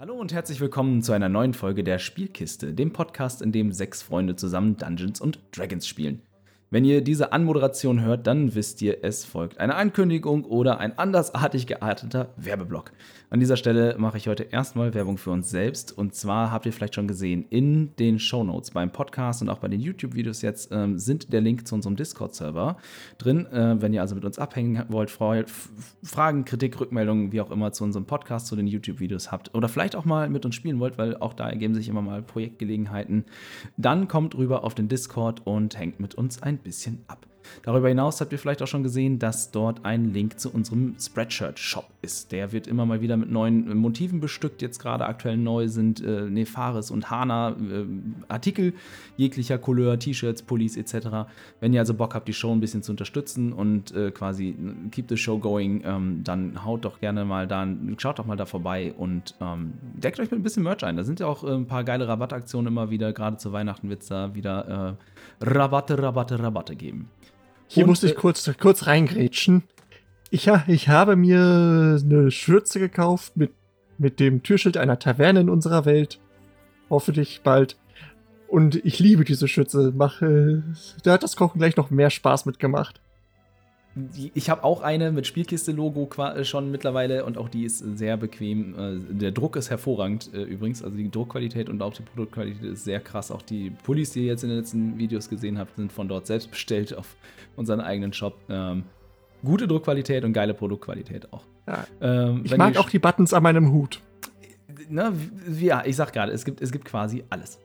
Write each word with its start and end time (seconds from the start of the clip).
Hallo 0.00 0.14
und 0.14 0.32
herzlich 0.32 0.62
willkommen 0.62 1.02
zu 1.02 1.12
einer 1.12 1.28
neuen 1.28 1.52
Folge 1.52 1.84
der 1.84 1.98
Spielkiste, 1.98 2.72
dem 2.72 2.90
Podcast, 2.90 3.42
in 3.42 3.52
dem 3.52 3.70
sechs 3.70 4.00
Freunde 4.00 4.34
zusammen 4.34 4.78
Dungeons 4.78 5.20
und 5.20 5.38
Dragons 5.52 5.86
spielen. 5.86 6.22
Wenn 6.72 6.84
ihr 6.84 7.02
diese 7.02 7.32
Anmoderation 7.32 8.00
hört, 8.00 8.28
dann 8.28 8.54
wisst 8.54 8.80
ihr, 8.80 9.02
es 9.02 9.24
folgt 9.24 9.58
eine 9.58 9.74
Ankündigung 9.74 10.44
oder 10.44 10.78
ein 10.78 10.96
andersartig 10.96 11.66
gearteter 11.66 12.32
Werbeblock. 12.36 12.92
An 13.28 13.40
dieser 13.40 13.56
Stelle 13.56 13.96
mache 13.98 14.18
ich 14.18 14.28
heute 14.28 14.44
erstmal 14.44 14.94
Werbung 14.94 15.18
für 15.18 15.32
uns 15.32 15.50
selbst. 15.50 15.96
Und 15.96 16.14
zwar 16.14 16.52
habt 16.52 16.66
ihr 16.66 16.72
vielleicht 16.72 16.94
schon 16.94 17.08
gesehen, 17.08 17.44
in 17.50 17.96
den 17.96 18.20
Show 18.20 18.44
Notes 18.44 18.70
beim 18.70 18.92
Podcast 18.92 19.42
und 19.42 19.48
auch 19.48 19.58
bei 19.58 19.66
den 19.66 19.80
YouTube-Videos 19.80 20.42
jetzt 20.42 20.70
ähm, 20.70 20.96
sind 20.96 21.32
der 21.32 21.40
Link 21.40 21.66
zu 21.66 21.74
unserem 21.74 21.96
Discord-Server 21.96 22.76
drin. 23.18 23.46
Äh, 23.46 23.82
wenn 23.82 23.92
ihr 23.92 24.00
also 24.00 24.14
mit 24.14 24.24
uns 24.24 24.38
abhängen 24.38 24.84
wollt, 24.90 25.10
Fragen, 25.10 26.44
Kritik, 26.44 26.78
Rückmeldungen, 26.78 27.32
wie 27.32 27.40
auch 27.40 27.50
immer 27.50 27.72
zu 27.72 27.82
unserem 27.82 28.04
Podcast, 28.04 28.46
zu 28.46 28.54
den 28.54 28.68
YouTube-Videos 28.68 29.32
habt 29.32 29.56
oder 29.56 29.68
vielleicht 29.68 29.96
auch 29.96 30.04
mal 30.04 30.30
mit 30.30 30.44
uns 30.44 30.54
spielen 30.54 30.78
wollt, 30.78 30.98
weil 30.98 31.16
auch 31.16 31.34
da 31.34 31.48
ergeben 31.50 31.74
sich 31.74 31.88
immer 31.88 32.02
mal 32.02 32.22
Projektgelegenheiten, 32.22 33.24
dann 33.76 34.06
kommt 34.06 34.36
rüber 34.36 34.62
auf 34.62 34.76
den 34.76 34.86
Discord 34.86 35.44
und 35.46 35.76
hängt 35.76 35.98
mit 35.98 36.14
uns 36.14 36.42
ein 36.42 36.59
bisschen 36.62 37.04
ab. 37.06 37.29
Darüber 37.62 37.88
hinaus 37.88 38.20
habt 38.20 38.32
ihr 38.32 38.38
vielleicht 38.38 38.62
auch 38.62 38.66
schon 38.66 38.82
gesehen, 38.82 39.18
dass 39.18 39.50
dort 39.50 39.84
ein 39.84 40.12
Link 40.12 40.38
zu 40.38 40.52
unserem 40.52 40.96
Spreadshirt-Shop 40.98 41.88
ist. 42.02 42.32
Der 42.32 42.52
wird 42.52 42.66
immer 42.66 42.86
mal 42.86 43.00
wieder 43.00 43.16
mit 43.16 43.30
neuen 43.30 43.76
Motiven 43.76 44.20
bestückt. 44.20 44.62
Jetzt 44.62 44.78
gerade 44.78 45.06
aktuell 45.06 45.36
neu 45.36 45.68
sind 45.68 46.02
äh, 46.02 46.22
Nefaris 46.22 46.90
und 46.90 47.10
Hana 47.10 47.50
äh, 47.50 47.84
Artikel 48.28 48.74
jeglicher 49.16 49.58
Couleur, 49.58 49.98
T-Shirts, 49.98 50.42
Pullis 50.42 50.76
etc. 50.76 51.28
Wenn 51.60 51.72
ihr 51.72 51.80
also 51.80 51.94
Bock 51.94 52.14
habt, 52.14 52.28
die 52.28 52.32
Show 52.32 52.52
ein 52.52 52.60
bisschen 52.60 52.82
zu 52.82 52.92
unterstützen 52.92 53.52
und 53.52 53.94
äh, 53.94 54.10
quasi 54.10 54.56
keep 54.90 55.08
the 55.08 55.16
show 55.16 55.38
going, 55.38 55.82
ähm, 55.84 56.22
dann 56.24 56.64
haut 56.64 56.84
doch 56.84 57.00
gerne 57.00 57.24
mal 57.24 57.46
da, 57.46 57.66
schaut 57.98 58.18
doch 58.18 58.26
mal 58.26 58.36
da 58.36 58.46
vorbei 58.46 58.94
und 58.96 59.34
ähm, 59.40 59.74
deckt 59.94 60.18
euch 60.20 60.30
mit 60.30 60.40
ein 60.40 60.42
bisschen 60.42 60.62
Merch 60.62 60.84
ein. 60.84 60.96
Da 60.96 61.04
sind 61.04 61.20
ja 61.20 61.26
auch 61.26 61.44
äh, 61.44 61.52
ein 61.52 61.66
paar 61.66 61.84
geile 61.84 62.08
Rabattaktionen 62.08 62.72
immer 62.72 62.90
wieder. 62.90 63.12
Gerade 63.12 63.36
zu 63.36 63.52
Weihnachten 63.52 63.88
wird 63.88 64.02
es 64.02 64.08
da 64.08 64.34
wieder 64.34 64.96
äh, 65.40 65.44
Rabatte, 65.44 66.02
Rabatte, 66.02 66.38
Rabatte 66.38 66.76
geben. 66.76 67.08
Hier 67.72 67.84
und, 67.84 67.90
musste 67.90 68.06
ich 68.06 68.14
äh, 68.14 68.16
kurz, 68.16 68.50
kurz 68.58 68.88
reingrätschen. 68.88 69.62
Ich, 70.30 70.50
ich 70.66 70.88
habe 70.88 71.14
mir 71.14 72.00
eine 72.04 72.32
Schürze 72.32 72.80
gekauft 72.80 73.36
mit, 73.36 73.52
mit 73.96 74.18
dem 74.18 74.42
Türschild 74.42 74.76
einer 74.76 74.98
Taverne 74.98 75.40
in 75.40 75.48
unserer 75.48 75.84
Welt. 75.84 76.18
Hoffentlich 76.90 77.42
bald. 77.44 77.78
Und 78.48 78.84
ich 78.84 78.98
liebe 78.98 79.24
diese 79.24 79.46
Schürze. 79.46 79.92
Mach, 79.94 80.20
äh, 80.20 80.62
da 81.04 81.12
hat 81.12 81.22
das 81.22 81.36
Kochen 81.36 81.60
gleich 81.60 81.76
noch 81.76 81.90
mehr 81.90 82.10
Spaß 82.10 82.44
mitgemacht. 82.44 83.00
Ich 84.34 84.48
habe 84.48 84.62
auch 84.62 84.82
eine 84.82 85.10
mit 85.10 85.26
Spielkiste-Logo 85.26 86.08
äh, 86.22 86.44
schon 86.44 86.70
mittlerweile 86.70 87.24
und 87.24 87.36
auch 87.36 87.48
die 87.48 87.64
ist 87.64 87.78
sehr 87.78 88.16
bequem. 88.16 88.74
Der 89.10 89.32
Druck 89.32 89.56
ist 89.56 89.68
hervorragend 89.68 90.30
übrigens. 90.32 90.82
Also 90.82 90.96
die 90.96 91.10
Druckqualität 91.10 91.68
und 91.68 91.82
auch 91.82 91.92
die 91.92 92.02
Produktqualität 92.02 92.62
ist 92.62 92.84
sehr 92.84 93.00
krass. 93.00 93.30
Auch 93.30 93.42
die 93.42 93.70
Pullis, 93.70 94.12
die 94.12 94.20
ihr 94.20 94.26
jetzt 94.26 94.44
in 94.44 94.50
den 94.50 94.58
letzten 94.58 94.98
Videos 94.98 95.28
gesehen 95.28 95.58
habt, 95.58 95.76
sind 95.76 95.92
von 95.92 96.08
dort 96.08 96.26
selbst 96.26 96.50
bestellt 96.50 96.96
auf 96.96 97.16
unseren 97.56 97.80
eigenen 97.80 98.12
Shop. 98.12 98.38
Ähm, 98.48 98.84
gute 99.44 99.66
Druckqualität 99.66 100.24
und 100.24 100.32
geile 100.32 100.54
Produktqualität 100.54 101.32
auch. 101.32 101.44
Ja. 101.66 101.86
Ähm, 102.00 102.42
ich 102.44 102.56
mag 102.56 102.76
auch 102.76 102.90
die 102.90 102.98
Buttons 102.98 103.32
an 103.32 103.42
meinem 103.42 103.72
Hut. 103.72 104.00
Na, 104.88 105.12
ja, 105.58 105.84
ich 105.84 105.96
sag 105.96 106.12
gerade, 106.12 106.32
es 106.32 106.44
gibt, 106.44 106.60
es 106.60 106.72
gibt 106.72 106.84
quasi 106.84 107.24
alles. 107.28 107.58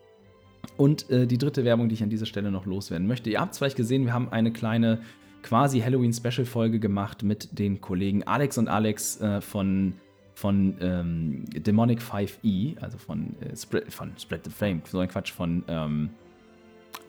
Und 0.77 1.09
äh, 1.09 1.27
die 1.27 1.37
dritte 1.37 1.63
Werbung, 1.63 1.89
die 1.89 1.95
ich 1.95 2.03
an 2.03 2.09
dieser 2.09 2.25
Stelle 2.25 2.51
noch 2.51 2.65
loswerden 2.65 3.07
möchte. 3.07 3.29
Ihr 3.29 3.39
habt 3.39 3.53
es 3.53 3.59
vielleicht 3.59 3.77
gesehen, 3.77 4.05
wir 4.05 4.13
haben 4.13 4.29
eine 4.29 4.51
kleine 4.51 4.99
quasi 5.45 5.79
Halloween-Special-Folge 5.79 6.79
gemacht 6.79 7.21
mit 7.21 7.59
den 7.59 7.79
Kollegen 7.79 8.23
Alex 8.23 8.57
und 8.57 8.67
Alex 8.67 9.21
äh, 9.21 9.41
von, 9.41 9.93
von 10.33 10.75
ähm, 10.81 11.45
Demonic 11.53 11.99
5e, 12.01 12.79
also 12.79 12.97
von, 12.97 13.35
äh, 13.41 13.55
Spread, 13.55 13.93
von 13.93 14.11
Spread 14.17 14.43
the 14.43 14.49
Flame, 14.49 14.81
so 14.85 14.97
ein 14.99 15.07
Quatsch, 15.07 15.31
von 15.31 15.63
ähm, 15.67 16.09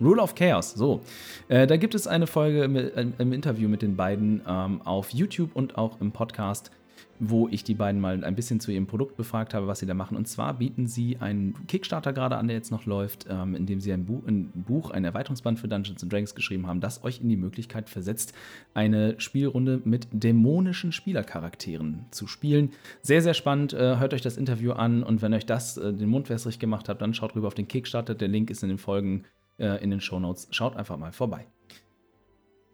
Rule 0.02 0.20
of 0.20 0.34
Chaos, 0.34 0.74
so. 0.74 1.00
Äh, 1.48 1.66
da 1.66 1.78
gibt 1.78 1.94
es 1.94 2.06
eine 2.06 2.26
Folge 2.26 2.64
im, 2.64 3.14
im 3.18 3.32
Interview 3.32 3.70
mit 3.70 3.80
den 3.80 3.96
beiden 3.96 4.42
ähm, 4.46 4.82
auf 4.82 5.10
YouTube 5.10 5.56
und 5.56 5.78
auch 5.78 5.98
im 6.02 6.12
Podcast, 6.12 6.70
wo 7.18 7.48
ich 7.48 7.64
die 7.64 7.74
beiden 7.74 8.00
mal 8.00 8.24
ein 8.24 8.34
bisschen 8.34 8.60
zu 8.60 8.70
ihrem 8.70 8.86
Produkt 8.86 9.16
befragt 9.16 9.54
habe, 9.54 9.66
was 9.66 9.78
sie 9.78 9.86
da 9.86 9.94
machen. 9.94 10.16
Und 10.16 10.26
zwar 10.28 10.54
bieten 10.54 10.86
sie 10.86 11.18
einen 11.18 11.66
Kickstarter 11.66 12.12
gerade 12.12 12.36
an, 12.36 12.48
der 12.48 12.56
jetzt 12.56 12.70
noch 12.70 12.86
läuft, 12.86 13.26
ähm, 13.28 13.54
in 13.54 13.66
dem 13.66 13.80
sie 13.80 13.92
ein, 13.92 14.04
Bu 14.04 14.22
ein 14.26 14.50
Buch, 14.54 14.90
ein 14.90 15.04
Erweiterungsband 15.04 15.58
für 15.58 15.68
Dungeons 15.68 16.06
Dragons 16.06 16.34
geschrieben 16.34 16.66
haben, 16.66 16.80
das 16.80 17.04
euch 17.04 17.20
in 17.20 17.28
die 17.28 17.36
Möglichkeit 17.36 17.88
versetzt, 17.88 18.34
eine 18.74 19.14
Spielrunde 19.18 19.80
mit 19.84 20.08
dämonischen 20.12 20.92
Spielercharakteren 20.92 22.06
zu 22.10 22.26
spielen. 22.26 22.70
Sehr, 23.02 23.22
sehr 23.22 23.34
spannend. 23.34 23.72
Äh, 23.72 23.98
hört 23.98 24.14
euch 24.14 24.22
das 24.22 24.36
Interview 24.36 24.72
an 24.72 25.02
und 25.02 25.22
wenn 25.22 25.34
euch 25.34 25.46
das 25.46 25.76
äh, 25.76 25.92
den 25.92 26.08
Mund 26.08 26.28
wässrig 26.28 26.58
gemacht 26.58 26.88
hat, 26.88 27.02
dann 27.02 27.14
schaut 27.14 27.34
rüber 27.34 27.48
auf 27.48 27.54
den 27.54 27.68
Kickstarter. 27.68 28.14
Der 28.14 28.28
Link 28.28 28.50
ist 28.50 28.62
in 28.62 28.68
den 28.68 28.78
Folgen 28.78 29.24
äh, 29.58 29.82
in 29.82 29.90
den 29.90 30.00
Shownotes. 30.00 30.48
Schaut 30.50 30.76
einfach 30.76 30.96
mal 30.96 31.12
vorbei. 31.12 31.46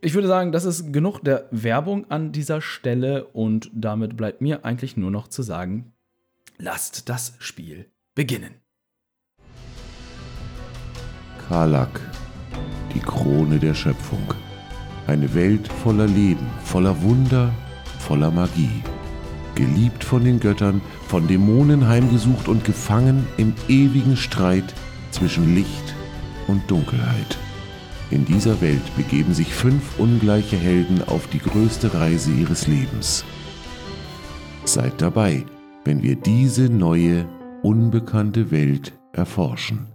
Ich 0.05 0.15
würde 0.15 0.27
sagen, 0.27 0.51
das 0.51 0.65
ist 0.65 0.93
genug 0.93 1.21
der 1.21 1.47
Werbung 1.53 2.11
an 2.11 2.33
dieser 2.33 2.61
Stelle 2.61 3.27
und 3.27 3.71
damit 3.73 4.17
bleibt 4.17 4.41
mir 4.41 4.65
eigentlich 4.65 4.97
nur 4.97 5.13
noch 5.13 5.29
zu 5.29 5.43
sagen, 5.43 5.93
lasst 6.59 7.09
das 7.09 7.37
Spiel 7.39 7.87
beginnen. 8.17 8.51
Karlak, 11.47 12.01
die 12.93 12.99
Krone 12.99 13.61
der 13.61 13.75
Schöpfung. 13.75 14.35
Eine 15.07 15.33
Welt 15.37 15.69
voller 15.69 16.09
Leben, 16.09 16.49
voller 16.65 17.01
Wunder, 17.03 17.55
voller 18.01 18.33
Magie. 18.33 18.83
Geliebt 19.55 20.03
von 20.03 20.25
den 20.25 20.41
Göttern, 20.41 20.81
von 21.07 21.29
Dämonen 21.29 21.87
heimgesucht 21.87 22.49
und 22.49 22.65
gefangen 22.65 23.25
im 23.37 23.55
ewigen 23.69 24.17
Streit 24.17 24.75
zwischen 25.13 25.55
Licht 25.55 25.95
und 26.49 26.69
Dunkelheit. 26.69 27.39
In 28.13 28.27
dieser 28.27 28.61
Welt 28.61 28.95
begeben 28.95 29.33
sich 29.33 29.55
fünf 29.55 29.99
ungleiche 29.99 30.59
Helden 30.59 31.03
auf 31.03 31.29
die 31.29 31.39
größte 31.39 31.95
Reise 31.95 32.31
ihres 32.31 32.67
Lebens. 32.67 33.25
Seid 34.67 35.01
dabei, 35.01 35.47
wenn 35.87 36.03
wir 36.03 36.17
diese 36.17 36.69
neue, 36.69 37.27
unbekannte 37.63 38.51
Welt 38.51 38.93
erforschen. 39.15 39.87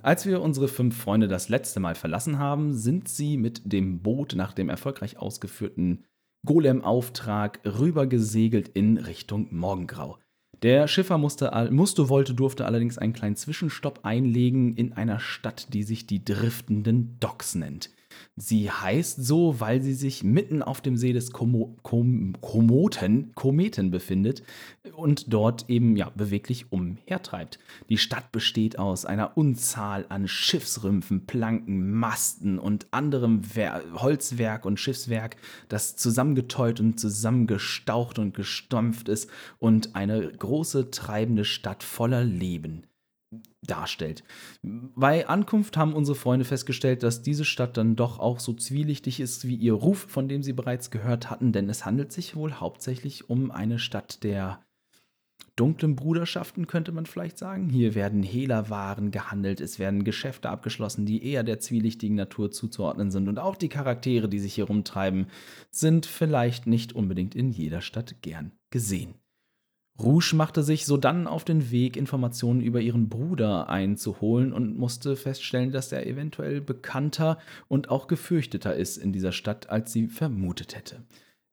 Als 0.00 0.24
wir 0.24 0.40
unsere 0.40 0.68
fünf 0.68 0.96
Freunde 0.96 1.28
das 1.28 1.50
letzte 1.50 1.80
Mal 1.80 1.96
verlassen 1.96 2.38
haben, 2.38 2.72
sind 2.72 3.08
sie 3.08 3.36
mit 3.36 3.60
dem 3.70 4.00
Boot 4.00 4.32
nach 4.34 4.54
dem 4.54 4.70
erfolgreich 4.70 5.18
ausgeführten 5.18 6.04
Golem-Auftrag 6.46 7.60
rübergesegelt 7.66 8.68
in 8.68 8.96
Richtung 8.96 9.48
Morgengrau. 9.50 10.16
Der 10.62 10.86
Schiffer 10.86 11.18
musste, 11.18 11.50
musste, 11.72 12.08
wollte, 12.08 12.34
durfte 12.34 12.66
allerdings 12.66 12.96
einen 12.96 13.12
kleinen 13.12 13.34
Zwischenstopp 13.34 14.00
einlegen 14.04 14.76
in 14.76 14.92
einer 14.92 15.18
Stadt, 15.18 15.74
die 15.74 15.82
sich 15.82 16.06
die 16.06 16.24
driftenden 16.24 17.16
Docks 17.18 17.56
nennt. 17.56 17.90
Sie 18.36 18.70
heißt 18.70 19.24
so, 19.24 19.60
weil 19.60 19.82
sie 19.82 19.92
sich 19.92 20.24
mitten 20.24 20.62
auf 20.62 20.80
dem 20.80 20.96
See 20.96 21.12
des 21.12 21.32
Komo 21.32 21.76
Kom 21.82 22.34
Komoten, 22.40 23.32
Kometen 23.34 23.90
befindet 23.90 24.42
und 24.96 25.32
dort 25.32 25.68
eben 25.68 25.96
ja 25.96 26.10
beweglich 26.10 26.72
umhertreibt. 26.72 27.58
Die 27.88 27.98
Stadt 27.98 28.32
besteht 28.32 28.78
aus 28.78 29.04
einer 29.04 29.36
Unzahl 29.36 30.06
an 30.08 30.28
Schiffsrümpfen, 30.28 31.26
Planken, 31.26 31.90
Masten 31.92 32.58
und 32.58 32.86
anderem 32.90 33.42
Wer 33.54 33.82
Holzwerk 33.94 34.64
und 34.64 34.80
Schiffswerk, 34.80 35.36
das 35.68 35.96
zusammengetäut 35.96 36.80
und 36.80 36.98
zusammengestaucht 36.98 38.18
und 38.18 38.34
gestampft 38.34 39.08
ist 39.08 39.28
und 39.58 39.94
eine 39.94 40.32
große 40.32 40.90
treibende 40.90 41.44
Stadt 41.44 41.82
voller 41.82 42.24
Leben 42.24 42.84
darstellt. 43.62 44.24
Bei 44.62 45.28
Ankunft 45.28 45.76
haben 45.76 45.94
unsere 45.94 46.16
Freunde 46.16 46.44
festgestellt, 46.44 47.02
dass 47.02 47.22
diese 47.22 47.44
Stadt 47.44 47.76
dann 47.76 47.96
doch 47.96 48.18
auch 48.18 48.40
so 48.40 48.52
zwielichtig 48.52 49.20
ist 49.20 49.46
wie 49.46 49.56
ihr 49.56 49.74
Ruf, 49.74 50.06
von 50.08 50.28
dem 50.28 50.42
sie 50.42 50.52
bereits 50.52 50.90
gehört 50.90 51.30
hatten, 51.30 51.52
denn 51.52 51.68
es 51.68 51.84
handelt 51.84 52.12
sich 52.12 52.36
wohl 52.36 52.54
hauptsächlich 52.54 53.30
um 53.30 53.50
eine 53.50 53.78
Stadt 53.78 54.22
der 54.24 54.60
dunklen 55.56 55.96
Bruderschaften, 55.96 56.66
könnte 56.66 56.92
man 56.92 57.06
vielleicht 57.06 57.38
sagen. 57.38 57.68
Hier 57.68 57.94
werden 57.94 58.22
Hehlerwaren 58.22 59.10
gehandelt, 59.10 59.60
es 59.60 59.78
werden 59.78 60.04
Geschäfte 60.04 60.48
abgeschlossen, 60.48 61.04
die 61.06 61.24
eher 61.24 61.42
der 61.42 61.60
zwielichtigen 61.60 62.16
Natur 62.16 62.50
zuzuordnen 62.50 63.10
sind 63.10 63.28
und 63.28 63.38
auch 63.38 63.56
die 63.56 63.68
Charaktere, 63.68 64.28
die 64.28 64.38
sich 64.38 64.54
hier 64.54 64.64
rumtreiben, 64.64 65.26
sind 65.70 66.06
vielleicht 66.06 66.66
nicht 66.66 66.94
unbedingt 66.94 67.34
in 67.34 67.50
jeder 67.50 67.80
Stadt 67.80 68.22
gern 68.22 68.52
gesehen. 68.70 69.14
Rouge 70.02 70.34
machte 70.34 70.62
sich 70.62 70.86
sodann 70.86 71.26
auf 71.26 71.44
den 71.44 71.70
Weg, 71.70 71.96
Informationen 71.96 72.60
über 72.60 72.80
ihren 72.80 73.08
Bruder 73.08 73.68
einzuholen 73.68 74.52
und 74.52 74.76
musste 74.76 75.16
feststellen, 75.16 75.72
dass 75.72 75.92
er 75.92 76.06
eventuell 76.06 76.60
bekannter 76.60 77.38
und 77.68 77.90
auch 77.90 78.06
gefürchteter 78.08 78.74
ist 78.74 78.96
in 78.96 79.12
dieser 79.12 79.32
Stadt, 79.32 79.70
als 79.70 79.92
sie 79.92 80.08
vermutet 80.08 80.74
hätte. 80.76 81.04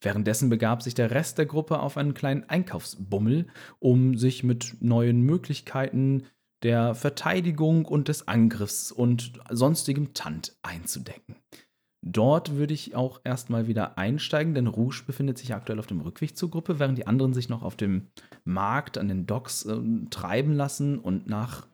Währenddessen 0.01 0.49
begab 0.49 0.81
sich 0.81 0.93
der 0.93 1.11
Rest 1.11 1.37
der 1.37 1.45
Gruppe 1.45 1.79
auf 1.79 1.97
einen 1.97 2.13
kleinen 2.13 2.43
Einkaufsbummel, 2.45 3.47
um 3.79 4.17
sich 4.17 4.43
mit 4.43 4.77
neuen 4.79 5.21
Möglichkeiten 5.21 6.23
der 6.63 6.95
Verteidigung 6.95 7.85
und 7.85 8.07
des 8.07 8.27
Angriffs 8.27 8.91
und 8.91 9.39
sonstigem 9.49 10.13
Tand 10.13 10.57
einzudecken. 10.61 11.35
Dort 12.01 12.55
würde 12.55 12.73
ich 12.73 12.95
auch 12.95 13.19
erstmal 13.25 13.67
wieder 13.67 13.97
einsteigen, 13.97 14.53
denn 14.53 14.67
Rouge 14.67 15.03
befindet 15.05 15.37
sich 15.37 15.53
aktuell 15.53 15.79
auf 15.79 15.87
dem 15.87 15.99
Rückweg 15.99 16.37
zur 16.37 16.49
Gruppe, 16.49 16.79
während 16.79 16.97
die 16.97 17.07
anderen 17.07 17.33
sich 17.33 17.49
noch 17.49 17.61
auf 17.61 17.75
dem 17.75 18.07
Markt 18.45 18.97
an 18.97 19.09
den 19.09 19.25
Docks 19.25 19.65
äh, 19.65 19.77
treiben 20.09 20.53
lassen 20.53 20.97
und 20.97 21.27
nach 21.27 21.67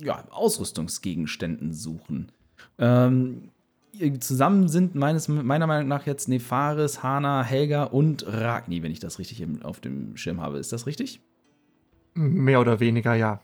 ja, 0.00 0.24
Ausrüstungsgegenständen 0.30 1.72
suchen. 1.72 2.32
Ähm, 2.78 3.50
zusammen 4.20 4.68
sind 4.68 4.94
meines, 4.94 5.28
meiner 5.28 5.66
Meinung 5.66 5.88
nach 5.88 6.06
jetzt 6.06 6.28
Nefaris, 6.28 7.02
Hana, 7.02 7.42
Helga 7.42 7.84
und 7.84 8.26
Ragni, 8.26 8.82
wenn 8.82 8.92
ich 8.92 9.00
das 9.00 9.18
richtig 9.18 9.46
auf 9.62 9.80
dem 9.80 10.16
Schirm 10.16 10.40
habe. 10.40 10.58
Ist 10.58 10.72
das 10.72 10.86
richtig? 10.86 11.20
Mehr 12.14 12.60
oder 12.60 12.80
weniger, 12.80 13.14
ja. 13.14 13.40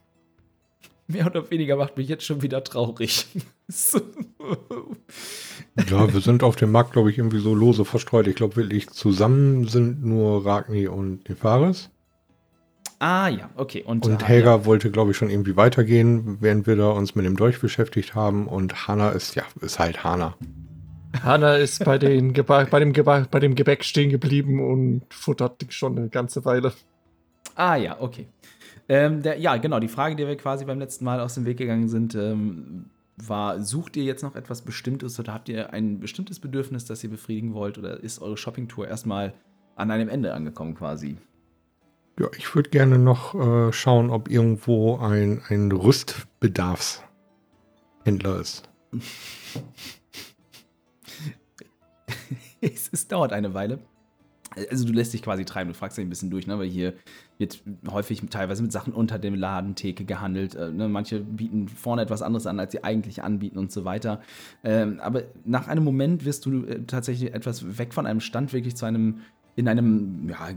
Mehr 1.12 1.26
oder 1.26 1.50
weniger 1.50 1.76
macht 1.76 1.97
mich 1.97 2.09
jetzt 2.09 2.25
schon 2.25 2.43
wieder 2.43 2.64
traurig. 2.64 3.26
ja, 5.91 6.12
wir 6.12 6.20
sind 6.20 6.43
auf 6.43 6.56
dem 6.56 6.73
Markt, 6.73 6.93
glaube 6.93 7.11
ich, 7.11 7.19
irgendwie 7.19 7.41
so 7.41 7.55
lose 7.55 7.85
verstreut. 7.85 8.26
Ich 8.26 8.37
glaube 8.37 8.56
wirklich, 8.56 8.88
zusammen 8.91 9.69
sind 9.69 10.05
nur 10.05 10.47
Ragni 10.47 10.88
und 10.88 11.29
Nefaris. 11.29 11.91
Ah 12.99 13.29
ja, 13.29 13.50
okay. 13.56 13.82
Und, 13.85 14.06
und 14.06 14.26
Helga 14.26 14.56
ja. 14.56 14.64
wollte, 14.64 14.91
glaube 14.91 15.11
ich, 15.11 15.17
schon 15.17 15.29
irgendwie 15.29 15.56
weitergehen, 15.56 16.38
während 16.41 16.67
wir 16.67 16.76
da 16.76 16.91
uns 16.91 17.14
mit 17.14 17.26
dem 17.26 17.37
Dolch 17.37 17.61
beschäftigt 17.61 18.14
haben. 18.14 18.47
Und 18.47 18.87
Hanna 18.87 19.11
ist, 19.11 19.35
ja, 19.35 19.43
ist 19.61 19.79
halt 19.79 20.05
Hanna. 20.05 20.37
Hanna 21.23 21.56
ist 21.56 21.85
bei, 21.85 21.99
den 21.99 22.32
bei, 22.32 22.64
dem 22.64 22.93
bei 22.93 23.41
dem 23.41 23.55
Gebäck 23.55 23.85
stehen 23.85 24.11
geblieben 24.11 24.64
und 24.64 25.03
futtert 25.11 25.67
schon 25.70 25.99
eine 25.99 26.09
ganze 26.09 26.44
Weile. 26.44 26.73
Ah 27.55 27.76
ja, 27.76 28.00
okay. 28.00 28.29
Ähm, 28.88 29.23
der, 29.23 29.38
ja, 29.38 29.56
genau, 29.56 29.81
die 29.81 29.88
Frage, 29.88 30.17
die 30.17 30.26
wir 30.26 30.37
quasi 30.37 30.64
beim 30.64 30.79
letzten 30.79 31.05
Mal 31.05 31.20
aus 31.20 31.34
dem 31.34 31.44
Weg 31.44 31.58
gegangen 31.58 31.88
sind, 31.88 32.14
ähm, 32.14 32.87
war, 33.17 33.61
sucht 33.61 33.96
ihr 33.96 34.05
jetzt 34.05 34.23
noch 34.23 34.37
etwas 34.37 34.62
Bestimmtes 34.62 35.19
oder 35.20 35.34
habt 35.34 35.49
ihr 35.49 35.73
ein 35.73 36.00
bestimmtes 36.00 36.40
Bedürfnis, 36.40 36.84
das 36.84 37.05
ihr 37.05 37.11
befriedigen 37.11 37.55
wollt 37.55 37.79
oder 37.79 38.00
ist 38.00 38.20
eure 38.20 38.37
Shoppingtour 38.37 38.88
erstmal 38.88 39.34
an 39.76 39.90
einem 39.90 40.08
Ende 40.08 40.34
angekommen 40.34 40.75
quasi? 40.75 41.17
Ja, 42.19 42.26
ich 42.37 42.55
würde 42.55 42.69
gerne 42.70 42.99
noch 42.99 43.34
äh, 43.34 43.73
schauen, 43.73 44.11
ob 44.11 44.31
irgendwo 44.31 44.99
ein, 44.99 45.40
ein 45.49 45.73
Rüstbedarfshändler 45.73 48.40
ist. 48.40 48.69
es, 52.61 52.90
es, 52.93 53.08
dauert 53.08 53.32
eine 53.32 53.55
Weile. 53.55 53.78
Also 54.70 54.87
du 54.87 54.93
lässt 54.93 55.12
dich 55.12 55.22
quasi 55.22 55.44
treiben, 55.44 55.69
du 55.72 55.75
fragst 55.75 55.96
dich 55.99 56.04
ein 56.04 56.08
bisschen 56.08 56.31
durch, 56.31 56.46
ne? 56.46 56.58
weil 56.58 56.69
hier 56.69 56.94
wird 57.38 57.62
häufig 57.90 58.22
teilweise 58.31 58.62
mit 58.62 58.72
Sachen 58.72 58.93
unter 58.93 59.19
dem 59.19 59.34
Ladentheke 59.34 60.04
gehandelt. 60.04 60.54
Äh, 60.54 60.70
ne? 60.70 60.88
Manche 60.88 61.20
bieten 61.20 61.69
vorne 61.69 62.02
etwas 62.02 62.22
anderes 62.22 62.46
an, 62.46 62.60
als 62.60 62.72
sie 62.72 62.84
eigentlich 62.84 63.22
anbieten 63.22 63.58
und 63.58 63.72
so 63.72 63.84
weiter. 63.84 64.20
Ähm, 64.64 65.00
aber 65.00 65.22
nach 65.44 65.69
einem 65.69 65.84
Moment 65.84 66.25
wirst 66.25 66.46
du 66.46 66.64
äh, 66.64 66.84
tatsächlich 66.87 67.34
etwas 67.34 67.78
weg 67.78 67.94
von 67.94 68.06
einem 68.06 68.20
Stand 68.20 68.52
wirklich 68.52 68.76
zu 68.76 68.87
einem 68.87 69.20
in 69.54 69.69
einem 69.69 70.31
ja, 70.31 70.49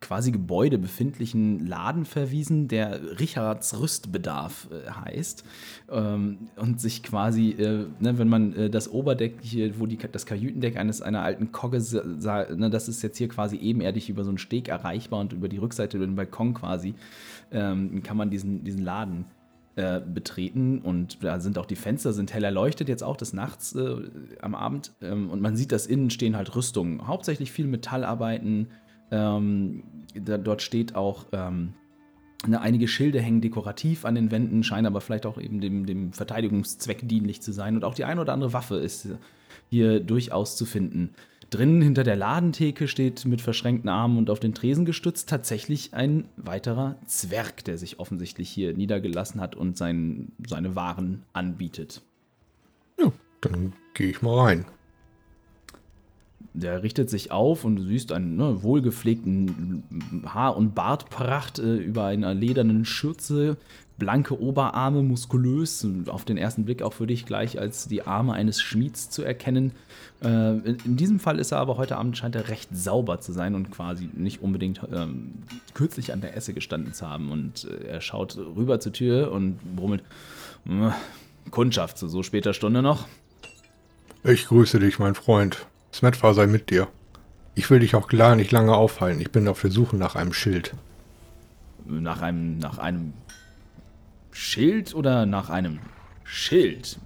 quasi 0.00 0.32
Gebäude 0.32 0.78
befindlichen 0.78 1.64
Laden 1.66 2.04
verwiesen, 2.04 2.66
der 2.66 3.20
Richards 3.20 3.78
Rüstbedarf 3.78 4.68
äh, 4.70 4.90
heißt. 4.90 5.44
Ähm, 5.90 6.48
und 6.56 6.80
sich 6.80 7.04
quasi, 7.04 7.50
äh, 7.50 7.86
ne, 8.00 8.18
wenn 8.18 8.28
man 8.28 8.52
äh, 8.54 8.70
das 8.70 8.90
Oberdeck 8.90 9.36
hier, 9.42 9.78
wo 9.78 9.86
die, 9.86 9.96
das 9.96 10.26
Kajütendeck 10.26 10.76
eines 10.76 11.02
einer 11.02 11.22
alten 11.22 11.52
Kogge 11.52 11.80
sah, 11.80 12.52
ne, 12.52 12.68
das 12.68 12.88
ist 12.88 13.02
jetzt 13.02 13.18
hier 13.18 13.28
quasi 13.28 13.56
ebenerdig 13.56 14.08
über 14.08 14.24
so 14.24 14.30
einen 14.30 14.38
Steg 14.38 14.68
erreichbar 14.68 15.20
und 15.20 15.32
über 15.32 15.48
die 15.48 15.58
Rückseite, 15.58 15.96
über 15.96 16.06
den 16.06 16.16
Balkon 16.16 16.54
quasi, 16.54 16.94
ähm, 17.52 18.02
kann 18.02 18.16
man 18.16 18.30
diesen, 18.30 18.64
diesen 18.64 18.82
Laden 18.82 19.26
äh, 19.76 20.00
betreten 20.00 20.80
und 20.80 21.24
da 21.24 21.40
sind 21.40 21.56
auch 21.56 21.64
die 21.64 21.76
Fenster 21.76 22.12
sind 22.12 22.34
hell 22.34 22.44
erleuchtet 22.44 22.88
jetzt 22.88 23.02
auch 23.02 23.16
des 23.16 23.32
Nachts 23.32 23.74
äh, 23.74 23.96
am 24.40 24.54
Abend 24.54 24.92
ähm, 25.00 25.30
und 25.30 25.40
man 25.40 25.56
sieht, 25.56 25.72
dass 25.72 25.86
innen 25.86 26.10
stehen 26.10 26.36
halt 26.36 26.54
Rüstungen, 26.54 27.06
hauptsächlich 27.06 27.52
viel 27.52 27.66
Metallarbeiten. 27.66 28.68
Ähm, 29.10 29.82
da, 30.14 30.36
dort 30.36 30.60
steht 30.60 30.94
auch 30.94 31.24
ähm, 31.32 31.72
ne, 32.46 32.60
einige 32.60 32.86
Schilde 32.86 33.20
hängen 33.20 33.40
dekorativ 33.40 34.04
an 34.04 34.14
den 34.14 34.30
Wänden, 34.30 34.62
scheinen 34.62 34.86
aber 34.86 35.00
vielleicht 35.00 35.24
auch 35.24 35.38
eben 35.38 35.60
dem, 35.60 35.86
dem 35.86 36.12
Verteidigungszweck 36.12 37.08
dienlich 37.08 37.40
zu 37.40 37.52
sein 37.52 37.74
und 37.74 37.84
auch 37.84 37.94
die 37.94 38.04
eine 38.04 38.20
oder 38.20 38.34
andere 38.34 38.52
Waffe 38.52 38.76
ist 38.76 39.08
hier 39.70 40.00
durchaus 40.00 40.56
zu 40.56 40.66
finden. 40.66 41.14
Drinnen 41.52 41.82
hinter 41.82 42.02
der 42.02 42.16
Ladentheke 42.16 42.88
steht 42.88 43.26
mit 43.26 43.42
verschränkten 43.42 43.90
Armen 43.90 44.16
und 44.16 44.30
auf 44.30 44.40
den 44.40 44.54
Tresen 44.54 44.86
gestützt 44.86 45.28
tatsächlich 45.28 45.92
ein 45.92 46.24
weiterer 46.36 46.96
Zwerg, 47.04 47.62
der 47.64 47.76
sich 47.76 48.00
offensichtlich 48.00 48.48
hier 48.48 48.72
niedergelassen 48.74 49.40
hat 49.40 49.54
und 49.54 49.76
sein, 49.76 50.32
seine 50.46 50.74
Waren 50.76 51.24
anbietet. 51.34 52.00
Ja, 52.98 53.12
dann 53.42 53.74
gehe 53.92 54.08
ich 54.08 54.22
mal 54.22 54.40
rein. 54.40 54.64
Der 56.54 56.82
richtet 56.82 57.08
sich 57.08 57.30
auf 57.30 57.64
und 57.64 57.76
du 57.76 57.82
siehst 57.82 58.12
einen 58.12 58.36
ne, 58.36 58.62
wohlgepflegten 58.62 59.84
Haar- 60.26 60.56
und 60.56 60.74
Bartpracht 60.74 61.58
äh, 61.58 61.76
über 61.76 62.04
einer 62.04 62.34
ledernen 62.34 62.84
Schürze, 62.84 63.56
blanke 63.96 64.38
Oberarme, 64.38 65.02
muskulös, 65.02 65.86
auf 66.08 66.24
den 66.24 66.36
ersten 66.36 66.64
Blick 66.64 66.82
auch 66.82 66.92
für 66.92 67.06
dich 67.06 67.24
gleich 67.24 67.58
als 67.58 67.88
die 67.88 68.02
Arme 68.02 68.34
eines 68.34 68.60
Schmieds 68.60 69.08
zu 69.08 69.22
erkennen. 69.22 69.72
Äh, 70.22 70.56
in, 70.58 70.96
diesem 70.96 71.20
Fall 71.20 71.38
ist 71.38 71.52
er 71.52 71.58
aber 71.58 71.78
heute 71.78 71.96
Abend 71.96 72.18
scheint 72.18 72.36
er 72.36 72.48
recht 72.48 72.68
sauber 72.76 73.20
zu 73.20 73.32
sein 73.32 73.54
und 73.54 73.70
quasi 73.70 74.10
nicht 74.12 74.42
unbedingt 74.42 74.80
ähm, 74.92 75.32
kürzlich 75.72 76.12
an 76.12 76.20
der 76.20 76.36
Esse 76.36 76.52
gestanden 76.52 76.92
zu 76.92 77.08
haben. 77.08 77.30
Und 77.30 77.64
äh, 77.64 77.86
er 77.86 78.00
schaut 78.02 78.36
rüber 78.36 78.78
zur 78.78 78.92
Tür 78.92 79.32
und 79.32 79.58
brummelt, 79.74 80.02
Kundschaft 81.50 81.98
zu 81.98 82.08
so 82.08 82.22
später 82.22 82.52
Stunde 82.52 82.82
noch. 82.82 83.06
Ich 84.24 84.46
grüße 84.46 84.78
dich, 84.78 84.98
mein 84.98 85.14
Freund. 85.14 85.66
Smetfa 85.92 86.32
sei 86.34 86.46
mit 86.46 86.70
dir. 86.70 86.88
Ich 87.54 87.68
will 87.68 87.80
dich 87.80 87.94
auch 87.94 88.08
klar 88.08 88.34
nicht 88.34 88.50
lange 88.50 88.74
aufhalten. 88.74 89.20
Ich 89.20 89.30
bin 89.30 89.46
auf 89.46 89.60
der 89.60 89.70
Suche 89.70 89.96
nach 89.96 90.16
einem 90.16 90.32
Schild. 90.32 90.74
Nach 91.84 92.22
einem, 92.22 92.58
nach 92.58 92.78
einem 92.78 93.12
Schild 94.30 94.94
oder 94.94 95.26
nach 95.26 95.50
einem 95.50 95.80
Schild? 96.24 96.98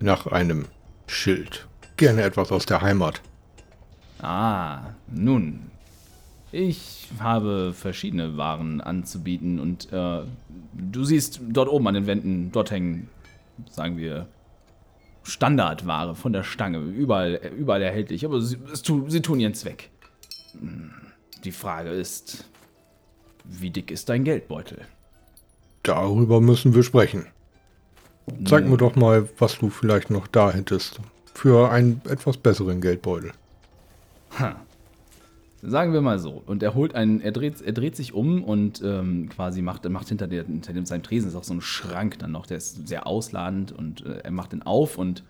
Nach 0.00 0.26
einem 0.26 0.66
Schild. 1.06 1.66
Gerne 1.96 2.22
etwas 2.22 2.52
aus 2.52 2.66
der 2.66 2.82
Heimat. 2.82 3.22
Ah, 4.20 4.94
nun. 5.06 5.70
Ich 6.52 7.08
habe 7.18 7.72
verschiedene 7.72 8.36
Waren 8.36 8.80
anzubieten 8.80 9.58
und 9.58 9.92
äh, 9.92 10.20
du 10.72 11.04
siehst 11.04 11.40
dort 11.48 11.68
oben 11.68 11.88
an 11.88 11.94
den 11.94 12.06
Wänden, 12.06 12.52
dort 12.52 12.70
hängen, 12.70 13.08
sagen 13.70 13.96
wir, 13.96 14.28
Standardware 15.24 16.14
von 16.14 16.32
der 16.32 16.42
Stange. 16.42 16.78
Überall, 16.78 17.40
überall 17.56 17.82
erhältlich, 17.82 18.24
aber 18.24 18.40
sie, 18.40 18.58
tu, 18.82 19.08
sie 19.08 19.22
tun 19.22 19.40
ihren 19.40 19.54
Zweck. 19.54 19.90
Die 21.42 21.52
Frage 21.52 21.90
ist, 21.90 22.44
wie 23.44 23.70
dick 23.70 23.90
ist 23.90 24.08
dein 24.08 24.24
Geldbeutel? 24.24 24.82
Darüber 25.82 26.40
müssen 26.40 26.74
wir 26.74 26.82
sprechen. 26.82 27.26
Zeig 28.46 28.66
mir 28.66 28.78
doch 28.78 28.96
mal, 28.96 29.28
was 29.38 29.58
du 29.58 29.68
vielleicht 29.68 30.10
noch 30.10 30.26
da 30.26 30.50
hättest. 30.50 31.00
Für 31.34 31.70
einen 31.70 32.00
etwas 32.08 32.36
besseren 32.36 32.80
Geldbeutel. 32.80 33.32
Ha. 34.38 34.56
Sagen 35.66 35.92
wir 35.92 36.00
mal 36.00 36.18
so. 36.18 36.42
Und 36.44 36.62
er 36.62 36.74
holt 36.74 36.94
einen, 36.94 37.20
er 37.20 37.32
dreht, 37.32 37.60
er 37.60 37.72
dreht 37.72 37.96
sich 37.96 38.12
um 38.12 38.42
und 38.42 38.82
ähm, 38.84 39.28
quasi 39.28 39.62
macht, 39.62 39.88
macht 39.88 40.08
hinter, 40.08 40.26
der, 40.26 40.44
hinter 40.44 40.72
dem, 40.72 40.84
seinem 40.84 41.02
Tresen 41.02 41.28
ist 41.28 41.36
auch 41.36 41.44
so 41.44 41.54
ein 41.54 41.60
Schrank 41.60 42.18
dann 42.18 42.32
noch, 42.32 42.46
der 42.46 42.58
ist 42.58 42.86
sehr 42.86 43.06
ausladend 43.06 43.72
und 43.72 44.04
äh, 44.04 44.18
er 44.18 44.30
macht 44.30 44.52
den 44.52 44.62
auf 44.62 44.98
und 44.98 45.24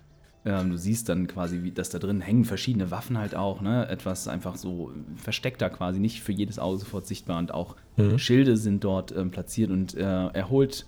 ähm, 0.44 0.70
du 0.70 0.76
siehst 0.76 1.08
dann 1.08 1.26
quasi, 1.26 1.62
wie, 1.62 1.72
dass 1.72 1.90
da 1.90 1.98
drin 1.98 2.20
hängen 2.20 2.44
verschiedene 2.44 2.90
Waffen 2.90 3.16
halt 3.16 3.34
auch, 3.34 3.62
ne? 3.62 3.88
Etwas 3.88 4.28
einfach 4.28 4.56
so 4.56 4.92
versteckter 5.16 5.70
quasi, 5.70 6.00
nicht 6.00 6.22
für 6.22 6.32
jedes 6.32 6.58
Auge 6.58 6.78
sofort 6.78 7.06
sichtbar 7.06 7.38
und 7.38 7.52
auch 7.52 7.76
mhm. 7.96 8.18
Schilde 8.18 8.56
sind 8.56 8.84
dort 8.84 9.16
ähm, 9.16 9.30
platziert 9.30 9.70
und 9.70 9.94
äh, 9.94 10.02
er 10.02 10.50
holt 10.50 10.86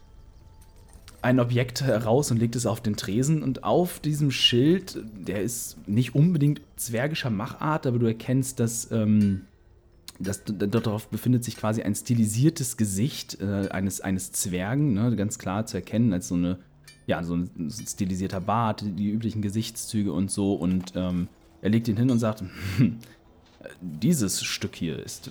ein 1.26 1.40
Objekt 1.40 1.82
heraus 1.82 2.30
und 2.30 2.38
legt 2.38 2.54
es 2.54 2.66
auf 2.66 2.80
den 2.80 2.94
Tresen 2.94 3.42
und 3.42 3.64
auf 3.64 3.98
diesem 3.98 4.30
Schild, 4.30 5.02
der 5.18 5.42
ist 5.42 5.76
nicht 5.88 6.14
unbedingt 6.14 6.60
zwergischer 6.76 7.30
Machart, 7.30 7.84
aber 7.84 7.98
du 7.98 8.06
erkennst, 8.06 8.60
dass, 8.60 8.92
ähm, 8.92 9.42
dass 10.20 10.44
darauf 10.44 11.08
befindet 11.08 11.42
sich 11.42 11.56
quasi 11.56 11.82
ein 11.82 11.96
stilisiertes 11.96 12.76
Gesicht 12.76 13.40
äh, 13.40 13.68
eines, 13.70 14.00
eines 14.00 14.30
Zwergen, 14.30 14.94
ne, 14.94 15.16
ganz 15.16 15.36
klar 15.36 15.66
zu 15.66 15.76
erkennen 15.76 16.12
als 16.12 16.28
so 16.28 16.36
eine 16.36 16.58
ja, 17.08 17.22
so 17.22 17.36
ein 17.36 17.70
stilisierter 17.70 18.40
Bart, 18.40 18.84
die 18.84 19.10
üblichen 19.10 19.40
Gesichtszüge 19.40 20.12
und 20.12 20.28
so. 20.28 20.54
Und 20.54 20.92
ähm, 20.96 21.28
er 21.62 21.70
legt 21.70 21.86
ihn 21.86 21.96
hin 21.96 22.10
und 22.10 22.18
sagt, 22.18 22.42
dieses 23.80 24.42
Stück 24.42 24.74
hier 24.74 24.98
ist 24.98 25.30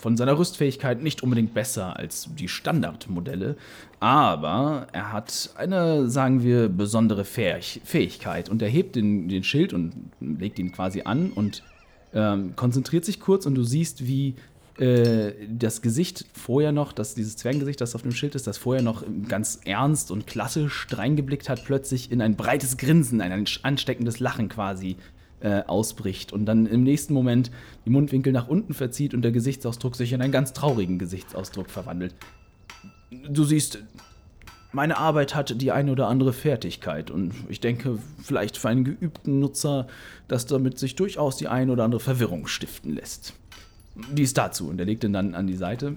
von 0.00 0.16
seiner 0.16 0.38
Rüstfähigkeit 0.38 1.02
nicht 1.02 1.22
unbedingt 1.22 1.52
besser 1.52 1.96
als 1.96 2.30
die 2.34 2.48
Standardmodelle, 2.48 3.56
aber 4.00 4.86
er 4.92 5.12
hat 5.12 5.50
eine, 5.56 6.08
sagen 6.08 6.42
wir, 6.42 6.70
besondere 6.70 7.24
Fähigkeit. 7.24 8.48
Und 8.48 8.62
er 8.62 8.68
hebt 8.68 8.96
den, 8.96 9.28
den 9.28 9.44
Schild 9.44 9.74
und 9.74 9.92
legt 10.20 10.58
ihn 10.58 10.72
quasi 10.72 11.02
an 11.02 11.30
und 11.32 11.62
ähm, 12.14 12.56
konzentriert 12.56 13.04
sich 13.04 13.20
kurz 13.20 13.44
und 13.44 13.54
du 13.54 13.62
siehst, 13.62 14.06
wie 14.06 14.36
äh, 14.78 15.32
das 15.50 15.82
Gesicht 15.82 16.24
vorher 16.32 16.72
noch, 16.72 16.92
dass 16.94 17.14
dieses 17.14 17.36
Zwergengesicht, 17.36 17.82
das 17.82 17.94
auf 17.94 18.00
dem 18.00 18.12
Schild 18.12 18.34
ist, 18.34 18.46
das 18.46 18.56
vorher 18.56 18.82
noch 18.82 19.04
ganz 19.28 19.60
ernst 19.66 20.10
und 20.10 20.26
klassisch 20.26 20.86
reingeblickt 20.90 21.50
hat, 21.50 21.66
plötzlich 21.66 22.10
in 22.10 22.22
ein 22.22 22.36
breites 22.36 22.78
Grinsen, 22.78 23.20
ein 23.20 23.44
ansteckendes 23.62 24.18
Lachen 24.18 24.48
quasi 24.48 24.96
äh, 25.40 25.62
ausbricht 25.66 26.32
und 26.32 26.46
dann 26.46 26.66
im 26.66 26.82
nächsten 26.82 27.14
Moment 27.14 27.50
die 27.84 27.90
Mundwinkel 27.90 28.32
nach 28.32 28.48
unten 28.48 28.74
verzieht 28.74 29.14
und 29.14 29.22
der 29.22 29.32
Gesichtsausdruck 29.32 29.96
sich 29.96 30.12
in 30.12 30.22
einen 30.22 30.32
ganz 30.32 30.52
traurigen 30.52 30.98
Gesichtsausdruck 30.98 31.70
verwandelt. 31.70 32.14
Du 33.28 33.44
siehst, 33.44 33.78
meine 34.72 34.98
Arbeit 34.98 35.34
hat 35.34 35.60
die 35.60 35.72
eine 35.72 35.90
oder 35.90 36.06
andere 36.08 36.32
Fertigkeit 36.32 37.10
und 37.10 37.32
ich 37.48 37.60
denke, 37.60 37.98
vielleicht 38.22 38.56
für 38.56 38.68
einen 38.68 38.84
geübten 38.84 39.40
Nutzer, 39.40 39.88
dass 40.28 40.46
damit 40.46 40.78
sich 40.78 40.94
durchaus 40.94 41.36
die 41.36 41.48
eine 41.48 41.72
oder 41.72 41.84
andere 41.84 42.00
Verwirrung 42.00 42.46
stiften 42.46 42.94
lässt. 42.94 43.34
Dies 44.12 44.32
dazu. 44.32 44.68
Und 44.68 44.78
er 44.78 44.86
legt 44.86 45.02
ihn 45.02 45.12
dann 45.12 45.34
an 45.34 45.48
die 45.48 45.56
Seite, 45.56 45.96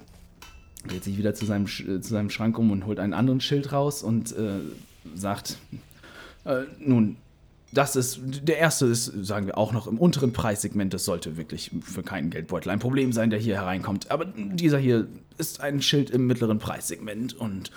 dreht 0.88 1.04
sich 1.04 1.18
wieder 1.18 1.36
zu 1.36 1.46
seinem, 1.46 1.66
äh, 1.66 2.02
zu 2.02 2.10
seinem 2.10 2.32
Schrank 2.32 2.58
um 2.58 2.72
und 2.72 2.86
holt 2.86 3.00
einen 3.00 3.14
anderen 3.14 3.42
Schild 3.42 3.72
raus 3.72 4.02
und 4.02 4.32
äh, 4.32 4.60
sagt, 5.16 5.58
äh, 6.46 6.62
nun, 6.80 7.18
das 7.74 7.96
ist, 7.96 8.20
der 8.24 8.58
erste 8.58 8.86
ist, 8.86 9.06
sagen 9.26 9.48
wir, 9.48 9.58
auch 9.58 9.74
noch 9.74 9.88
im 9.88 9.98
unteren 9.98 10.34
Preissegment. 10.34 10.94
Das 10.94 11.06
sollte 11.06 11.38
wirklich 11.38 11.72
für 11.82 12.04
keinen 12.04 12.30
Geldbeutel 12.30 12.70
ein 12.72 12.80
Problem 12.80 13.12
sein, 13.12 13.30
der 13.30 13.40
hier 13.40 13.56
hereinkommt. 13.56 14.12
Aber 14.12 14.26
dieser 14.26 14.78
hier 14.78 15.08
ist 15.38 15.62
ein 15.62 15.82
Schild 15.82 16.10
im 16.10 16.28
mittleren 16.28 16.60
Preissegment 16.60 17.34
und 17.34 17.72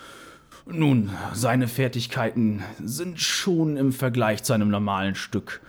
nun, 0.69 1.11
seine 1.33 1.69
Fertigkeiten 1.69 2.63
sind 2.83 3.21
schon 3.21 3.77
im 3.77 3.93
Vergleich 3.93 4.43
zu 4.43 4.53
einem 4.53 4.69
normalen 4.69 5.15
Stück 5.15 5.61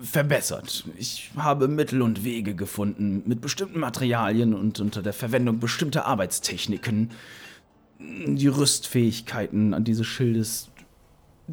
verbessert. 0.00 0.84
Ich 0.98 1.30
habe 1.36 1.68
Mittel 1.68 2.02
und 2.02 2.24
Wege 2.24 2.56
gefunden, 2.56 3.22
mit 3.26 3.40
bestimmten 3.40 3.78
Materialien 3.78 4.52
und 4.52 4.80
unter 4.80 5.02
der 5.02 5.12
Verwendung 5.12 5.60
bestimmter 5.60 6.06
Arbeitstechniken 6.06 7.10
die 8.00 8.48
Rüstfähigkeiten 8.48 9.72
an 9.72 9.84
dieses 9.84 10.06
Schildes 10.06 10.68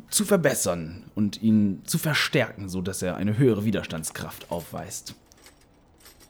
zu 0.10 0.26
verbessern 0.26 1.04
und 1.16 1.42
ihn 1.42 1.82
zu 1.86 1.98
verstärken, 1.98 2.70
sodass 2.70 3.02
er 3.02 3.16
eine 3.16 3.38
höhere 3.38 3.66
Widerstandskraft 3.66 4.52
aufweist. 4.52 5.16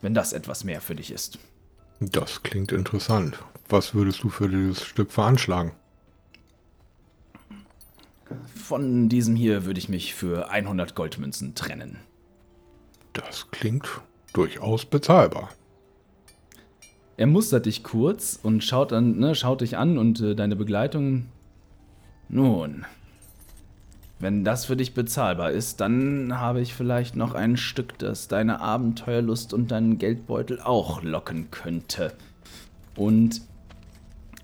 Wenn 0.00 0.14
das 0.14 0.32
etwas 0.32 0.64
mehr 0.64 0.80
für 0.80 0.96
dich 0.96 1.12
ist. 1.12 1.38
Das 2.00 2.42
klingt 2.42 2.72
interessant. 2.72 3.38
Was 3.68 3.94
würdest 3.94 4.22
du 4.24 4.28
für 4.28 4.48
dieses 4.48 4.82
Stück 4.82 5.12
veranschlagen? 5.12 5.72
Von 8.54 9.08
diesem 9.08 9.36
hier 9.36 9.64
würde 9.64 9.78
ich 9.78 9.88
mich 9.88 10.14
für 10.14 10.50
100 10.50 10.94
Goldmünzen 10.94 11.54
trennen. 11.54 11.98
Das 13.12 13.50
klingt 13.50 14.00
durchaus 14.32 14.84
bezahlbar. 14.84 15.50
Er 17.16 17.26
mustert 17.26 17.66
dich 17.66 17.84
kurz 17.84 18.38
und 18.42 18.64
schaut, 18.64 18.90
dann, 18.90 19.18
ne, 19.18 19.34
schaut 19.34 19.60
dich 19.60 19.76
an 19.76 19.98
und 19.98 20.20
äh, 20.20 20.34
deine 20.34 20.56
Begleitung. 20.56 21.26
Nun, 22.28 22.86
wenn 24.22 24.44
das 24.44 24.66
für 24.66 24.76
dich 24.76 24.94
bezahlbar 24.94 25.50
ist, 25.50 25.80
dann 25.80 26.38
habe 26.38 26.60
ich 26.60 26.74
vielleicht 26.74 27.16
noch 27.16 27.34
ein 27.34 27.56
Stück, 27.56 27.98
das 27.98 28.28
deine 28.28 28.60
Abenteuerlust 28.60 29.52
und 29.52 29.72
deinen 29.72 29.98
Geldbeutel 29.98 30.60
auch 30.60 31.02
locken 31.02 31.50
könnte. 31.50 32.12
Und 32.94 33.42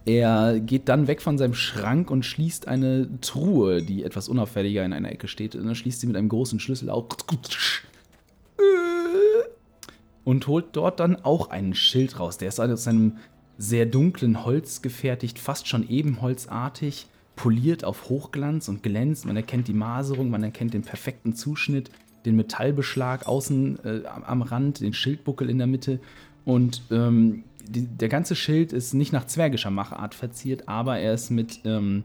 er 0.05 0.59
geht 0.59 0.89
dann 0.89 1.07
weg 1.07 1.23
von 1.23 1.39
seinem 1.39 1.55
Schrank 1.55 2.11
und 2.11 2.25
schließt 2.25 2.67
eine 2.67 3.21
Truhe, 3.21 3.81
die 3.81 4.03
etwas 4.03 4.29
unauffälliger 4.29 4.85
in 4.85 4.93
einer 4.93 5.13
Ecke 5.13 5.29
steht. 5.29 5.55
Und 5.55 5.69
er 5.69 5.77
schließt 5.77 6.01
sie 6.01 6.09
mit 6.09 6.17
einem 6.17 6.29
großen 6.29 6.59
Schlüssel 6.59 6.91
auf. 6.91 7.07
Und 10.25 10.47
holt 10.49 10.67
dort 10.73 10.99
dann 10.99 11.15
auch 11.25 11.51
einen 11.51 11.75
Schild 11.75 12.19
raus. 12.19 12.37
Der 12.37 12.49
ist 12.49 12.59
aus 12.59 12.89
einem 12.89 13.19
sehr 13.59 13.87
dunklen 13.87 14.45
Holz 14.45 14.83
gefertigt, 14.83 15.39
fast 15.39 15.69
schon 15.69 15.89
ebenholzartig 15.89 17.07
poliert 17.39 17.85
auf 17.85 18.09
Hochglanz 18.09 18.69
und 18.69 18.83
glänzt. 18.83 19.25
Man 19.25 19.37
erkennt 19.37 19.69
die 19.69 19.73
Maserung, 19.73 20.29
man 20.29 20.43
erkennt 20.43 20.75
den 20.75 20.83
perfekten 20.83 21.35
Zuschnitt, 21.37 21.89
den 22.27 22.35
Metallbeschlag 22.35 23.29
außen 23.29 23.79
äh, 23.85 24.03
am 24.07 24.43
Rand, 24.43 24.81
den 24.81 24.93
Schildbuckel 24.93 25.49
in 25.49 25.59
der 25.59 25.69
Mitte. 25.69 26.01
Und 26.45 26.83
ähm, 26.91 27.45
die, 27.65 27.87
der 27.87 28.09
ganze 28.09 28.35
Schild 28.35 28.73
ist 28.73 28.93
nicht 28.93 29.13
nach 29.13 29.25
zwergischer 29.25 29.71
Machart 29.71 30.17
verziert, 30.17 30.69
aber 30.69 30.99
er 30.99 31.15
ist 31.15 31.31
mit, 31.31 31.61
ähm, 31.65 32.03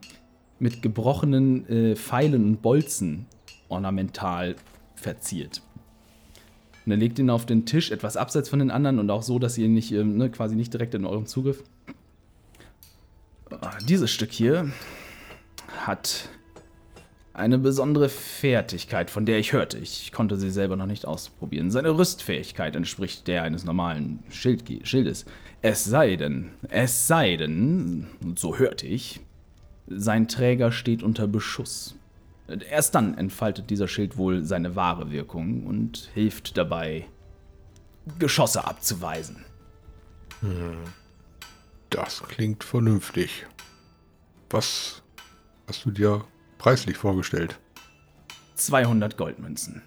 mit 0.59 0.83
gebrochenen 0.83 1.67
äh, 1.67 1.95
Pfeilen 1.95 2.45
und 2.45 2.61
Bolzen 2.61 3.25
ornamental 3.69 4.55
verziert. 4.95 5.63
Und 6.85 6.91
er 6.91 6.97
legt 6.99 7.17
ihn 7.17 7.31
auf 7.31 7.47
den 7.47 7.65
Tisch, 7.65 7.89
etwas 7.89 8.17
abseits 8.17 8.49
von 8.49 8.59
den 8.59 8.69
anderen 8.69 8.99
und 8.99 9.09
auch 9.09 9.23
so, 9.23 9.39
dass 9.39 9.57
ihr 9.57 9.65
ihn 9.65 9.73
nicht, 9.73 9.93
ähm, 9.93 10.15
ne, 10.15 10.29
quasi 10.29 10.55
nicht 10.55 10.71
direkt 10.73 10.93
in 10.93 11.07
eurem 11.07 11.25
Zugriff. 11.25 11.63
Ah, 13.49 13.71
dieses 13.87 14.11
Stück 14.11 14.31
hier 14.31 14.69
hat 15.73 16.29
eine 17.33 17.57
besondere 17.57 18.09
Fertigkeit, 18.09 19.09
von 19.09 19.25
der 19.25 19.39
ich 19.39 19.53
hörte. 19.53 19.79
Ich 19.79 20.11
konnte 20.11 20.37
sie 20.37 20.51
selber 20.51 20.75
noch 20.75 20.85
nicht 20.85 21.05
ausprobieren. 21.05 21.71
Seine 21.71 21.97
Rüstfähigkeit 21.97 22.75
entspricht 22.75 23.27
der 23.27 23.43
eines 23.43 23.65
normalen 23.65 24.23
Schild 24.29 24.63
Schildes. 24.87 25.25
Es 25.61 25.83
sei 25.83 26.15
denn, 26.15 26.51
es 26.69 27.07
sei 27.07 27.37
denn, 27.37 28.07
so 28.35 28.57
hörte 28.57 28.85
ich, 28.85 29.21
sein 29.87 30.27
Träger 30.27 30.71
steht 30.71 31.01
unter 31.01 31.27
Beschuss. 31.27 31.95
Erst 32.69 32.93
dann 32.93 33.17
entfaltet 33.17 33.69
dieser 33.69 33.87
Schild 33.87 34.17
wohl 34.17 34.43
seine 34.43 34.75
wahre 34.75 35.11
Wirkung 35.11 35.65
und 35.65 36.09
hilft 36.13 36.57
dabei, 36.57 37.07
Geschosse 38.19 38.67
abzuweisen. 38.67 39.45
Hm. 40.41 40.77
Das 41.89 42.21
klingt 42.23 42.63
vernünftig. 42.63 43.45
Was 44.49 45.02
hast 45.67 45.85
du 45.85 45.91
dir 45.91 46.23
preislich 46.57 46.97
vorgestellt? 46.97 47.59
200 48.55 49.17
Goldmünzen. 49.17 49.81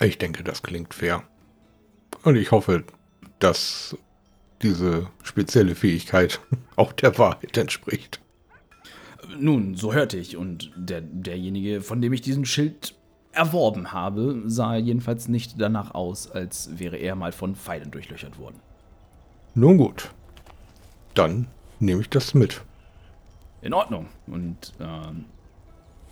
Ich 0.00 0.18
denke, 0.18 0.44
das 0.44 0.62
klingt 0.62 0.94
fair. 0.94 1.22
Und 2.22 2.36
ich 2.36 2.50
hoffe, 2.50 2.84
dass 3.38 3.96
diese 4.62 5.08
spezielle 5.22 5.74
Fähigkeit 5.74 6.40
auch 6.76 6.92
der 6.92 7.16
Wahrheit 7.18 7.56
entspricht. 7.56 8.20
Nun, 9.38 9.74
so 9.74 9.92
hörte 9.92 10.16
ich. 10.16 10.36
Und 10.36 10.70
der, 10.76 11.00
derjenige, 11.00 11.80
von 11.80 12.00
dem 12.00 12.12
ich 12.12 12.20
diesen 12.20 12.44
Schild 12.44 12.94
erworben 13.32 13.92
habe, 13.92 14.42
sah 14.46 14.76
jedenfalls 14.76 15.28
nicht 15.28 15.60
danach 15.60 15.92
aus, 15.94 16.30
als 16.30 16.78
wäre 16.78 16.96
er 16.96 17.16
mal 17.16 17.32
von 17.32 17.56
Pfeilen 17.56 17.90
durchlöchert 17.90 18.38
worden. 18.38 18.60
Nun 19.54 19.78
gut. 19.78 20.10
Dann 21.14 21.46
nehme 21.80 22.00
ich 22.00 22.10
das 22.10 22.34
mit. 22.34 22.62
In 23.62 23.72
Ordnung. 23.72 24.06
Und 24.26 24.72
ähm, 24.80 25.24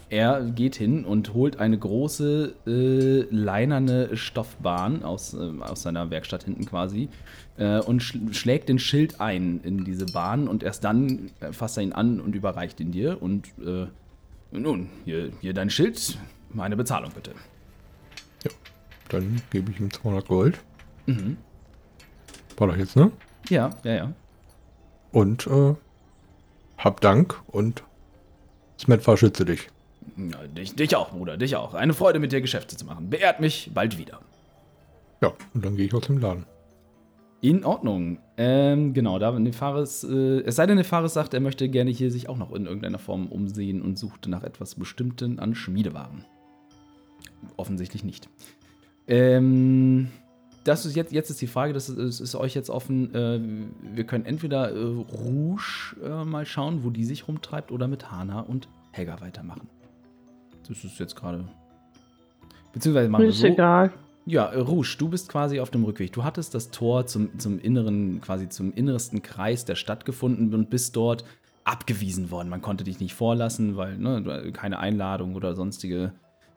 er 0.09 0.43
geht 0.43 0.77
hin 0.77 1.05
und 1.05 1.33
holt 1.35 1.59
eine 1.59 1.79
große 1.79 2.55
äh, 2.67 3.35
leinerne 3.35 4.17
Stoffbahn 4.17 5.03
aus, 5.03 5.35
äh, 5.35 5.51
aus 5.61 5.83
seiner 5.83 6.11
Werkstatt 6.11 6.45
hinten 6.45 6.67
quasi 6.67 7.09
äh, 7.57 7.79
und 7.81 8.03
sch 8.03 8.19
schlägt 8.33 8.69
den 8.69 8.79
Schild 8.79 9.21
ein 9.21 9.61
in 9.63 9.85
diese 9.85 10.07
Bahn 10.07 10.49
und 10.49 10.63
erst 10.63 10.85
dann 10.85 11.31
fasst 11.53 11.79
er 11.79 11.83
ihn 11.83 11.93
an 11.93 12.21
und 12.21 12.35
überreicht 12.35 12.81
ihn 12.81 12.93
dir. 12.93 13.23
Und 13.23 13.49
äh, 13.65 13.87
nun, 14.51 14.91
hier, 15.05 15.31
hier 15.41 15.55
dein 15.55 15.71
Schild, 15.71 16.19
meine 16.51 16.77
Bezahlung 16.77 17.11
bitte. 17.15 17.33
Ja, 18.45 18.51
dann 19.09 19.41
gebe 19.51 19.71
ich 19.71 19.81
ihm 19.81 19.91
200 19.91 20.27
Gold. 20.27 20.61
Mhm. 21.07 21.37
War 22.59 22.69
doch 22.69 22.77
jetzt, 22.77 22.97
ne? 22.97 23.11
Ja, 23.49 23.71
ja, 23.83 23.95
ja. 23.95 24.13
Und 25.13 25.47
äh, 25.47 25.75
hab 26.79 27.01
Dank 27.01 27.41
und 27.47 27.85
Smetfa 28.79 29.17
schütze 29.17 29.45
dich. 29.45 29.69
Ja, 30.17 30.47
dich. 30.49 30.75
Dich 30.75 30.97
auch, 30.97 31.11
Bruder, 31.11 31.37
dich 31.37 31.55
auch. 31.57 31.75
Eine 31.75 31.95
Freude, 31.95 32.19
mit 32.19 32.33
dir 32.33 32.41
Geschäfte 32.41 32.77
zu 32.77 32.85
machen. 32.85 33.11
Beehrt 33.11 33.41
mich 33.41 33.71
bald 33.73 33.99
wieder. 33.99 34.21
Ja, 35.21 35.33
und 35.55 35.65
dann 35.65 35.77
gehe 35.77 35.87
ich 35.87 35.95
aus 35.95 36.07
dem 36.07 36.19
Laden. 36.19 36.45
In 37.41 37.65
Ordnung. 37.65 38.19
Ähm, 38.37 38.95
genau, 38.95 39.19
da 39.19 39.33
Nefaris, 39.33 40.05
äh, 40.05 40.41
es 40.41 40.57
sei 40.57 40.67
denn, 40.67 40.77
Nefaris 40.77 41.15
sagt, 41.15 41.35
er 41.35 41.41
möchte 41.41 41.69
gerne 41.69 41.91
hier 41.91 42.11
sich 42.11 42.29
auch 42.29 42.37
noch 42.37 42.53
in 42.53 42.67
irgendeiner 42.67 42.99
Form 42.99 43.27
umsehen 43.27 43.83
und 43.83 43.99
sucht 43.99 44.27
nach 44.29 44.43
etwas 44.43 44.75
Bestimmten 44.75 45.39
an 45.39 45.55
Schmiedewaren. 45.55 46.25
Offensichtlich 47.57 48.05
nicht. 48.05 48.29
Ähm, 49.09 50.09
das 50.65 50.87
ist 50.87 50.97
jetzt, 50.97 51.13
jetzt 51.13 51.31
ist 51.31 51.41
die 51.41 51.47
Frage, 51.47 51.73
das 51.73 51.89
ist, 51.89 52.21
ist 52.21 52.35
euch 52.35 52.55
jetzt 52.55 52.71
offen. 52.71 53.15
Äh, 53.15 53.41
wir 53.97 54.05
können 54.05 54.27
entweder 54.27 54.71
äh, 54.71 54.79
Rouge 54.79 55.97
äh, 56.03 56.25
mal 56.25 56.47
schauen, 56.47 56.85
wo 56.85 56.91
die 56.91 57.05
sich 57.05 57.29
rumtreibt, 57.29 57.73
oder 57.73 57.89
mit 57.89 58.11
Hana 58.11 58.41
und 58.41 58.69
Helga 58.93 59.21
weitermachen. 59.21 59.69
Das 60.69 60.85
ist 60.85 60.99
jetzt 60.99 61.17
gerade. 61.17 61.45
Beziehungsweise 62.73 63.09
machen 63.09 63.25
wir 63.25 63.33
so. 63.33 63.47
egal. 63.47 63.93
Ja, 64.25 64.47
äh, 64.47 64.61
Rouge, 64.61 64.97
du 64.99 65.09
bist 65.09 65.29
quasi 65.29 65.59
auf 65.59 65.71
dem 65.71 65.85
Rückweg. 65.85 66.13
Du 66.13 66.23
hattest 66.23 66.55
das 66.55 66.71
Tor 66.71 67.07
zum, 67.07 67.39
zum 67.39 67.59
inneren, 67.59 68.21
quasi 68.21 68.49
zum 68.49 68.73
innersten 68.73 69.23
Kreis 69.23 69.65
der 69.65 69.75
Stadt 69.75 70.05
gefunden 70.05 70.55
und 70.55 70.71
bist 70.71 70.95
dort 70.95 71.25
abgewiesen 71.65 72.31
worden. 72.31 72.49
Man 72.49 72.63
konnte 72.63 72.85
dich 72.85 73.01
nicht 73.01 73.15
vorlassen, 73.15 73.77
weil 73.77 73.99
ne, 73.99 74.53
keine 74.53 74.79
Einladung 74.79 75.35
oder 75.35 75.55
sonstige 75.55 76.13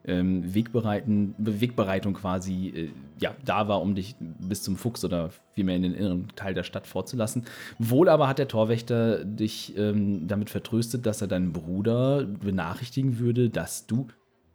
ähm, 0.07 0.53
Wegbereiten, 0.53 1.35
Wegbereitung 1.37 2.13
quasi 2.13 2.69
äh, 2.69 2.89
ja, 3.19 3.35
da 3.45 3.67
war, 3.67 3.81
um 3.81 3.95
dich 3.95 4.15
bis 4.19 4.63
zum 4.63 4.75
Fuchs 4.75 5.05
oder 5.05 5.29
vielmehr 5.53 5.75
in 5.75 5.83
den 5.83 5.93
inneren 5.93 6.27
Teil 6.35 6.53
der 6.53 6.63
Stadt 6.63 6.85
vorzulassen. 6.85 7.45
Wohl 7.79 8.09
aber 8.09 8.27
hat 8.27 8.39
der 8.39 8.47
Torwächter 8.47 9.23
dich 9.23 9.77
ähm, 9.77 10.27
damit 10.27 10.49
vertröstet, 10.49 11.05
dass 11.05 11.21
er 11.21 11.27
deinen 11.27 11.53
Bruder 11.53 12.23
benachrichtigen 12.25 13.19
würde, 13.19 13.49
dass 13.49 13.87
du 13.87 14.07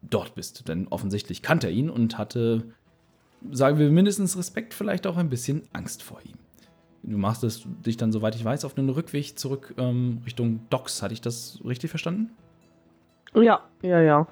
dort 0.02 0.34
bist. 0.34 0.68
Denn 0.68 0.88
offensichtlich 0.88 1.42
kannte 1.42 1.68
er 1.68 1.72
ihn 1.72 1.90
und 1.90 2.18
hatte, 2.18 2.64
sagen 3.50 3.78
wir, 3.78 3.90
mindestens 3.90 4.36
Respekt, 4.36 4.74
vielleicht 4.74 5.06
auch 5.06 5.16
ein 5.16 5.30
bisschen 5.30 5.62
Angst 5.72 6.02
vor 6.02 6.20
ihm. 6.24 6.36
Du 7.02 7.16
machst 7.16 7.42
es 7.44 7.66
dich 7.86 7.96
dann, 7.96 8.12
soweit 8.12 8.34
ich 8.34 8.44
weiß, 8.44 8.66
auf 8.66 8.76
einen 8.76 8.90
Rückweg 8.90 9.38
zurück 9.38 9.74
ähm, 9.78 10.20
Richtung 10.26 10.60
Docks. 10.68 11.02
Hatte 11.02 11.14
ich 11.14 11.22
das 11.22 11.58
richtig 11.64 11.88
verstanden? 11.88 12.30
Ja, 13.34 13.64
ja, 13.82 14.00
ja. 14.00 14.26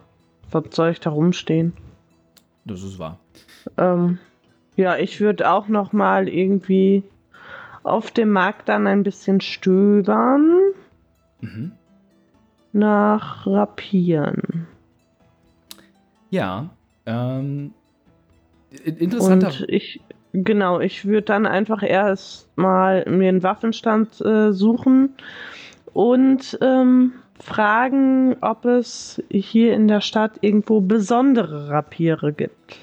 Was 0.51 0.65
soll 0.71 0.91
ich 0.91 1.01
da 1.01 1.11
rumstehen? 1.11 1.73
Das 2.65 2.83
ist 2.83 2.99
wahr. 2.99 3.19
Ähm, 3.77 4.19
ja, 4.77 4.97
ich 4.97 5.21
würde 5.21 5.51
auch 5.51 5.69
noch 5.69 5.93
mal 5.93 6.29
irgendwie 6.29 7.03
auf 7.83 8.11
dem 8.11 8.31
Markt 8.31 8.69
dann 8.69 8.87
ein 8.87 9.03
bisschen 9.03 9.41
stöbern. 9.41 10.73
Mhm. 11.41 11.73
Nach 12.73 13.47
Rapieren. 13.47 14.67
Ja, 16.31 16.69
ähm, 17.07 17.73
interessanter. 18.85 19.49
Und 19.49 19.69
ich, 19.69 20.01
genau, 20.33 20.81
ich 20.81 21.07
würde 21.07 21.23
dann 21.23 21.47
einfach 21.47 21.83
erst 21.83 22.49
mal 22.57 23.05
mir 23.09 23.31
einen 23.31 23.43
Waffenstand 23.43 24.21
äh, 24.21 24.53
suchen 24.53 25.15
und 25.95 26.59
ähm, 26.61 27.15
fragen, 27.41 28.37
ob 28.41 28.65
es 28.65 29.23
hier 29.31 29.75
in 29.75 29.89
der 29.89 30.01
Stadt 30.01 30.39
irgendwo 30.41 30.81
besondere 30.81 31.69
Rapiere 31.69 32.33
gibt. 32.33 32.79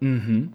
Mhm. 0.00 0.52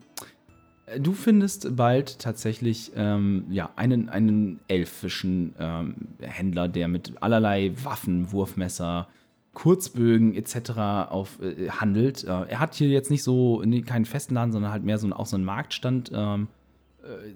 Du 0.98 1.14
findest 1.14 1.76
bald 1.76 2.20
tatsächlich 2.20 2.92
ähm, 2.96 3.46
ja, 3.50 3.70
einen, 3.76 4.10
einen 4.10 4.60
elfischen 4.68 5.54
ähm, 5.60 5.96
Händler, 6.20 6.68
der 6.68 6.88
mit 6.88 7.14
allerlei 7.22 7.72
Waffen, 7.84 8.32
Wurfmesser, 8.32 9.08
Kurzbögen 9.54 10.34
etc. 10.34 10.72
Auf, 11.10 11.40
äh, 11.42 11.70
handelt. 11.70 12.24
Äh, 12.24 12.46
er 12.48 12.60
hat 12.60 12.74
hier 12.74 12.90
jetzt 12.90 13.12
nicht 13.12 13.24
so 13.24 13.62
nee, 13.64 13.82
keinen 13.82 14.06
festen 14.06 14.34
Laden, 14.34 14.52
sondern 14.52 14.72
halt 14.72 14.84
mehr 14.84 14.98
so, 14.98 15.12
auch 15.12 15.28
so 15.28 15.36
einen 15.36 15.46
Marktstand. 15.46 16.12
Ähm, 16.14 16.44
äh, 16.44 16.59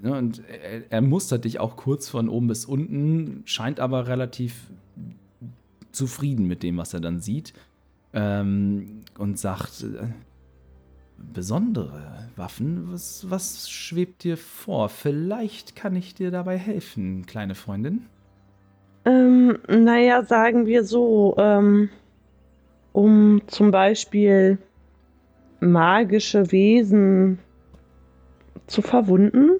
ne, 0.01 0.17
und 0.17 0.41
er, 0.47 0.91
er, 0.91 1.01
mustert 1.01 1.45
dich 1.45 1.59
auch 1.59 1.75
kurz 1.75 2.09
von 2.09 2.29
oben 2.29 2.47
bis 2.47 2.65
unten, 2.65 3.41
scheint 3.45 3.79
aber 3.79 4.07
relativ 4.07 4.71
zufrieden 5.91 6.47
mit 6.47 6.63
dem, 6.63 6.77
was 6.77 6.93
er 6.93 6.99
dann 6.99 7.19
sieht. 7.19 7.53
Ähm, 8.13 9.01
und 9.17 9.39
sagt, 9.39 9.83
äh, 9.83 10.07
besondere 11.33 12.29
Waffen, 12.35 12.91
was, 12.91 13.25
was 13.29 13.69
schwebt 13.69 14.23
dir 14.23 14.37
vor? 14.37 14.89
Vielleicht 14.89 15.75
kann 15.75 15.95
ich 15.95 16.13
dir 16.13 16.31
dabei 16.31 16.57
helfen, 16.57 17.25
kleine 17.25 17.55
Freundin. 17.55 18.05
Ähm, 19.05 19.57
naja, 19.67 20.23
sagen 20.23 20.65
wir 20.65 20.83
so, 20.83 21.35
ähm, 21.37 21.89
um 22.91 23.41
zum 23.47 23.71
Beispiel 23.71 24.59
magische 25.59 26.51
Wesen 26.51 27.39
zu 28.73 28.81
verwunden. 28.81 29.59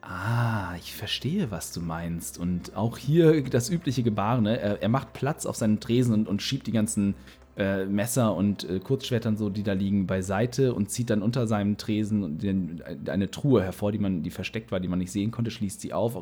Ah, 0.00 0.74
ich 0.78 0.94
verstehe, 0.94 1.50
was 1.50 1.72
du 1.72 1.80
meinst. 1.80 2.38
Und 2.38 2.74
auch 2.74 2.98
hier 2.98 3.42
das 3.44 3.70
übliche 3.70 4.02
Gebaren. 4.02 4.44
Ne? 4.44 4.58
Er, 4.58 4.82
er, 4.82 4.88
macht 4.88 5.12
Platz 5.12 5.46
auf 5.46 5.56
seinen 5.56 5.78
Tresen 5.78 6.14
und, 6.14 6.26
und 6.26 6.42
schiebt 6.42 6.66
die 6.66 6.72
ganzen 6.72 7.14
äh, 7.56 7.84
Messer 7.84 8.34
und 8.34 8.68
äh, 8.68 8.80
Kurzschwertern 8.80 9.36
so, 9.36 9.50
die 9.50 9.62
da 9.62 9.74
liegen, 9.74 10.06
beiseite 10.06 10.74
und 10.74 10.90
zieht 10.90 11.10
dann 11.10 11.22
unter 11.22 11.46
seinem 11.46 11.76
Tresen 11.76 12.38
den, 12.38 12.82
eine 13.06 13.30
Truhe 13.30 13.62
hervor, 13.62 13.92
die 13.92 13.98
man, 13.98 14.22
die 14.22 14.30
versteckt 14.30 14.72
war, 14.72 14.80
die 14.80 14.88
man 14.88 14.98
nicht 14.98 15.12
sehen 15.12 15.30
konnte, 15.30 15.50
schließt 15.50 15.80
sie 15.80 15.92
auf 15.92 16.20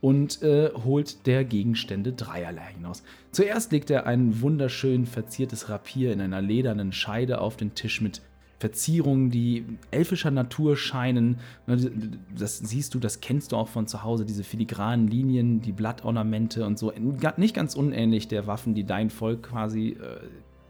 und 0.00 0.42
äh, 0.42 0.70
holt 0.84 1.26
der 1.26 1.44
Gegenstände 1.44 2.12
dreierlei 2.12 2.72
hinaus. 2.74 3.02
Zuerst 3.32 3.72
legt 3.72 3.90
er 3.90 4.06
ein 4.06 4.40
wunderschön 4.40 5.06
verziertes 5.06 5.68
Rapier 5.68 6.12
in 6.12 6.20
einer 6.20 6.42
ledernen 6.42 6.92
Scheide 6.92 7.40
auf 7.40 7.56
den 7.56 7.74
Tisch 7.74 8.00
mit 8.00 8.20
Verzierungen, 8.58 9.30
die 9.30 9.64
elfischer 9.90 10.30
Natur 10.30 10.76
scheinen. 10.76 11.38
Ne, 11.66 11.90
das 12.36 12.58
siehst 12.58 12.94
du, 12.94 12.98
das 12.98 13.20
kennst 13.20 13.52
du 13.52 13.56
auch 13.56 13.68
von 13.68 13.86
zu 13.86 14.02
Hause, 14.02 14.24
diese 14.24 14.44
filigranen 14.44 15.08
Linien, 15.08 15.60
die 15.60 15.72
Blattornamente 15.72 16.64
und 16.64 16.78
so. 16.78 16.92
Nicht 17.36 17.54
ganz 17.54 17.74
unähnlich 17.74 18.28
der 18.28 18.46
Waffen, 18.46 18.74
die 18.74 18.84
dein 18.84 19.10
Volk 19.10 19.42
quasi 19.42 19.90
äh, 19.90 20.20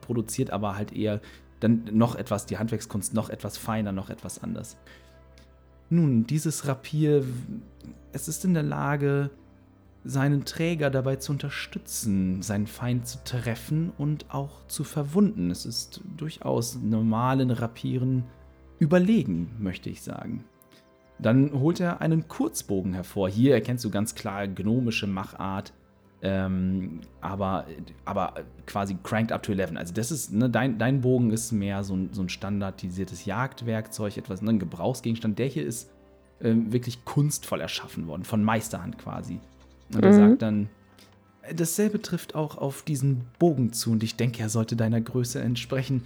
produziert, 0.01 0.51
aber 0.51 0.77
halt 0.77 0.93
eher 0.93 1.21
dann 1.61 1.85
noch 1.93 2.17
etwas, 2.17 2.47
die 2.47 2.59
Handwerkskunst 2.59 3.15
noch 3.15 3.31
etwas 3.31 3.57
feiner, 3.57 3.93
noch 3.93 4.11
etwas 4.11 4.43
anders. 4.43 4.77
Nun, 5.89 6.27
dieses 6.27 6.67
Rapier, 6.67 7.25
es 8.13 8.27
ist 8.29 8.45
in 8.45 8.55
der 8.55 8.65
Lage, 8.65 9.31
seinen 10.07 10.45
Träger 10.45 10.91
dabei 10.91 11.17
zu 11.17 11.33
unterstützen, 11.33 12.41
seinen 12.43 12.67
Feind 12.67 13.07
zu 13.07 13.19
treffen 13.25 13.93
und 13.99 14.27
auch 14.33 14.67
zu 14.69 14.85
verwunden. 14.85 15.51
Es 15.51 15.67
ist 15.67 16.01
durchaus 16.17 16.77
normalen 16.77 17.51
Rapieren 17.51 18.25
überlegen, 18.79 19.51
möchte 19.59 19.91
ich 19.91 20.03
sagen. 20.03 20.45
Dann 21.19 21.53
holt 21.53 21.81
er 21.81 22.01
einen 22.01 22.29
Kurzbogen 22.29 22.93
hervor. 22.93 23.29
Hier 23.29 23.55
erkennst 23.55 23.85
du 23.85 23.91
ganz 23.91 24.15
klar 24.15 24.47
gnomische 24.47 25.07
Machart, 25.07 25.73
ähm, 26.23 27.01
aber, 27.21 27.67
aber 28.05 28.35
quasi 28.67 28.97
cranked 29.03 29.33
up 29.33 29.43
to 29.43 29.53
11. 29.53 29.77
Also 29.77 29.95
das 29.95 30.11
ist, 30.11 30.33
ne, 30.33 30.49
dein, 30.49 30.79
dein 30.79 31.01
Bogen 31.01 31.31
ist 31.31 31.53
mehr 31.53 31.85
so 31.85 31.95
ein, 31.95 32.11
so 32.13 32.23
ein 32.23 32.29
standardisiertes 32.29 33.25
Jagdwerkzeug, 33.25 34.17
etwas, 34.17 34.43
ne, 34.43 34.51
ein 34.51 34.59
Gebrauchsgegenstand. 34.59 35.39
Der 35.39 35.47
hier 35.47 35.65
ist 35.65 35.91
ähm, 36.41 36.73
wirklich 36.73 37.05
kunstvoll 37.05 37.61
erschaffen 37.61 38.07
worden, 38.07 38.25
von 38.25 38.45
Meisterhand 38.45 38.99
quasi. 38.99 39.41
Und 39.95 40.05
er 40.05 40.13
mhm. 40.13 40.17
sagt 40.17 40.43
dann, 40.43 40.69
dasselbe 41.55 42.03
trifft 42.03 42.35
auch 42.35 42.59
auf 42.59 42.83
diesen 42.83 43.25
Bogen 43.39 43.73
zu 43.73 43.93
und 43.93 44.03
ich 44.03 44.17
denke, 44.17 44.43
er 44.43 44.49
sollte 44.49 44.77
deiner 44.77 45.01
Größe 45.01 45.41
entsprechen. 45.41 46.05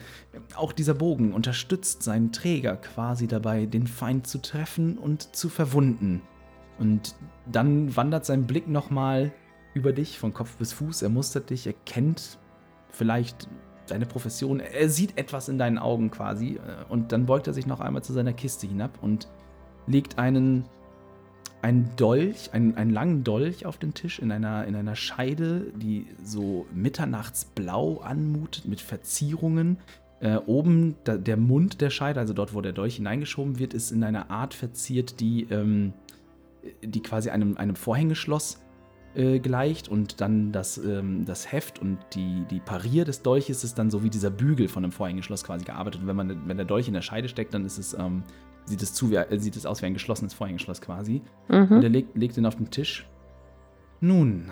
Auch 0.54 0.72
dieser 0.72 0.94
Bogen 0.94 1.32
unterstützt 1.32 2.02
seinen 2.02 2.32
Träger 2.32 2.76
quasi 2.76 3.26
dabei, 3.26 3.66
den 3.66 3.86
Feind 3.86 4.26
zu 4.26 4.38
treffen 4.38 4.98
und 4.98 5.34
zu 5.34 5.48
verwunden. 5.48 6.22
Und 6.78 7.14
dann 7.50 7.94
wandert 7.96 8.24
sein 8.24 8.46
Blick 8.46 8.68
nochmal 8.68 9.32
über 9.74 9.92
dich 9.92 10.18
von 10.18 10.32
Kopf 10.34 10.56
bis 10.56 10.72
Fuß. 10.72 11.02
Er 11.02 11.10
mustert 11.10 11.50
dich, 11.50 11.66
er 11.66 11.74
kennt 11.84 12.38
vielleicht 12.90 13.48
deine 13.86 14.06
Profession. 14.06 14.60
Er 14.60 14.88
sieht 14.88 15.18
etwas 15.18 15.48
in 15.48 15.58
deinen 15.58 15.78
Augen 15.78 16.10
quasi. 16.10 16.56
Äh, 16.56 16.90
und 16.90 17.12
dann 17.12 17.26
beugt 17.26 17.46
er 17.46 17.52
sich 17.52 17.66
noch 17.66 17.80
einmal 17.80 18.02
zu 18.02 18.12
seiner 18.12 18.32
Kiste 18.32 18.66
hinab 18.66 18.98
und 19.02 19.28
legt 19.86 20.18
einen 20.18 20.64
ein 21.62 21.90
Dolch, 21.96 22.52
einen, 22.52 22.76
einen 22.76 22.90
langen 22.90 23.24
Dolch 23.24 23.66
auf 23.66 23.78
den 23.78 23.94
Tisch 23.94 24.18
in 24.18 24.32
einer, 24.32 24.66
in 24.66 24.74
einer 24.74 24.96
Scheide, 24.96 25.72
die 25.76 26.06
so 26.22 26.66
mitternachtsblau 26.72 27.98
anmutet 27.98 28.66
mit 28.66 28.80
Verzierungen. 28.80 29.78
Äh, 30.20 30.36
oben 30.46 30.96
da, 31.04 31.16
der 31.16 31.36
Mund 31.36 31.80
der 31.80 31.90
Scheide, 31.90 32.20
also 32.20 32.34
dort, 32.34 32.54
wo 32.54 32.60
der 32.60 32.72
Dolch 32.72 32.96
hineingeschoben 32.96 33.58
wird, 33.58 33.74
ist 33.74 33.90
in 33.90 34.04
einer 34.04 34.30
Art 34.30 34.54
verziert, 34.54 35.20
die, 35.20 35.44
ähm, 35.50 35.92
die 36.82 37.02
quasi 37.02 37.30
einem, 37.30 37.56
einem 37.56 37.76
Vorhängeschloss 37.76 38.58
äh, 39.14 39.38
gleicht 39.38 39.88
und 39.88 40.20
dann 40.20 40.52
das, 40.52 40.78
ähm, 40.78 41.24
das 41.24 41.50
Heft 41.50 41.78
und 41.78 41.98
die, 42.14 42.44
die 42.50 42.60
Parier 42.60 43.04
des 43.04 43.22
Dolches 43.22 43.64
ist 43.64 43.78
dann 43.78 43.90
so 43.90 44.02
wie 44.04 44.10
dieser 44.10 44.30
Bügel 44.30 44.68
von 44.68 44.84
einem 44.84 44.92
Vorhängeschloss 44.92 45.44
quasi 45.44 45.64
gearbeitet. 45.64 46.02
Und 46.02 46.06
wenn, 46.06 46.16
man, 46.16 46.48
wenn 46.48 46.56
der 46.56 46.66
Dolch 46.66 46.88
in 46.88 46.94
der 46.94 47.02
Scheide 47.02 47.28
steckt, 47.28 47.52
dann 47.52 47.64
ist 47.64 47.78
es 47.78 47.94
ähm, 47.94 48.22
sieht 48.70 48.82
es, 48.82 48.94
zu, 48.94 49.12
äh, 49.12 49.38
sieht 49.38 49.56
es 49.56 49.66
aus 49.66 49.82
wie 49.82 49.86
ein 49.86 49.94
geschlossenes 49.94 50.32
Vorhängeschloss 50.32 50.80
quasi. 50.80 51.22
Mhm. 51.48 51.70
Und 51.70 51.82
er 51.82 51.90
legt, 51.90 52.16
legt 52.16 52.36
ihn 52.36 52.46
auf 52.46 52.56
den 52.56 52.70
Tisch. 52.70 53.06
Nun, 54.00 54.50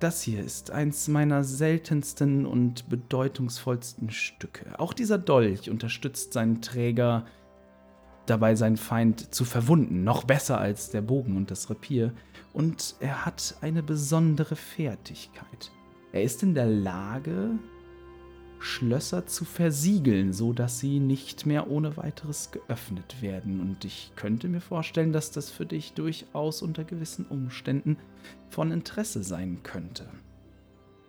das 0.00 0.22
hier 0.22 0.42
ist 0.42 0.70
eins 0.70 1.08
meiner 1.08 1.44
seltensten 1.44 2.46
und 2.46 2.88
bedeutungsvollsten 2.88 4.10
Stücke. 4.10 4.78
Auch 4.78 4.92
dieser 4.92 5.18
Dolch 5.18 5.70
unterstützt 5.70 6.32
seinen 6.32 6.60
Träger 6.60 7.26
dabei, 8.26 8.54
seinen 8.54 8.76
Feind 8.76 9.34
zu 9.34 9.44
verwunden, 9.44 10.04
noch 10.04 10.24
besser 10.24 10.58
als 10.58 10.90
der 10.90 11.02
Bogen 11.02 11.36
und 11.36 11.50
das 11.50 11.70
Rapier. 11.70 12.12
Und 12.52 12.96
er 13.00 13.24
hat 13.24 13.56
eine 13.60 13.82
besondere 13.82 14.56
Fertigkeit. 14.56 15.72
Er 16.12 16.22
ist 16.22 16.42
in 16.42 16.54
der 16.54 16.66
Lage, 16.66 17.58
Schlösser 18.60 19.26
zu 19.26 19.44
versiegeln, 19.44 20.32
so 20.32 20.52
dass 20.52 20.80
sie 20.80 20.98
nicht 21.00 21.46
mehr 21.46 21.70
ohne 21.70 21.96
weiteres 21.96 22.50
geöffnet 22.50 23.22
werden. 23.22 23.60
Und 23.60 23.84
ich 23.84 24.12
könnte 24.16 24.48
mir 24.48 24.60
vorstellen, 24.60 25.12
dass 25.12 25.30
das 25.30 25.50
für 25.50 25.66
dich 25.66 25.92
durchaus 25.94 26.62
unter 26.62 26.84
gewissen 26.84 27.26
Umständen 27.26 27.96
von 28.50 28.72
Interesse 28.72 29.22
sein 29.22 29.60
könnte. 29.62 30.06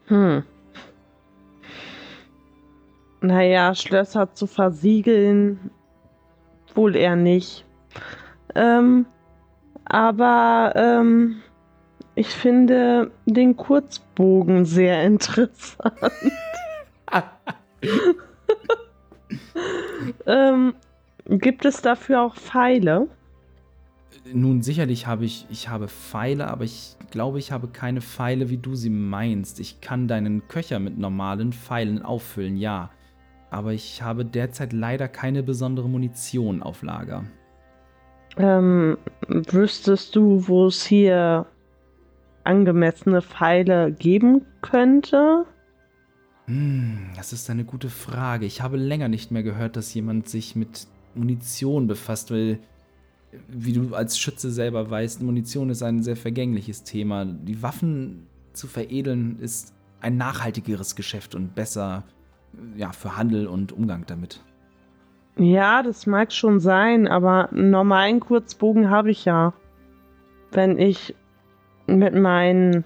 Hm. 0.08 0.44
Naja, 3.22 3.76
Schlösser 3.76 4.34
zu 4.34 4.48
versiegeln, 4.48 5.72
wohl 6.74 6.96
eher 6.96 7.16
nicht. 7.16 7.66
Ähm, 8.56 9.06
aber 9.86 10.74
ähm, 10.76 11.42
ich 12.16 12.28
finde 12.28 13.12
den 13.26 13.58
Kurzbogen 13.58 14.66
sehr 14.66 15.04
interessant. 15.06 15.94
ähm, 20.26 20.74
gibt 21.28 21.66
es 21.66 21.82
dafür 21.82 22.22
auch 22.22 22.36
Pfeile? 22.36 23.08
Nun, 24.32 24.62
sicherlich 24.62 25.08
habe 25.08 25.26
ich, 25.26 25.46
ich 25.50 25.70
habe 25.70 25.88
Pfeile, 25.88 26.48
aber 26.48 26.64
ich 26.64 26.96
glaube, 27.12 27.40
ich 27.40 27.52
habe 27.52 27.68
keine 27.68 28.02
Pfeile, 28.02 28.50
wie 28.50 28.58
du 28.58 28.76
sie 28.76 28.90
meinst. 28.90 29.60
Ich 29.60 29.82
kann 29.82 30.08
deinen 30.08 30.48
Köcher 30.48 30.80
mit 30.80 30.98
normalen 30.98 31.54
Pfeilen 31.54 32.04
auffüllen, 32.04 32.58
ja. 32.58 32.92
Aber 33.50 33.74
ich 33.74 34.02
habe 34.02 34.26
derzeit 34.26 34.74
leider 34.74 35.08
keine 35.08 35.42
besondere 35.42 35.90
Munition 35.90 36.62
auf 36.62 36.84
Lager. 36.84 37.24
Ähm, 38.38 38.98
wüsstest 39.28 40.16
du, 40.16 40.48
wo 40.48 40.68
es 40.68 40.86
hier 40.86 41.48
angemessene 42.44 43.22
Pfeile 43.22 43.92
geben 43.92 44.46
könnte? 44.62 45.46
Hm, 46.50 47.12
das 47.16 47.32
ist 47.32 47.48
eine 47.52 47.64
gute 47.64 47.90
Frage. 47.90 48.48
Ich 48.48 48.62
habe 48.62 48.76
länger 48.76 49.08
nicht 49.08 49.30
mehr 49.30 49.44
gehört, 49.44 49.76
dass 49.76 49.94
jemand 49.94 50.28
sich 50.28 50.56
mit 50.56 50.88
Munition 51.14 51.86
befasst, 51.86 52.32
weil 52.32 52.58
wie 53.48 53.74
du 53.74 53.94
als 53.94 54.18
Schütze 54.18 54.50
selber 54.50 54.90
weißt, 54.90 55.22
Munition 55.22 55.70
ist 55.70 55.84
ein 55.84 56.02
sehr 56.02 56.16
vergängliches 56.16 56.84
Thema. 56.84 57.26
Die 57.26 57.62
Waffen 57.62 58.26
zu 58.54 58.66
veredeln 58.66 59.38
ist 59.40 59.76
ein 60.02 60.18
nachhaltigeres 60.18 60.96
Geschäft 60.96 61.36
und 61.36 61.54
besser 61.54 62.04
ja, 62.76 62.94
für 62.94 63.16
Handel 63.16 63.46
und 63.46 63.72
Umgang 63.72 64.06
damit. 64.08 64.42
Ja, 65.38 65.84
das 65.84 66.08
mag 66.08 66.34
schon 66.34 66.60
sein, 66.60 67.08
aber 67.08 67.52
einen 67.52 67.70
normalen 67.70 68.20
Kurzbogen 68.20 68.90
habe 68.90 69.12
ich 69.12 69.26
ja. 69.26 69.54
Wenn 70.52 70.80
ich 70.80 71.14
mit 71.86 72.16
meinen 72.16 72.86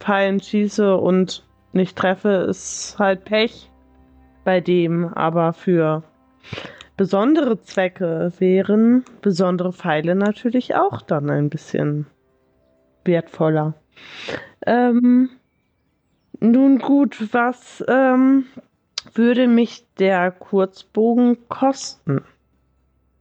Pfeilen 0.00 0.40
schieße 0.40 0.96
und 0.96 1.44
nicht 1.74 1.96
treffe, 1.96 2.46
ist 2.48 2.96
halt 2.98 3.24
Pech 3.24 3.70
bei 4.44 4.60
dem, 4.60 5.06
aber 5.14 5.52
für 5.52 6.02
besondere 6.96 7.60
Zwecke 7.62 8.32
wären 8.38 9.04
besondere 9.20 9.72
Pfeile 9.72 10.14
natürlich 10.14 10.74
auch 10.74 11.02
dann 11.02 11.30
ein 11.30 11.50
bisschen 11.50 12.06
wertvoller. 13.04 13.74
Ähm, 14.66 15.30
nun 16.40 16.78
gut, 16.78 17.32
was 17.32 17.84
ähm, 17.88 18.46
würde 19.14 19.48
mich 19.48 19.86
der 19.98 20.30
Kurzbogen 20.30 21.48
kosten? 21.48 22.22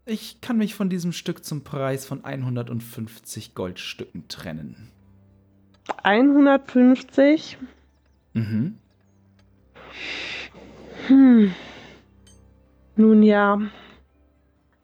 Ich 0.05 0.41
kann 0.41 0.57
mich 0.57 0.75
von 0.75 0.89
diesem 0.89 1.11
Stück 1.11 1.45
zum 1.45 1.63
Preis 1.63 2.05
von 2.05 2.25
150 2.25 3.53
Goldstücken 3.53 4.27
trennen. 4.27 4.91
150? 6.03 7.57
Mhm. 8.33 8.77
Hm. 11.07 11.53
Nun 12.95 13.23
ja, 13.23 13.59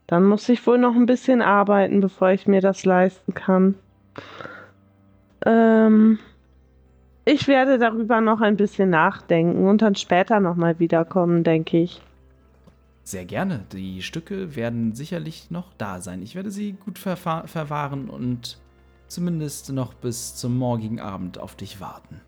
dann 0.07 0.25
muss 0.25 0.47
ich 0.49 0.65
wohl 0.65 0.77
noch 0.77 0.95
ein 0.95 1.05
bisschen 1.05 1.41
arbeiten, 1.41 1.99
bevor 1.99 2.31
ich 2.31 2.47
mir 2.47 2.61
das 2.61 2.85
leisten 2.85 3.33
kann. 3.33 3.75
Ähm, 5.45 6.19
ich 7.25 7.47
werde 7.47 7.77
darüber 7.77 8.21
noch 8.21 8.39
ein 8.41 8.55
bisschen 8.55 8.89
nachdenken 8.89 9.67
und 9.67 9.81
dann 9.81 9.95
später 9.95 10.39
nochmal 10.39 10.79
wiederkommen, 10.79 11.43
denke 11.43 11.77
ich. 11.77 12.01
Sehr 13.03 13.25
gerne. 13.25 13.65
Die 13.73 14.01
Stücke 14.01 14.55
werden 14.55 14.93
sicherlich 14.93 15.51
noch 15.51 15.73
da 15.77 16.01
sein. 16.01 16.21
Ich 16.21 16.35
werde 16.35 16.51
sie 16.51 16.73
gut 16.73 16.97
verwahren 16.99 18.09
und 18.09 18.57
zumindest 19.07 19.71
noch 19.71 19.93
bis 19.93 20.35
zum 20.35 20.57
morgigen 20.57 20.99
Abend 20.99 21.37
auf 21.37 21.55
dich 21.55 21.79
warten. 21.79 22.21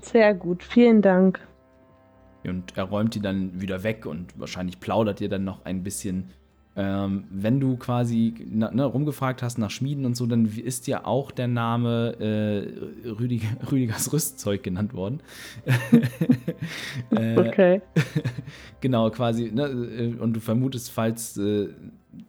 Sehr 0.00 0.34
gut, 0.34 0.62
vielen 0.62 1.02
Dank. 1.02 1.40
Und 2.46 2.76
er 2.76 2.84
räumt 2.84 3.14
die 3.14 3.20
dann 3.20 3.60
wieder 3.60 3.82
weg 3.82 4.06
und 4.06 4.38
wahrscheinlich 4.38 4.80
plaudert 4.80 5.20
ihr 5.20 5.28
dann 5.28 5.44
noch 5.44 5.64
ein 5.64 5.82
bisschen. 5.82 6.30
Ähm, 6.76 7.24
wenn 7.30 7.60
du 7.60 7.76
quasi 7.76 8.34
ne, 8.50 8.84
rumgefragt 8.84 9.44
hast 9.44 9.58
nach 9.58 9.70
Schmieden 9.70 10.04
und 10.04 10.16
so, 10.16 10.26
dann 10.26 10.44
ist 10.44 10.88
dir 10.88 11.06
auch 11.06 11.30
der 11.30 11.46
Name 11.46 12.16
äh, 12.18 13.08
Rüdiger, 13.08 13.46
Rüdigers 13.70 14.12
Rüstzeug 14.12 14.64
genannt 14.64 14.92
worden. 14.92 15.20
äh, 17.12 17.38
okay. 17.38 17.80
genau, 18.80 19.08
quasi. 19.10 19.52
Ne, 19.52 19.66
äh, 19.66 20.14
und 20.18 20.32
du 20.34 20.40
vermutest, 20.40 20.90
falls, 20.90 21.36
äh, 21.36 21.68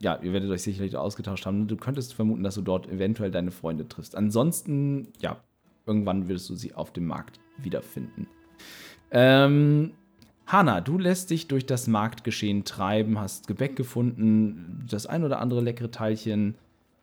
ja, 0.00 0.16
ihr 0.22 0.32
werdet 0.32 0.48
euch 0.50 0.62
sicherlich 0.62 0.96
ausgetauscht 0.96 1.44
haben, 1.44 1.62
ne, 1.62 1.66
du 1.66 1.76
könntest 1.76 2.14
vermuten, 2.14 2.44
dass 2.44 2.54
du 2.54 2.62
dort 2.62 2.88
eventuell 2.88 3.32
deine 3.32 3.50
Freunde 3.50 3.88
triffst. 3.88 4.14
Ansonsten, 4.14 5.08
ja, 5.20 5.38
irgendwann 5.86 6.28
würdest 6.28 6.48
du 6.50 6.54
sie 6.54 6.72
auf 6.72 6.92
dem 6.92 7.06
Markt 7.06 7.40
wiederfinden. 7.58 8.26
Ähm, 9.10 9.92
Hanna, 10.46 10.80
du 10.80 10.98
lässt 10.98 11.30
dich 11.30 11.48
durch 11.48 11.66
das 11.66 11.88
Marktgeschehen 11.88 12.64
treiben, 12.64 13.18
hast 13.18 13.48
Gebäck 13.48 13.74
gefunden, 13.74 14.84
das 14.88 15.06
ein 15.06 15.24
oder 15.24 15.40
andere 15.40 15.60
leckere 15.60 15.90
Teilchen, 15.90 16.54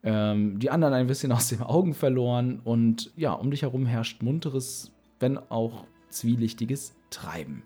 ähm, 0.03 0.59
die 0.59 0.69
anderen 0.69 0.93
ein 0.93 1.07
bisschen 1.07 1.31
aus 1.33 1.49
den 1.49 1.61
Augen 1.61 1.93
verloren 1.93 2.61
und 2.63 3.11
ja, 3.15 3.33
um 3.33 3.51
dich 3.51 3.63
herum 3.63 3.85
herrscht 3.85 4.21
munteres, 4.21 4.91
wenn 5.19 5.37
auch 5.37 5.85
zwielichtiges 6.09 6.95
Treiben. 7.09 7.63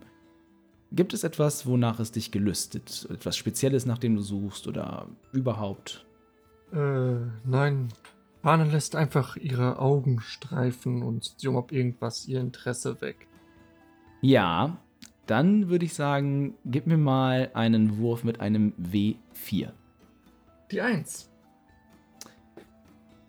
Gibt 0.92 1.14
es 1.14 1.24
etwas, 1.24 1.66
wonach 1.66 2.00
es 2.00 2.12
dich 2.12 2.32
gelüstet? 2.32 3.08
Etwas 3.12 3.36
Spezielles, 3.36 3.86
nach 3.86 3.98
dem 3.98 4.16
du 4.16 4.22
suchst 4.22 4.68
oder 4.68 5.08
überhaupt? 5.34 6.06
Äh, 6.72 7.16
nein. 7.46 7.90
Hanna 8.44 8.64
lässt 8.64 8.96
einfach 8.96 9.36
ihre 9.36 9.80
Augen 9.80 10.22
streifen 10.22 11.04
und 11.04 11.24
sieht, 11.24 11.48
ob 11.50 11.72
irgendwas 11.72 12.28
ihr 12.28 12.40
Interesse 12.40 13.02
weckt. 13.02 13.28
Ja, 14.22 14.78
dann 15.26 15.68
würde 15.70 15.86
ich 15.86 15.94
sagen, 15.94 16.56
gib 16.66 16.88
mir 16.88 16.98
mal 16.98 17.52
einen 17.54 17.98
Wurf 17.98 18.24
mit 18.24 18.40
einem 18.40 18.74
W4. 18.80 19.72
Die 20.72 20.82
1. 20.82 21.30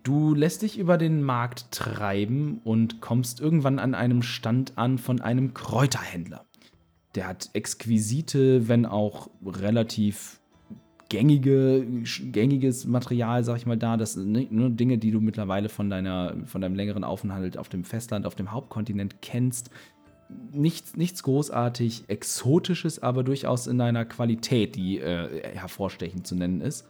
Du 0.05 0.35
lässt 0.35 0.63
dich 0.63 0.79
über 0.79 0.97
den 0.97 1.23
Markt 1.23 1.71
treiben 1.71 2.61
und 2.65 3.01
kommst 3.01 3.41
irgendwann 3.41 3.79
an 3.79 3.95
einem 3.95 4.23
Stand 4.23 4.79
an 4.79 4.97
von 4.97 5.21
einem 5.21 5.53
Kräuterhändler. 5.53 6.47
Der 7.15 7.27
hat 7.27 7.51
exquisite, 7.53 8.69
wenn 8.69 8.87
auch 8.87 9.29
relativ 9.45 10.38
gängige, 11.09 11.87
gängiges 12.33 12.87
Material, 12.87 13.45
sag 13.45 13.57
ich 13.57 13.67
mal, 13.67 13.77
da. 13.77 13.97
Das 13.97 14.15
sind 14.15 14.33
ne, 14.33 14.47
nur 14.51 14.71
Dinge, 14.71 14.99
die 14.99 15.11
du 15.11 15.21
mittlerweile 15.21 15.69
von, 15.69 15.91
deiner, 15.91 16.35
von 16.45 16.61
deinem 16.61 16.75
längeren 16.75 17.05
Aufenthalt 17.05 17.57
auf 17.57 17.69
dem 17.69 17.85
Festland, 17.85 18.27
auf 18.27 18.35
dem 18.35 18.53
Hauptkontinent 18.53 19.23
kennst 19.23 19.71
nichts, 20.53 20.97
nichts 20.97 21.23
großartig 21.23 22.05
Exotisches, 22.09 23.03
aber 23.03 23.25
durchaus 23.25 23.67
in 23.67 23.81
einer 23.81 24.05
Qualität, 24.05 24.77
die 24.77 24.99
äh, 24.99 25.57
hervorstechend 25.57 26.27
zu 26.27 26.35
nennen 26.35 26.61
ist. 26.61 26.87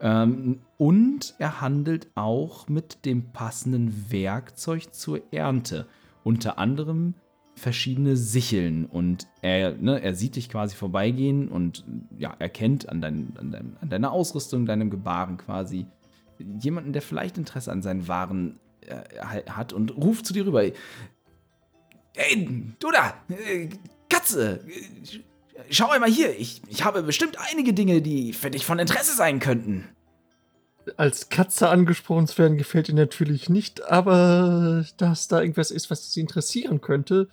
Ähm, 0.00 0.60
und 0.78 1.34
er 1.38 1.60
handelt 1.60 2.08
auch 2.14 2.68
mit 2.68 3.04
dem 3.04 3.32
passenden 3.32 4.10
Werkzeug 4.10 4.94
zur 4.94 5.20
Ernte. 5.32 5.86
Unter 6.24 6.58
anderem 6.58 7.14
verschiedene 7.54 8.16
Sicheln. 8.16 8.86
Und 8.86 9.28
er, 9.40 9.76
ne, 9.76 10.02
er 10.02 10.14
sieht 10.14 10.36
dich 10.36 10.48
quasi 10.48 10.76
vorbeigehen 10.76 11.48
und 11.48 11.84
ja, 12.16 12.34
erkennt 12.38 12.88
an, 12.88 13.00
dein, 13.00 13.34
an, 13.38 13.50
dein, 13.52 13.76
an 13.80 13.88
deiner 13.88 14.12
Ausrüstung, 14.12 14.66
deinem 14.66 14.90
Gebaren 14.90 15.36
quasi 15.36 15.86
jemanden, 16.60 16.92
der 16.92 17.02
vielleicht 17.02 17.38
Interesse 17.38 17.70
an 17.70 17.82
seinen 17.82 18.08
Waren 18.08 18.58
äh, 18.80 19.42
hat 19.50 19.72
und 19.72 19.96
ruft 19.96 20.26
zu 20.26 20.32
dir 20.32 20.46
rüber. 20.46 20.64
Ey, 22.14 22.64
du 22.78 22.90
da! 22.90 23.14
Äh, 23.28 23.68
Katze! 24.08 24.64
Schau 25.70 25.90
einmal 25.90 26.10
hier, 26.10 26.38
ich, 26.38 26.62
ich 26.68 26.84
habe 26.84 27.02
bestimmt 27.02 27.36
einige 27.50 27.72
Dinge, 27.72 28.02
die 28.02 28.32
für 28.32 28.50
dich 28.50 28.66
von 28.66 28.78
Interesse 28.78 29.14
sein 29.14 29.38
könnten. 29.38 29.88
Als 30.96 31.28
Katze 31.28 31.68
angesprochen 31.68 32.26
zu 32.26 32.38
werden, 32.38 32.58
gefällt 32.58 32.88
ihr 32.88 32.94
natürlich 32.94 33.48
nicht, 33.48 33.84
aber 33.84 34.84
dass 34.96 35.28
da 35.28 35.40
irgendwas 35.40 35.70
ist, 35.70 35.90
was 35.90 36.12
sie 36.12 36.20
interessieren 36.20 36.80
könnte, 36.80 37.28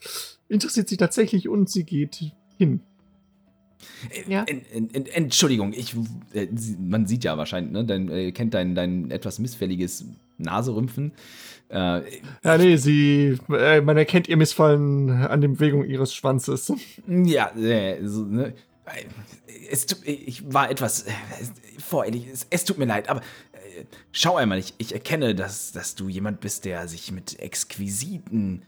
interessiert 0.47 0.88
sie 0.88 0.97
tatsächlich 0.97 1.49
und 1.49 1.69
sie 1.69 1.83
geht 1.83 2.33
hin. 2.57 2.81
Äh, 4.09 4.31
ja. 4.31 4.45
Entschuldigung, 5.13 5.73
ich, 5.73 5.95
äh, 6.33 6.47
man 6.79 7.05
sieht 7.05 7.23
ja 7.23 7.38
wahrscheinlich, 7.38 7.71
ne, 7.71 7.85
dein, 7.85 8.09
äh, 8.09 8.31
kennt 8.31 8.53
dein, 8.53 8.75
dein 8.75 9.12
etwas 9.12 9.39
missfälliges 9.39 10.05
Naserümpfen. 10.38 11.13
Äh, 11.69 12.01
ja, 12.43 12.57
nee, 12.57 12.77
sie, 12.77 13.38
man 13.47 13.97
erkennt 13.97 14.27
ihr 14.27 14.38
Missfallen 14.38 15.09
an 15.09 15.41
der 15.41 15.49
Bewegung 15.49 15.85
ihres 15.85 16.13
Schwanzes. 16.13 16.73
Ja, 17.07 17.51
äh, 17.55 18.05
so, 18.05 18.23
ne? 18.23 18.53
Es, 19.69 19.86
ich 20.04 20.54
war 20.54 20.69
etwas 20.69 21.04
äh, 21.04 21.12
voreilig. 21.80 22.28
Es, 22.28 22.47
es, 22.49 22.65
tut 22.65 22.78
mir 22.78 22.86
leid, 22.86 23.10
aber 23.10 23.21
äh, 23.54 23.86
schau 24.12 24.36
einmal, 24.38 24.58
ich, 24.58 24.73
ich 24.78 24.93
erkenne, 24.93 25.36
dass, 25.36 25.71
dass 25.71 25.95
du 25.95 26.10
jemand 26.10 26.39
bist, 26.39 26.65
der 26.65 26.88
sich 26.88 27.12
mit 27.12 27.39
exquisiten 27.39 28.65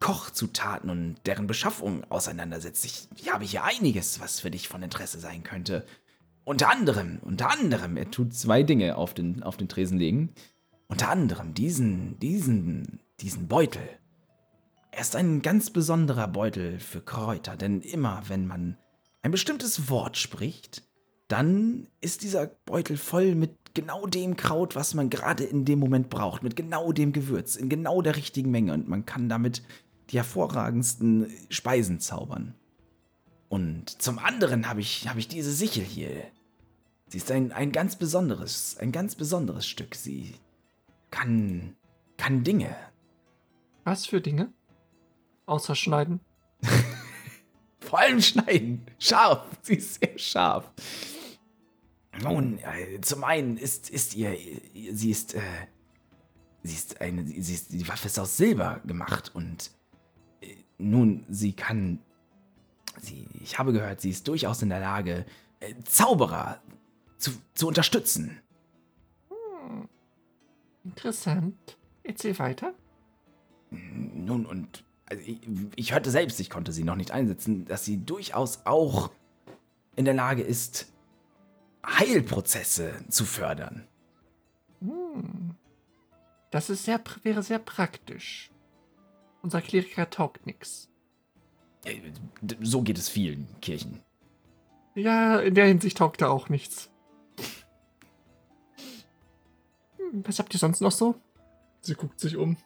Kochzutaten 0.00 0.90
und 0.90 1.16
deren 1.26 1.46
Beschaffung 1.46 2.04
auseinandersetzt. 2.10 2.84
Ich, 2.84 3.08
ich 3.16 3.32
habe 3.32 3.44
hier 3.44 3.62
einiges, 3.62 4.20
was 4.20 4.40
für 4.40 4.50
dich 4.50 4.68
von 4.68 4.82
Interesse 4.82 5.20
sein 5.20 5.44
könnte. 5.44 5.86
Unter 6.44 6.70
anderem, 6.70 7.20
unter 7.22 7.50
anderem, 7.50 7.96
er 7.96 8.10
tut 8.10 8.34
zwei 8.34 8.64
Dinge 8.64 8.96
auf 8.96 9.14
den, 9.14 9.44
auf 9.44 9.56
den 9.56 9.68
Tresen 9.68 9.98
legen. 9.98 10.34
unter 10.88 11.08
anderem 11.08 11.54
diesen, 11.54 12.18
diesen, 12.18 13.00
diesen 13.20 13.46
Beutel. 13.46 13.82
Er 14.90 15.00
ist 15.00 15.14
ein 15.14 15.40
ganz 15.40 15.70
besonderer 15.70 16.28
Beutel 16.28 16.80
für 16.80 17.00
Kräuter, 17.00 17.56
denn 17.56 17.80
immer 17.80 18.24
wenn 18.28 18.46
man 18.46 18.76
ein 19.22 19.30
bestimmtes 19.30 19.88
Wort 19.88 20.16
spricht, 20.16 20.82
dann 21.28 21.88
ist 22.00 22.22
dieser 22.22 22.46
Beutel 22.46 22.96
voll 22.96 23.34
mit 23.34 23.74
genau 23.74 24.06
dem 24.06 24.36
Kraut, 24.36 24.76
was 24.76 24.94
man 24.94 25.08
gerade 25.08 25.44
in 25.44 25.64
dem 25.64 25.78
Moment 25.78 26.10
braucht, 26.10 26.42
mit 26.42 26.56
genau 26.56 26.92
dem 26.92 27.12
Gewürz, 27.12 27.56
in 27.56 27.68
genau 27.68 28.02
der 28.02 28.16
richtigen 28.16 28.50
Menge 28.50 28.74
und 28.74 28.88
man 28.88 29.06
kann 29.06 29.28
damit 29.28 29.62
die 30.10 30.18
hervorragendsten 30.18 31.30
Speisen 31.48 32.00
zaubern. 32.00 32.54
Und 33.48 34.02
zum 34.02 34.18
anderen 34.18 34.68
habe 34.68 34.80
ich, 34.80 35.08
hab 35.08 35.16
ich 35.16 35.28
diese 35.28 35.52
Sichel 35.52 35.84
hier. 35.84 36.24
Sie 37.08 37.18
ist 37.18 37.30
ein, 37.30 37.52
ein 37.52 37.72
ganz 37.72 37.96
besonderes, 37.96 38.76
ein 38.78 38.92
ganz 38.92 39.14
besonderes 39.14 39.66
Stück. 39.66 39.94
Sie 39.94 40.34
kann, 41.10 41.76
kann 42.16 42.44
Dinge. 42.44 42.74
Was 43.84 44.06
für 44.06 44.20
Dinge? 44.20 44.52
Außer 45.46 45.74
schneiden. 45.74 46.20
Vor 47.92 47.98
allem 47.98 48.22
schneiden. 48.22 48.86
Scharf. 48.98 49.44
Sie 49.60 49.74
ist 49.74 50.00
sehr 50.00 50.18
scharf. 50.18 50.70
Nun, 52.22 52.58
äh, 52.60 52.98
zum 53.02 53.22
einen 53.22 53.58
ist, 53.58 53.90
ist 53.90 54.16
ihr, 54.16 54.34
sie 54.92 55.10
ist, 55.10 55.34
äh, 55.34 55.42
sie 56.62 56.72
ist 56.72 57.02
eine, 57.02 57.26
sie 57.26 57.52
ist, 57.52 57.70
die 57.70 57.86
Waffe 57.86 58.06
ist 58.06 58.18
aus 58.18 58.38
Silber 58.38 58.80
gemacht 58.86 59.32
und 59.34 59.72
äh, 60.40 60.56
nun, 60.78 61.26
sie 61.28 61.52
kann, 61.52 61.98
sie, 62.98 63.28
ich 63.42 63.58
habe 63.58 63.74
gehört, 63.74 64.00
sie 64.00 64.10
ist 64.10 64.26
durchaus 64.26 64.62
in 64.62 64.70
der 64.70 64.80
Lage, 64.80 65.26
äh, 65.60 65.74
Zauberer 65.84 66.62
zu, 67.18 67.32
zu 67.52 67.68
unterstützen. 67.68 68.40
Hm. 69.28 69.86
Interessant. 70.84 71.76
Erzähl 72.04 72.38
weiter. 72.38 72.72
Nun, 73.70 74.46
und 74.46 74.82
also 75.06 75.22
ich, 75.26 75.40
ich 75.76 75.92
hörte 75.92 76.10
selbst, 76.10 76.40
ich 76.40 76.50
konnte 76.50 76.72
sie 76.72 76.84
noch 76.84 76.96
nicht 76.96 77.10
einsetzen, 77.10 77.64
dass 77.64 77.84
sie 77.84 78.04
durchaus 78.04 78.62
auch 78.64 79.10
in 79.96 80.04
der 80.04 80.14
Lage 80.14 80.42
ist, 80.42 80.92
Heilprozesse 81.84 82.92
zu 83.08 83.24
fördern. 83.24 83.86
Hm. 84.80 85.54
Das 86.50 86.70
ist 86.70 86.84
sehr, 86.84 87.00
wäre 87.22 87.42
sehr 87.42 87.58
praktisch. 87.58 88.50
Unser 89.42 89.60
Kleriker 89.60 90.08
taugt 90.08 90.46
nichts. 90.46 90.88
Äh, 91.84 92.00
so 92.60 92.82
geht 92.82 92.98
es 92.98 93.08
vielen 93.08 93.48
Kirchen. 93.60 94.00
Ja, 94.94 95.40
in 95.40 95.54
der 95.54 95.66
Hinsicht 95.66 95.98
taugt 95.98 96.20
er 96.20 96.30
auch 96.30 96.48
nichts. 96.48 96.90
Hm, 99.96 100.24
was 100.26 100.38
habt 100.38 100.54
ihr 100.54 100.60
sonst 100.60 100.80
noch 100.80 100.92
so? 100.92 101.16
Sie 101.80 101.94
guckt 101.94 102.20
sich 102.20 102.36
um. 102.36 102.56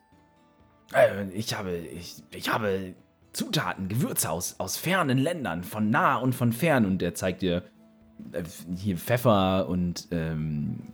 Äh, 0.92 1.30
ich 1.30 1.56
habe, 1.56 1.76
ich, 1.76 2.22
ich 2.30 2.52
habe 2.52 2.94
Zutaten, 3.32 3.88
Gewürze 3.88 4.30
aus, 4.30 4.56
aus 4.58 4.76
fernen 4.76 5.18
Ländern, 5.18 5.62
von 5.62 5.90
nah 5.90 6.16
und 6.16 6.34
von 6.34 6.52
fern. 6.52 6.86
Und 6.86 7.02
der 7.02 7.14
zeigt 7.14 7.42
dir 7.42 7.62
äh, 8.32 8.42
hier 8.76 8.96
Pfeffer 8.96 9.68
und 9.68 10.08
ähm, 10.10 10.92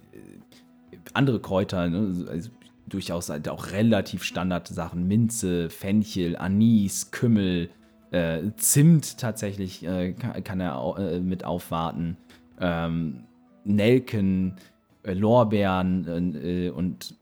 andere 1.14 1.40
Kräuter, 1.40 1.88
ne? 1.88 2.26
also 2.28 2.50
durchaus 2.87 3.28
halt 3.28 3.48
auch 3.48 3.70
relativ 3.72 4.22
Standardsachen. 4.22 5.07
Minze, 5.07 5.70
Fenchel, 5.70 6.37
Anis, 6.37 7.11
Kümmel, 7.11 7.70
äh, 8.11 8.50
Zimt 8.57 9.18
tatsächlich 9.18 9.85
äh, 9.87 10.12
kann, 10.12 10.44
kann, 10.44 10.61
er 10.61 10.96
äh, 10.98 11.20
mit 11.20 11.44
aufwarten. 11.44 12.16
Ähm, 12.61 13.24
Nelken, 13.64 14.57
äh, 15.05 15.14
Lorbeeren 15.14 16.35
äh, 16.35 16.70
und 16.70 17.16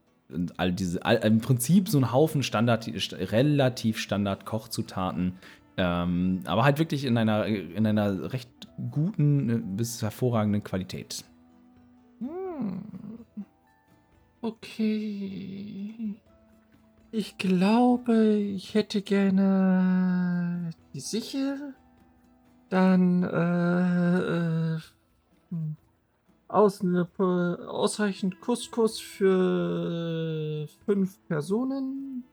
all 0.57 0.71
diese, 0.71 1.05
all, 1.05 1.17
im 1.17 1.39
Prinzip 1.39 1.89
so 1.89 1.97
ein 1.97 2.11
Haufen 2.11 2.43
Standard, 2.43 2.87
relativ 3.31 3.97
Standard 3.97 4.45
Kochzutaten, 4.45 5.33
ähm, 5.77 6.41
aber 6.45 6.63
halt 6.63 6.79
wirklich 6.79 7.05
in 7.05 7.17
einer, 7.17 7.45
in 7.45 7.85
einer 7.85 8.33
recht 8.33 8.49
guten 8.91 9.49
äh, 9.49 9.57
bis 9.57 10.01
hervorragenden 10.01 10.63
Qualität. 10.63 11.23
Hm. 12.19 12.81
Okay. 14.41 16.15
Ich 17.11 17.37
glaube, 17.37 18.35
ich 18.35 18.73
hätte 18.73 19.01
gerne 19.01 20.71
die 20.93 20.99
Sichel. 20.99 21.75
Dann 22.69 23.23
äh, 23.23 24.75
äh, 24.75 24.79
aus, 26.51 26.83
ne, 26.83 27.07
ausreichend 27.17 28.41
Couscous 28.41 28.99
für 28.99 30.67
fünf 30.85 31.17
Personen. 31.27 32.23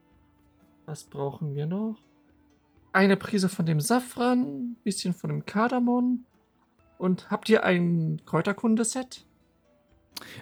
Was 0.86 1.04
brauchen 1.04 1.54
wir 1.54 1.66
noch? 1.66 1.96
Eine 2.92 3.16
Prise 3.16 3.48
von 3.48 3.66
dem 3.66 3.80
Safran, 3.80 4.76
bisschen 4.82 5.14
von 5.14 5.30
dem 5.30 5.46
Kardamom. 5.46 6.24
Und 6.98 7.30
habt 7.30 7.48
ihr 7.48 7.62
ein 7.62 8.20
Kräuterkundeset? 8.26 9.24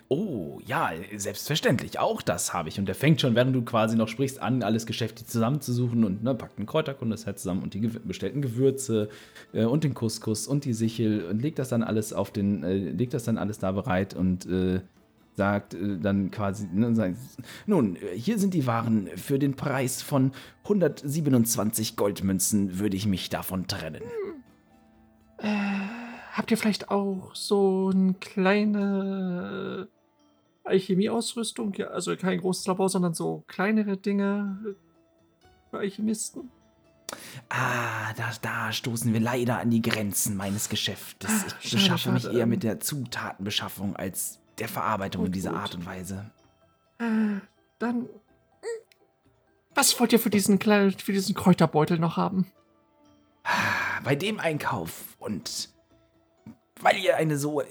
Oh, 0.09 0.61
ja, 0.65 0.91
selbstverständlich. 1.17 1.99
Auch 1.99 2.23
das 2.23 2.55
habe 2.55 2.69
ich. 2.69 2.79
Und 2.79 2.87
der 2.87 2.95
fängt 2.95 3.21
schon, 3.21 3.35
während 3.35 3.55
du 3.55 3.63
quasi 3.63 3.97
noch 3.97 4.09
sprichst, 4.09 4.41
an, 4.41 4.63
alles 4.63 4.87
geschäftlich 4.87 5.27
zusammenzusuchen 5.27 6.05
und 6.05 6.23
ne, 6.23 6.35
packt 6.35 6.59
ein 6.59 6.67
Kräuterkundeset 6.67 7.39
zusammen 7.39 7.63
und 7.63 7.75
die 7.75 7.81
bestellten 7.81 8.43
Gewürze 8.43 9.09
äh, 9.53 9.65
und 9.65 9.85
den 9.85 9.95
Couscous 9.95 10.47
und 10.47 10.65
die 10.65 10.75
Sichel 10.75 11.25
und 11.25 11.43
legt 11.43 11.59
das 11.59 11.69
dann 11.69 11.83
alles 11.83 12.13
auf 12.13 12.31
den, 12.31 12.63
äh, 12.63 12.77
legt 12.77 13.15
das 13.15 13.25
dann 13.25 13.39
alles 13.39 13.59
da 13.59 13.73
bereit 13.73 14.15
und 14.15 14.47
äh, 14.47 14.81
sagt 15.35 15.75
äh, 15.75 15.99
dann 15.99 16.31
quasi, 16.31 16.69
ne, 16.73 16.95
sagt, 16.95 17.17
nun, 17.67 17.97
hier 18.15 18.39
sind 18.39 18.55
die 18.55 18.67
Waren. 18.67 19.09
Für 19.17 19.39
den 19.39 19.55
Preis 19.55 20.03
von 20.03 20.33
127 20.65 21.97
Goldmünzen 21.97 22.79
würde 22.79 22.97
ich 22.97 23.07
mich 23.07 23.29
davon 23.29 23.67
trennen. 23.67 24.03
Äh 25.39 26.06
Habt 26.37 26.51
ihr 26.51 26.59
vielleicht 26.59 26.91
auch 26.91 27.35
so 27.35 27.91
eine 27.95 28.13
kleine 28.13 29.89
Alchemieausrüstung? 30.65 31.73
Ja, 31.75 31.87
also 31.87 32.15
kein 32.15 32.39
großes 32.39 32.67
Labor, 32.67 32.91
sondern 32.91 33.15
so 33.15 33.43
kleinere 33.47 33.97
Dinge 33.97 34.77
für 35.71 35.79
Alchemisten? 35.79 36.51
Ah, 37.49 38.13
da, 38.19 38.33
da 38.43 38.71
stoßen 38.71 39.15
wir 39.15 39.21
leider 39.21 39.61
an 39.61 39.71
die 39.71 39.81
Grenzen 39.81 40.37
meines 40.37 40.69
Geschäftes. 40.69 41.31
Ah, 41.31 41.55
ich 41.63 41.71
schade, 41.71 41.83
beschaffe 41.83 42.13
mich 42.13 42.27
eher 42.27 42.45
mit 42.45 42.65
der 42.65 42.81
Zutatenbeschaffung 42.81 43.97
als 43.97 44.39
der 44.59 44.69
Verarbeitung 44.69 45.23
gut, 45.23 45.29
in 45.29 45.33
dieser 45.33 45.53
gut. 45.53 45.61
Art 45.61 45.75
und 45.75 45.87
Weise. 45.87 46.31
Äh, 46.99 47.41
dann. 47.79 48.11
Was 49.75 49.99
wollt 49.99 50.13
ihr 50.13 50.19
für 50.19 50.31
diesen, 50.31 50.61
für 50.61 51.13
diesen 51.13 51.35
Kräuterbeutel 51.35 51.99
noch 51.99 52.19
haben? 52.19 52.47
Ah, 53.45 54.03
bei 54.05 54.15
dem 54.15 54.39
Einkauf 54.39 55.17
und 55.19 55.75
weil 56.81 56.99
ihr 56.99 57.17
eine 57.17 57.39
so 57.39 57.63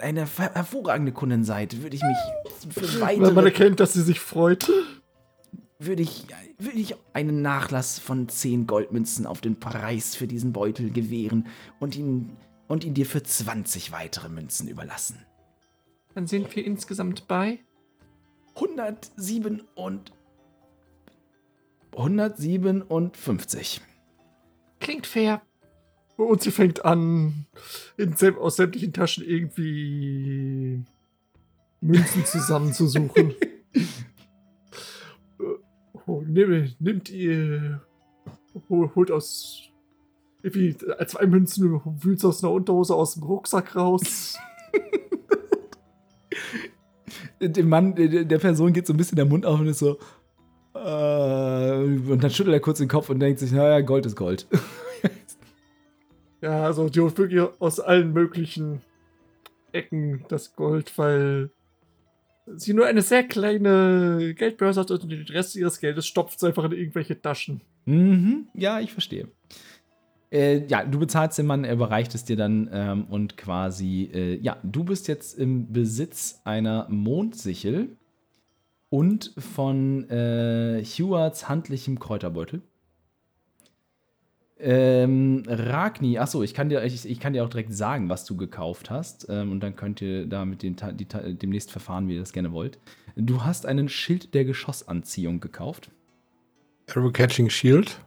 eine 0.00 0.26
hervorragende 0.26 1.12
Kundin 1.12 1.44
seid, 1.44 1.82
würde 1.82 1.96
ich 1.96 2.02
mich 2.02 2.16
für 2.72 3.00
weitere... 3.00 3.26
Weil 3.26 3.32
man 3.32 3.44
erkennt, 3.44 3.80
dass 3.80 3.92
sie 3.92 4.02
sich 4.02 4.20
freut. 4.20 4.70
Würde 5.80 6.02
ich, 6.02 6.26
würde 6.58 6.78
ich 6.78 6.96
einen 7.12 7.42
Nachlass 7.42 7.98
von 7.98 8.28
10 8.28 8.66
Goldmünzen 8.66 9.26
auf 9.26 9.40
den 9.40 9.60
Preis 9.60 10.16
für 10.16 10.26
diesen 10.26 10.52
Beutel 10.52 10.90
gewähren 10.90 11.46
und 11.78 11.96
ihn, 11.96 12.36
und 12.66 12.84
ihn 12.84 12.94
dir 12.94 13.06
für 13.06 13.22
20 13.22 13.92
weitere 13.92 14.28
Münzen 14.28 14.68
überlassen. 14.68 15.24
Dann 16.14 16.26
sind 16.26 16.54
wir 16.56 16.64
insgesamt 16.64 17.28
bei 17.28 17.60
107 18.56 19.62
und 19.76 20.12
157. 21.92 23.80
Klingt 24.80 25.06
fair. 25.06 25.42
Und 26.18 26.42
sie 26.42 26.50
fängt 26.50 26.84
an, 26.84 27.46
in, 27.96 28.12
aus 28.38 28.56
sämtlichen 28.56 28.92
Taschen 28.92 29.24
irgendwie 29.24 30.82
Münzen 31.80 32.24
zusammenzusuchen. 32.24 33.34
oh, 36.06 36.22
nimm, 36.26 36.74
nimmt 36.80 37.08
ihr, 37.08 37.82
holt 38.68 39.12
aus 39.12 39.70
irgendwie 40.42 40.76
zwei 41.06 41.26
Münzen, 41.26 41.80
wühlt 41.84 42.24
aus 42.24 42.42
einer 42.42 42.52
Unterhose 42.52 42.96
aus 42.96 43.14
dem 43.14 43.22
Rucksack 43.22 43.76
raus. 43.76 44.36
dem 47.40 47.68
Mann, 47.68 47.94
der 47.94 48.38
Person 48.38 48.72
geht 48.72 48.88
so 48.88 48.92
ein 48.92 48.96
bisschen 48.96 49.16
der 49.16 49.24
Mund 49.24 49.46
auf 49.46 49.60
und 49.60 49.68
ist 49.68 49.78
so. 49.78 49.98
Äh, 50.74 51.76
und 51.76 52.24
dann 52.24 52.30
schüttelt 52.30 52.54
er 52.54 52.60
kurz 52.60 52.78
den 52.78 52.88
Kopf 52.88 53.08
und 53.08 53.20
denkt 53.20 53.38
sich, 53.38 53.52
naja, 53.52 53.80
Gold 53.82 54.04
ist 54.04 54.16
Gold. 54.16 54.48
Ja, 56.40 56.64
also 56.64 56.88
die 56.88 57.00
holt 57.00 57.18
wirklich 57.18 57.42
aus 57.58 57.80
allen 57.80 58.12
möglichen 58.12 58.80
Ecken 59.72 60.24
das 60.28 60.54
Gold, 60.54 60.96
weil 60.96 61.50
sie 62.46 62.72
nur 62.72 62.86
eine 62.86 63.02
sehr 63.02 63.24
kleine 63.24 64.34
Geldbörse 64.34 64.80
hat 64.80 64.90
und 64.90 65.10
den 65.10 65.26
Rest 65.26 65.56
ihres 65.56 65.80
Geldes 65.80 66.06
stopft 66.06 66.40
sie 66.40 66.46
einfach 66.46 66.64
in 66.64 66.72
irgendwelche 66.72 67.20
Taschen. 67.20 67.60
Mhm, 67.86 68.46
ja, 68.54 68.80
ich 68.80 68.92
verstehe. 68.92 69.28
Äh, 70.30 70.66
ja, 70.66 70.84
du 70.84 70.98
bezahlst 70.98 71.38
den 71.38 71.46
Mann, 71.46 71.64
er 71.64 71.74
überreicht 71.74 72.14
es 72.14 72.24
dir 72.24 72.36
dann 72.36 72.68
ähm, 72.72 73.04
und 73.08 73.36
quasi, 73.36 74.10
äh, 74.12 74.36
ja, 74.40 74.58
du 74.62 74.84
bist 74.84 75.08
jetzt 75.08 75.38
im 75.38 75.72
Besitz 75.72 76.40
einer 76.44 76.86
Mondsichel. 76.90 77.96
und 78.90 79.34
von 79.36 80.08
äh, 80.10 80.82
Hewards 80.82 81.48
handlichem 81.48 81.98
Kräuterbeutel. 81.98 82.62
Ähm, 84.60 85.44
Ragni, 85.46 86.18
achso, 86.18 86.42
ich 86.42 86.52
kann, 86.52 86.68
dir, 86.68 86.82
ich, 86.82 87.08
ich 87.08 87.20
kann 87.20 87.32
dir 87.32 87.44
auch 87.44 87.48
direkt 87.48 87.72
sagen, 87.72 88.08
was 88.08 88.24
du 88.24 88.36
gekauft 88.36 88.90
hast. 88.90 89.26
Ähm, 89.28 89.52
und 89.52 89.60
dann 89.60 89.76
könnt 89.76 90.02
ihr 90.02 90.26
da 90.26 90.44
mit 90.44 90.62
den, 90.62 90.76
die, 90.94 91.06
demnächst 91.06 91.70
verfahren, 91.70 92.08
wie 92.08 92.14
ihr 92.14 92.20
das 92.20 92.32
gerne 92.32 92.52
wollt. 92.52 92.78
Du 93.14 93.44
hast 93.44 93.66
einen 93.66 93.88
Schild 93.88 94.34
der 94.34 94.44
Geschossanziehung 94.44 95.40
gekauft. 95.40 95.90
Arrow 96.88 97.12
Catching 97.12 97.50
Shield? 97.50 98.00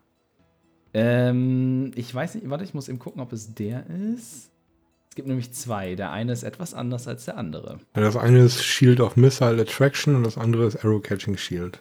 Ähm, 0.94 1.92
ich 1.96 2.14
weiß 2.14 2.36
nicht, 2.36 2.50
warte, 2.50 2.66
ich 2.66 2.74
muss 2.74 2.90
eben 2.90 3.00
gucken, 3.00 3.22
ob 3.22 3.32
es 3.32 3.54
der 3.54 3.86
ist. 3.88 4.52
Es 5.10 5.16
gibt 5.16 5.28
nämlich 5.28 5.54
zwei. 5.54 5.96
Der 5.96 6.12
eine 6.12 6.34
ist 6.34 6.44
etwas 6.44 6.74
anders 6.74 7.08
als 7.08 7.26
der 7.26 7.38
andere. 7.38 7.80
Ja, 7.96 8.02
das 8.02 8.18
eine 8.18 8.40
ist 8.40 8.64
Shield 8.64 9.00
of 9.00 9.16
Missile 9.16 9.62
Attraction 9.62 10.16
und 10.16 10.24
das 10.24 10.38
andere 10.38 10.66
ist 10.66 10.84
Arrow 10.84 11.02
Catching 11.02 11.38
Shield. 11.38 11.80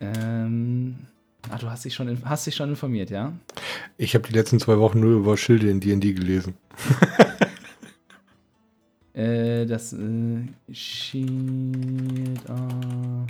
Ähm. 0.00 1.06
Ach, 1.48 1.58
du 1.58 1.70
hast 1.70 1.84
dich 1.84 1.94
schon, 1.94 2.22
hast 2.24 2.46
dich 2.46 2.54
schon 2.54 2.70
informiert, 2.70 3.10
ja? 3.10 3.32
Ich 3.96 4.14
habe 4.14 4.26
die 4.28 4.34
letzten 4.34 4.60
zwei 4.60 4.78
Wochen 4.78 5.00
nur 5.00 5.18
über 5.18 5.36
Schilde 5.36 5.70
in 5.70 5.80
D&D 5.80 6.12
gelesen. 6.12 6.54
äh, 9.14 9.64
das 9.66 9.92
äh, 9.92 10.42
Shield. 10.72 12.40
Oh. 12.48 13.26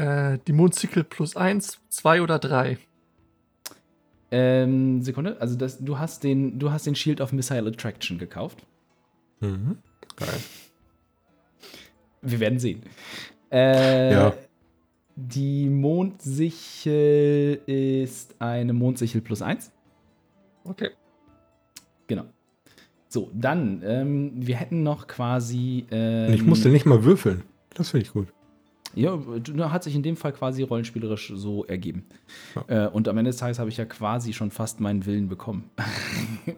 Äh, 0.00 0.38
die 0.46 0.52
Mondsickle 0.52 1.04
plus 1.04 1.36
eins, 1.36 1.78
zwei 1.88 2.22
oder 2.22 2.38
drei. 2.38 2.78
Ähm, 4.30 5.02
Sekunde, 5.02 5.36
also 5.40 5.56
das, 5.56 5.78
du 5.78 5.98
hast 5.98 6.22
den, 6.22 6.58
du 6.58 6.70
hast 6.70 6.86
den 6.86 6.94
Shield 6.94 7.20
of 7.20 7.32
Missile 7.32 7.68
Attraction 7.68 8.18
gekauft. 8.18 8.64
Mhm. 9.40 9.78
Geil. 10.16 10.40
Wir 12.22 12.40
werden 12.40 12.58
sehen. 12.58 12.82
Äh, 13.50 14.12
ja. 14.12 14.34
Die 15.28 15.68
Mondsichel 15.68 17.60
ist 17.66 18.34
eine 18.38 18.72
Mondsichel 18.72 19.20
plus 19.20 19.42
1. 19.42 19.70
Okay. 20.64 20.90
Genau. 22.06 22.24
So, 23.08 23.30
dann, 23.34 23.82
ähm, 23.84 24.32
wir 24.36 24.56
hätten 24.56 24.82
noch 24.82 25.06
quasi. 25.08 25.84
Ähm, 25.90 26.32
ich 26.32 26.42
musste 26.42 26.70
nicht 26.70 26.86
mal 26.86 27.04
würfeln. 27.04 27.42
Das 27.74 27.90
finde 27.90 28.06
ich 28.06 28.12
gut. 28.12 28.28
Ja, 28.94 29.18
hat 29.70 29.84
sich 29.84 29.94
in 29.94 30.02
dem 30.02 30.16
Fall 30.16 30.32
quasi 30.32 30.62
rollenspielerisch 30.62 31.32
so 31.36 31.64
ergeben. 31.64 32.06
Ja. 32.54 32.86
Äh, 32.86 32.88
und 32.88 33.06
am 33.06 33.18
Ende 33.18 33.28
des 33.30 33.36
Tages 33.36 33.58
habe 33.58 33.68
ich 33.68 33.76
ja 33.76 33.84
quasi 33.84 34.32
schon 34.32 34.50
fast 34.50 34.80
meinen 34.80 35.04
Willen 35.06 35.28
bekommen. 35.28 35.70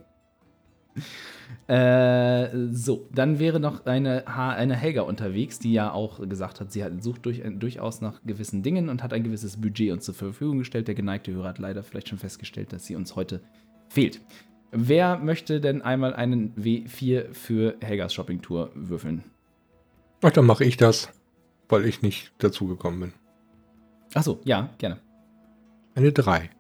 äh, 1.67 2.49
so, 2.71 3.09
dann 3.13 3.39
wäre 3.39 3.61
noch 3.61 3.87
eine, 3.87 4.27
eine 4.27 4.77
Helga 4.77 5.03
unterwegs, 5.03 5.59
die 5.59 5.73
ja 5.73 5.93
auch 5.93 6.27
gesagt 6.29 6.61
hat, 6.61 6.73
sie 6.73 6.85
hat, 6.85 7.03
sucht 7.03 7.27
durch, 7.27 7.43
durchaus 7.59 8.01
nach 8.01 8.21
gewissen 8.25 8.63
Dingen 8.63 8.89
und 8.89 9.03
hat 9.03 9.13
ein 9.13 9.23
gewisses 9.23 9.61
Budget 9.61 9.93
uns 9.93 10.05
zur 10.05 10.15
Verfügung 10.15 10.59
gestellt. 10.59 10.89
Der 10.89 10.95
geneigte 10.95 11.33
Hörer 11.33 11.49
hat 11.49 11.59
leider 11.59 11.83
vielleicht 11.83 12.09
schon 12.09 12.19
festgestellt, 12.19 12.73
dass 12.73 12.87
sie 12.87 12.97
uns 12.97 13.17
heute 13.17 13.41
fehlt. 13.89 14.21
Wer 14.71 15.19
möchte 15.19 15.61
denn 15.61 15.83
einmal 15.83 16.15
einen 16.15 16.55
W4 16.57 17.33
für 17.33 17.77
Helgas 17.81 18.15
Shopping-Tour 18.15 18.71
würfeln? 18.75 19.25
Ach, 20.23 20.31
dann 20.31 20.47
mache 20.47 20.65
ich 20.65 20.77
das 20.77 21.13
weil 21.73 21.87
ich 21.87 22.03
nicht 22.03 22.33
dazugekommen 22.39 23.01
bin. 23.01 23.13
Achso, 24.15 24.41
ja, 24.45 24.69
gerne. 24.77 24.99
Eine 25.95 26.13
3. 26.13 26.51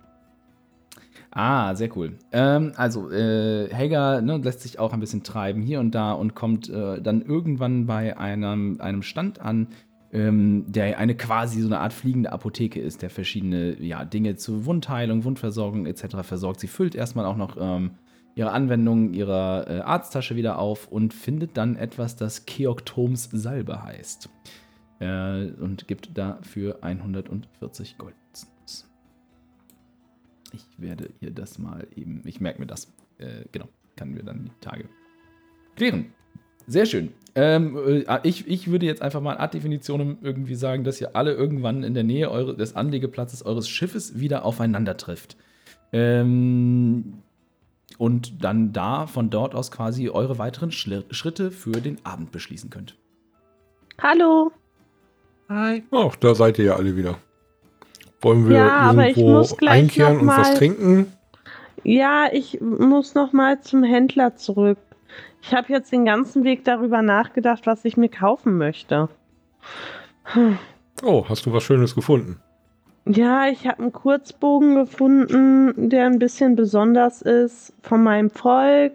Ah, 1.34 1.74
sehr 1.74 1.96
cool. 1.96 2.18
Ähm, 2.30 2.72
also, 2.76 3.10
äh, 3.10 3.68
Helga 3.72 4.20
ne, 4.20 4.36
lässt 4.36 4.60
sich 4.60 4.78
auch 4.78 4.92
ein 4.92 5.00
bisschen 5.00 5.22
treiben 5.22 5.62
hier 5.62 5.80
und 5.80 5.94
da 5.94 6.12
und 6.12 6.34
kommt 6.34 6.68
äh, 6.68 7.00
dann 7.00 7.22
irgendwann 7.22 7.86
bei 7.86 8.18
einem, 8.18 8.78
einem 8.80 9.02
Stand 9.02 9.40
an, 9.40 9.68
ähm, 10.12 10.66
der 10.68 10.98
eine 10.98 11.14
quasi 11.14 11.62
so 11.62 11.68
eine 11.68 11.80
Art 11.80 11.94
fliegende 11.94 12.32
Apotheke 12.32 12.80
ist, 12.80 13.00
der 13.00 13.08
verschiedene 13.08 13.82
ja, 13.82 14.04
Dinge 14.04 14.36
zur 14.36 14.66
Wundheilung, 14.66 15.24
Wundversorgung 15.24 15.86
etc. 15.86 16.16
versorgt. 16.22 16.60
Sie 16.60 16.66
füllt 16.66 16.94
erstmal 16.94 17.24
auch 17.24 17.38
noch 17.38 17.56
ähm, 17.58 17.92
ihre 18.34 18.50
Anwendung 18.50 19.14
ihrer 19.14 19.66
äh, 19.68 19.80
Arzttasche 19.80 20.36
wieder 20.36 20.58
auf 20.58 20.88
und 20.88 21.14
findet 21.14 21.56
dann 21.56 21.76
etwas, 21.76 22.14
das 22.14 22.44
Keoktoms 22.44 23.30
Salbe 23.32 23.82
heißt 23.82 24.28
äh, 25.00 25.46
und 25.46 25.88
gibt 25.88 26.16
dafür 26.18 26.78
140 26.82 27.96
Gold. 27.96 28.14
Ich 30.52 30.64
werde 30.78 31.10
ihr 31.20 31.30
das 31.30 31.58
mal 31.58 31.86
eben, 31.96 32.22
ich 32.24 32.40
merke 32.40 32.60
mir 32.60 32.66
das, 32.66 32.92
äh, 33.18 33.44
genau, 33.52 33.68
kann 33.96 34.14
wir 34.14 34.22
dann 34.22 34.44
die 34.44 34.60
Tage 34.60 34.84
klären. 35.76 36.12
Sehr 36.66 36.86
schön. 36.86 37.12
Ähm, 37.34 37.76
äh, 38.06 38.20
ich, 38.22 38.46
ich 38.46 38.70
würde 38.70 38.86
jetzt 38.86 39.02
einfach 39.02 39.20
mal 39.20 39.38
ad 39.38 39.56
Definitionem 39.56 40.18
irgendwie 40.20 40.54
sagen, 40.54 40.84
dass 40.84 41.00
ihr 41.00 41.16
alle 41.16 41.32
irgendwann 41.32 41.82
in 41.82 41.94
der 41.94 42.04
Nähe 42.04 42.30
eure, 42.30 42.56
des 42.56 42.76
Anlegeplatzes 42.76 43.44
eures 43.44 43.68
Schiffes 43.68 44.18
wieder 44.20 44.44
aufeinander 44.44 44.96
trifft. 44.96 45.36
Ähm, 45.92 47.14
und 47.98 48.44
dann 48.44 48.72
da 48.72 49.06
von 49.06 49.30
dort 49.30 49.54
aus 49.54 49.70
quasi 49.70 50.08
eure 50.08 50.38
weiteren 50.38 50.72
Schritte 50.72 51.50
für 51.50 51.80
den 51.80 52.04
Abend 52.04 52.32
beschließen 52.32 52.70
könnt. 52.70 52.96
Hallo. 54.00 54.50
Hi. 55.48 55.82
Ach, 55.90 56.16
da 56.16 56.34
seid 56.34 56.58
ihr 56.58 56.64
ja 56.64 56.76
alle 56.76 56.96
wieder. 56.96 57.18
Wollen 58.22 58.48
wir 58.48 58.56
ja, 58.56 58.92
irgendwo 58.92 59.66
einkehren 59.66 60.20
und 60.20 60.26
was 60.28 60.54
trinken? 60.54 61.12
Ja, 61.82 62.28
ich 62.32 62.60
muss 62.60 63.14
noch 63.14 63.32
mal 63.32 63.60
zum 63.60 63.82
Händler 63.82 64.36
zurück. 64.36 64.78
Ich 65.42 65.52
habe 65.52 65.72
jetzt 65.72 65.90
den 65.90 66.04
ganzen 66.04 66.44
Weg 66.44 66.64
darüber 66.64 67.02
nachgedacht, 67.02 67.66
was 67.66 67.84
ich 67.84 67.96
mir 67.96 68.08
kaufen 68.08 68.56
möchte. 68.58 69.08
Hm. 70.24 70.58
Oh, 71.02 71.24
hast 71.28 71.46
du 71.46 71.52
was 71.52 71.64
Schönes 71.64 71.96
gefunden? 71.96 72.40
Ja, 73.04 73.48
ich 73.48 73.66
habe 73.66 73.82
einen 73.82 73.92
Kurzbogen 73.92 74.76
gefunden, 74.76 75.90
der 75.90 76.06
ein 76.06 76.20
bisschen 76.20 76.54
besonders 76.54 77.20
ist 77.22 77.74
von 77.82 78.04
meinem 78.04 78.30
Volk. 78.30 78.94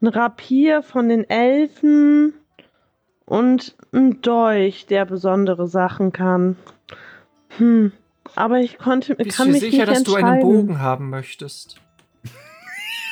Ein 0.00 0.08
Rapier 0.08 0.82
von 0.82 1.08
den 1.08 1.30
Elfen 1.30 2.34
und 3.24 3.76
ein 3.92 4.20
Dolch, 4.20 4.86
der 4.86 5.04
besondere 5.04 5.68
Sachen 5.68 6.10
kann. 6.10 6.56
Hm. 7.58 7.92
Aber 8.34 8.60
ich 8.60 8.78
konnte, 8.78 9.14
Bist 9.14 9.36
kann 9.36 9.48
du 9.48 9.52
mich 9.52 9.60
sicher, 9.60 9.86
nicht 9.86 9.88
dass 9.88 10.02
du 10.04 10.14
einen 10.14 10.40
Bogen 10.40 10.80
haben 10.80 11.10
möchtest? 11.10 11.76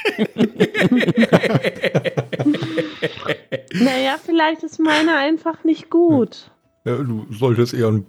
naja, 3.74 4.16
vielleicht 4.24 4.62
ist 4.62 4.78
meine 4.78 5.16
einfach 5.16 5.64
nicht 5.64 5.90
gut. 5.90 6.50
Ja, 6.85 6.96
du 6.96 7.26
solltest 7.30 7.74
eher 7.74 7.88
einen 7.88 8.06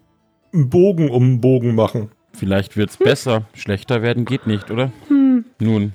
Bogen 0.52 1.10
um 1.10 1.24
einen 1.24 1.42
Bogen 1.42 1.76
machen. 1.76 2.12
Vielleicht 2.34 2.78
wird's 2.78 2.98
hm. 3.00 3.06
besser. 3.06 3.44
Schlechter 3.54 4.02
werden 4.02 4.26
geht 4.26 4.48
nicht, 4.48 4.72
oder? 4.72 4.92
Hm. 5.08 5.46
Nun, 5.60 5.94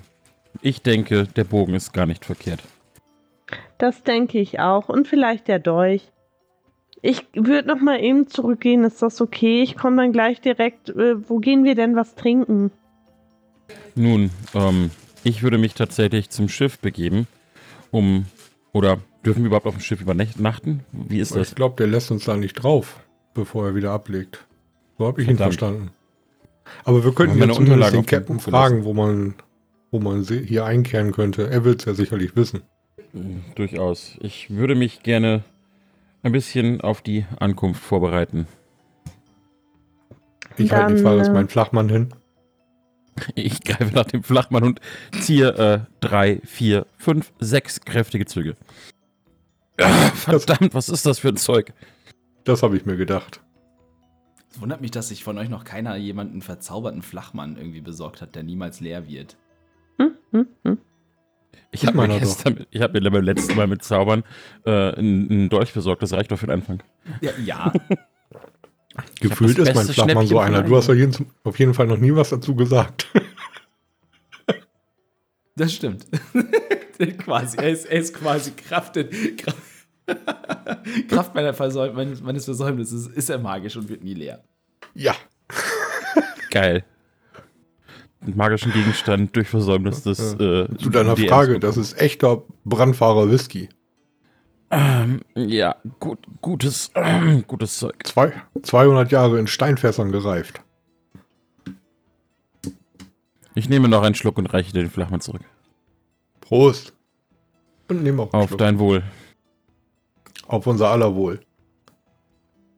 ich 0.61 0.81
denke, 0.81 1.25
der 1.27 1.43
Bogen 1.43 1.73
ist 1.73 1.93
gar 1.93 2.05
nicht 2.05 2.25
verkehrt. 2.25 2.61
Das 3.77 4.03
denke 4.03 4.39
ich 4.39 4.59
auch. 4.59 4.89
Und 4.89 5.07
vielleicht 5.07 5.47
der 5.47 5.59
Dolch. 5.59 6.11
Ich 7.01 7.25
würde 7.33 7.67
noch 7.67 7.79
mal 7.79 8.01
eben 8.01 8.27
zurückgehen. 8.27 8.83
Ist 8.83 9.01
das 9.01 9.21
okay? 9.21 9.61
Ich 9.61 9.77
komme 9.77 9.97
dann 9.97 10.11
gleich 10.11 10.41
direkt. 10.41 10.89
Äh, 10.89 11.29
wo 11.29 11.37
gehen 11.39 11.63
wir 11.63 11.75
denn 11.75 11.95
was 11.95 12.15
trinken? 12.15 12.71
Nun, 13.95 14.31
ähm, 14.53 14.91
ich 15.23 15.43
würde 15.43 15.57
mich 15.57 15.73
tatsächlich 15.73 16.29
zum 16.29 16.49
Schiff 16.49 16.79
begeben, 16.79 17.27
um. 17.91 18.25
Oder 18.73 18.99
dürfen 19.25 19.43
wir 19.43 19.47
überhaupt 19.47 19.65
auf 19.65 19.75
dem 19.75 19.81
Schiff 19.81 20.01
übernachten? 20.01 20.81
Wie 20.91 21.19
ist 21.19 21.35
das? 21.35 21.49
Ich 21.49 21.55
glaube, 21.55 21.75
der 21.77 21.87
lässt 21.87 22.11
uns 22.11 22.25
da 22.25 22.37
nicht 22.37 22.53
drauf, 22.53 22.99
bevor 23.33 23.67
er 23.67 23.75
wieder 23.75 23.91
ablegt. 23.91 24.45
So 24.97 25.07
habe 25.07 25.21
ich 25.21 25.27
Verdammt. 25.27 25.39
ihn 25.39 25.43
verstanden. 25.43 25.91
Aber 26.83 27.03
wir 27.03 27.13
könnten 27.13 27.39
ja 27.39 27.49
zumindest 27.51 27.93
den 27.93 28.05
Captain 28.05 28.39
fragen, 28.39 28.83
wo 28.83 28.93
man, 28.93 29.35
wo 29.91 29.99
man 29.99 30.23
hier 30.23 30.65
einkehren 30.65 31.11
könnte. 31.11 31.49
Er 31.49 31.63
wird 31.63 31.79
es 31.79 31.85
ja 31.85 31.93
sicherlich 31.93 32.35
wissen. 32.35 32.61
Durchaus. 33.55 34.17
Ich 34.21 34.49
würde 34.49 34.75
mich 34.75 35.01
gerne 35.01 35.43
ein 36.27 36.33
bisschen 36.33 36.81
auf 36.81 37.01
die 37.01 37.25
Ankunft 37.39 37.81
vorbereiten. 37.81 38.47
Ich 40.57 40.71
halte 40.71 40.95
die 40.95 41.01
Fahrer 41.01 41.19
als 41.19 41.29
mein 41.29 41.47
Flachmann 41.47 41.89
hin. 41.89 42.13
Ich 43.35 43.63
greife 43.63 43.95
nach 43.95 44.05
dem 44.05 44.23
Flachmann 44.23 44.63
und 44.63 44.79
ziehe 45.21 45.49
äh, 45.49 45.79
drei, 46.01 46.39
vier, 46.45 46.85
fünf, 46.97 47.33
sechs 47.39 47.81
kräftige 47.81 48.25
Züge. 48.25 48.55
Ach, 49.81 50.15
verdammt, 50.15 50.73
was 50.73 50.89
ist 50.89 51.05
das 51.05 51.19
für 51.19 51.29
ein 51.29 51.37
Zeug? 51.37 51.73
Das 52.43 52.61
habe 52.61 52.77
ich 52.77 52.85
mir 52.85 52.95
gedacht. 52.95 53.41
Es 54.51 54.61
wundert 54.61 54.81
mich, 54.81 54.91
dass 54.91 55.09
sich 55.09 55.23
von 55.23 55.37
euch 55.37 55.49
noch 55.49 55.63
keiner 55.63 55.95
jemanden 55.95 56.41
verzauberten 56.41 57.01
Flachmann 57.01 57.57
irgendwie 57.57 57.81
besorgt 57.81 58.21
hat, 58.21 58.35
der 58.35 58.43
niemals 58.43 58.79
leer 58.81 59.07
wird. 59.07 59.37
Hm, 59.99 60.15
hm, 60.31 60.47
hm. 60.63 60.77
Ich 61.71 61.85
habe 61.85 61.97
mir, 61.97 62.19
gestern, 62.19 62.65
ich 62.71 62.81
hab 62.81 62.93
mir 62.93 63.01
beim 63.01 63.23
letzten 63.23 63.55
Mal 63.55 63.67
mit 63.67 63.83
Zaubern 63.83 64.23
äh, 64.65 64.93
einen, 64.93 65.49
Dolch 65.49 65.73
besorgt. 65.73 66.01
Das 66.01 66.13
reicht 66.13 66.31
doch 66.31 66.39
für 66.39 66.47
den 66.47 66.55
Anfang. 66.55 66.81
Ja. 67.21 67.31
ja. 67.43 67.73
Gefühlt 69.19 69.57
ist 69.59 69.75
mein 69.75 69.87
Flachmann 69.87 70.27
so 70.27 70.39
einer. 70.39 70.63
Du 70.63 70.75
hast 70.75 70.89
auf 70.89 71.59
jeden 71.59 71.73
Fall 71.73 71.87
noch 71.87 71.97
nie 71.97 72.15
was 72.15 72.29
dazu 72.29 72.55
gesagt. 72.55 73.07
Das 75.57 75.73
stimmt. 75.73 76.05
quasi, 77.17 77.57
er 77.57 77.71
ist, 77.71 77.85
er 77.85 77.99
ist 77.99 78.13
quasi 78.13 78.51
Kraft, 78.51 78.95
in, 78.95 79.09
Kraft, 79.35 79.57
Kraft 81.07 81.33
meiner 81.33 81.55
Versäum 81.55 81.95
meines, 81.95 82.21
meines 82.21 82.45
Versäumnisses 82.45 83.07
ist 83.07 83.29
er 83.31 83.39
magisch 83.39 83.75
und 83.75 83.89
wird 83.89 84.03
nie 84.03 84.13
leer. 84.13 84.43
Ja. 84.93 85.15
Geil. 86.51 86.85
Magischen 88.35 88.73
Gegenstand 88.73 89.35
durch 89.35 89.47
Versäumnis 89.47 90.03
des. 90.03 90.33
Äh, 90.33 90.67
Zu 90.77 90.89
deiner 90.89 91.15
DMs 91.15 91.29
Frage, 91.29 91.59
das 91.59 91.77
ist 91.77 91.99
echter 91.99 92.43
Brandfahrer 92.65 93.31
Whisky. 93.31 93.69
Ähm, 94.69 95.21
ja, 95.35 95.75
gut, 95.99 96.19
gutes, 96.41 96.91
äh, 96.93 97.41
gutes 97.47 97.77
Zeug. 97.77 97.95
Zwei, 98.03 98.33
200 98.61 99.11
Jahre 99.11 99.39
in 99.39 99.47
Steinfässern 99.47 100.11
gereift. 100.11 100.61
Ich 103.55 103.69
nehme 103.69 103.87
noch 103.87 104.03
einen 104.03 104.15
Schluck 104.15 104.37
und 104.37 104.47
reiche 104.47 104.73
den 104.73 104.89
Flachmann 104.89 105.21
zurück. 105.21 105.41
Prost. 106.41 106.93
Und 107.87 108.03
nehme 108.03 108.21
auch 108.23 108.33
einen 108.33 108.43
Auf 108.43 108.49
Schluck. 108.49 108.59
dein 108.59 108.77
Wohl. 108.79 109.03
Auf 110.47 110.67
unser 110.67 110.89
aller 110.89 111.15
Wohl. 111.15 111.39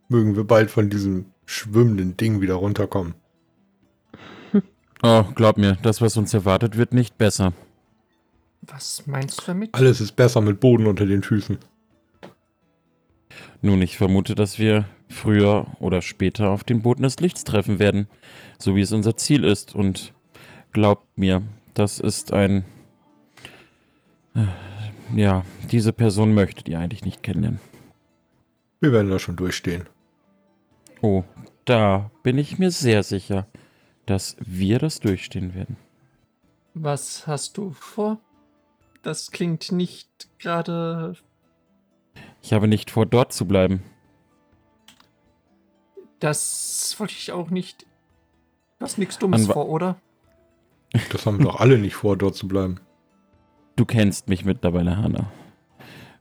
Mögen 0.07 0.35
wir 0.35 0.43
bald 0.43 0.71
von 0.71 0.89
diesem 0.89 1.25
schwimmenden 1.45 2.15
Ding 2.17 2.41
wieder 2.41 2.55
runterkommen. 2.55 3.15
Oh, 5.01 5.23
glaub 5.35 5.57
mir, 5.57 5.77
das, 5.81 6.01
was 6.01 6.17
uns 6.17 6.33
erwartet, 6.33 6.77
wird 6.77 6.93
nicht 6.93 7.17
besser. 7.17 7.53
Was 8.61 9.07
meinst 9.07 9.41
du 9.41 9.45
damit? 9.47 9.73
Alles 9.73 10.01
ist 10.01 10.15
besser 10.15 10.41
mit 10.41 10.59
Boden 10.59 10.87
unter 10.87 11.05
den 11.05 11.23
Füßen. 11.23 11.57
Nun, 13.61 13.81
ich 13.81 13.97
vermute, 13.97 14.35
dass 14.35 14.59
wir 14.59 14.85
früher 15.07 15.67
oder 15.79 16.01
später 16.01 16.49
auf 16.49 16.63
den 16.63 16.81
Boden 16.81 17.03
des 17.03 17.19
Lichts 17.19 17.43
treffen 17.45 17.79
werden, 17.79 18.07
so 18.57 18.75
wie 18.75 18.81
es 18.81 18.91
unser 18.91 19.15
Ziel 19.15 19.43
ist. 19.45 19.73
Und 19.73 20.13
glaubt 20.73 21.17
mir, 21.17 21.43
das 21.73 21.99
ist 21.99 22.33
ein... 22.33 22.65
Äh, 24.35 24.47
ja, 25.15 25.45
diese 25.71 25.93
Person 25.93 26.33
möchtet 26.33 26.67
ihr 26.67 26.79
eigentlich 26.79 27.05
nicht 27.05 27.23
kennenlernen. 27.23 27.59
Wir 28.81 28.91
werden 28.91 29.09
da 29.09 29.19
schon 29.19 29.37
durchstehen. 29.37 29.87
Oh, 31.01 31.23
da 31.65 32.11
bin 32.23 32.37
ich 32.37 32.59
mir 32.59 32.71
sehr 32.71 33.03
sicher 33.03 33.47
dass 34.09 34.35
wir 34.39 34.79
das 34.79 34.99
durchstehen 34.99 35.53
werden. 35.53 35.77
Was 36.73 37.27
hast 37.27 37.57
du 37.57 37.71
vor? 37.71 38.19
Das 39.03 39.31
klingt 39.31 39.71
nicht 39.71 40.09
gerade. 40.39 41.15
Ich 42.41 42.51
habe 42.53 42.67
nicht 42.67 42.89
vor, 42.89 43.05
dort 43.05 43.33
zu 43.33 43.47
bleiben. 43.47 43.83
Das 46.19 46.95
wollte 46.97 47.13
ich 47.13 47.31
auch 47.31 47.49
nicht. 47.49 47.83
Du 48.79 48.85
hast 48.85 48.97
nichts 48.97 49.19
Dummes 49.19 49.45
vor, 49.45 49.69
oder? 49.69 49.97
Das 51.11 51.25
haben 51.25 51.37
wir 51.37 51.45
doch 51.45 51.59
alle 51.59 51.77
nicht 51.77 51.95
vor, 51.95 52.17
dort 52.17 52.35
zu 52.35 52.47
bleiben. 52.47 52.79
Du 53.75 53.85
kennst 53.85 54.27
mich 54.27 54.43
mittlerweile, 54.43 54.97
Hannah. 54.97 55.31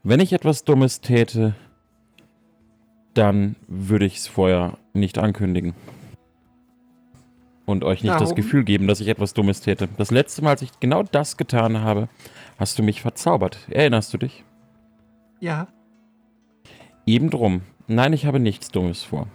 Wenn 0.03 0.19
ich 0.19 0.31
etwas 0.31 0.63
Dummes 0.63 1.01
täte, 1.01 1.55
dann 3.13 3.55
würde 3.67 4.05
ich 4.05 4.17
es 4.17 4.27
vorher 4.27 4.77
nicht 4.93 5.17
ankündigen 5.17 5.73
und 7.69 7.83
euch 7.83 8.03
nicht 8.03 8.11
Warum? 8.11 8.25
das 8.25 8.35
Gefühl 8.35 8.63
geben, 8.63 8.87
dass 8.87 8.99
ich 8.99 9.07
etwas 9.07 9.33
Dummes 9.33 9.61
täte. 9.61 9.87
Das 9.97 10.11
letzte 10.11 10.41
Mal, 10.41 10.51
als 10.51 10.61
ich 10.61 10.71
genau 10.79 11.03
das 11.03 11.37
getan 11.37 11.81
habe, 11.81 12.09
hast 12.57 12.77
du 12.79 12.83
mich 12.83 13.01
verzaubert. 13.01 13.59
Erinnerst 13.69 14.13
du 14.13 14.17
dich? 14.17 14.43
Ja. 15.39 15.67
Eben 17.05 17.29
drum. 17.29 17.61
Nein, 17.87 18.13
ich 18.13 18.25
habe 18.25 18.39
nichts 18.39 18.69
Dummes 18.69 19.03
vor. 19.03 19.27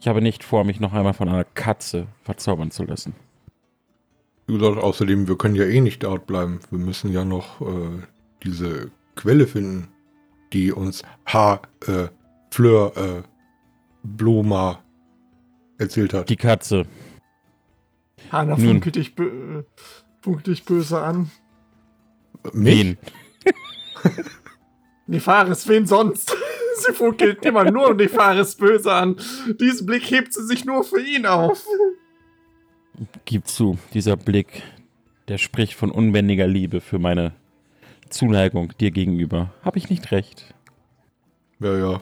Ich 0.00 0.08
habe 0.08 0.20
nicht 0.20 0.44
vor, 0.44 0.64
mich 0.64 0.80
noch 0.80 0.92
einmal 0.92 1.14
von 1.14 1.28
einer 1.28 1.44
Katze 1.44 2.06
verzaubern 2.22 2.70
zu 2.70 2.84
lassen. 2.84 3.14
Du 4.46 4.58
sagst 4.58 4.82
außerdem, 4.82 5.28
wir 5.28 5.36
können 5.36 5.56
ja 5.56 5.64
eh 5.64 5.80
nicht 5.80 6.02
dort 6.02 6.26
bleiben. 6.26 6.60
Wir 6.70 6.78
müssen 6.78 7.12
ja 7.12 7.24
noch 7.24 7.60
äh, 7.60 8.02
diese 8.44 8.90
Quelle 9.16 9.46
finden, 9.46 9.88
die 10.52 10.72
uns 10.72 11.02
H. 11.26 11.60
Äh, 11.86 12.08
Fleur 12.50 12.92
äh, 12.96 13.22
Bloma 14.02 14.78
erzählt 15.78 16.14
hat. 16.14 16.28
Die 16.28 16.36
Katze. 16.36 16.86
Hanna 18.30 18.56
funkelt 18.56 18.96
dich, 18.96 19.14
bö 19.14 19.62
funkelt 20.20 20.46
dich 20.46 20.64
böse 20.64 21.00
an. 21.00 21.30
Wen? 22.52 22.98
Nefaris, 25.06 25.68
wen 25.68 25.86
sonst? 25.86 26.36
sie 26.76 26.92
funkelt 26.92 27.44
immer 27.44 27.70
nur 27.70 27.94
Nefaris 27.94 28.56
böse 28.56 28.92
an. 28.92 29.16
Diesen 29.60 29.86
Blick 29.86 30.10
hebt 30.10 30.32
sie 30.32 30.44
sich 30.46 30.64
nur 30.64 30.84
für 30.84 31.00
ihn 31.00 31.26
auf. 31.26 31.66
Gib 33.24 33.46
zu, 33.46 33.78
dieser 33.94 34.16
Blick, 34.16 34.62
der 35.28 35.38
spricht 35.38 35.74
von 35.74 35.90
unbändiger 35.90 36.46
Liebe 36.46 36.80
für 36.80 36.98
meine 36.98 37.32
Zuneigung 38.08 38.72
dir 38.78 38.90
gegenüber. 38.90 39.52
Hab 39.62 39.76
ich 39.76 39.90
nicht 39.90 40.10
recht? 40.12 40.54
Ja, 41.60 41.76
ja. 41.76 42.00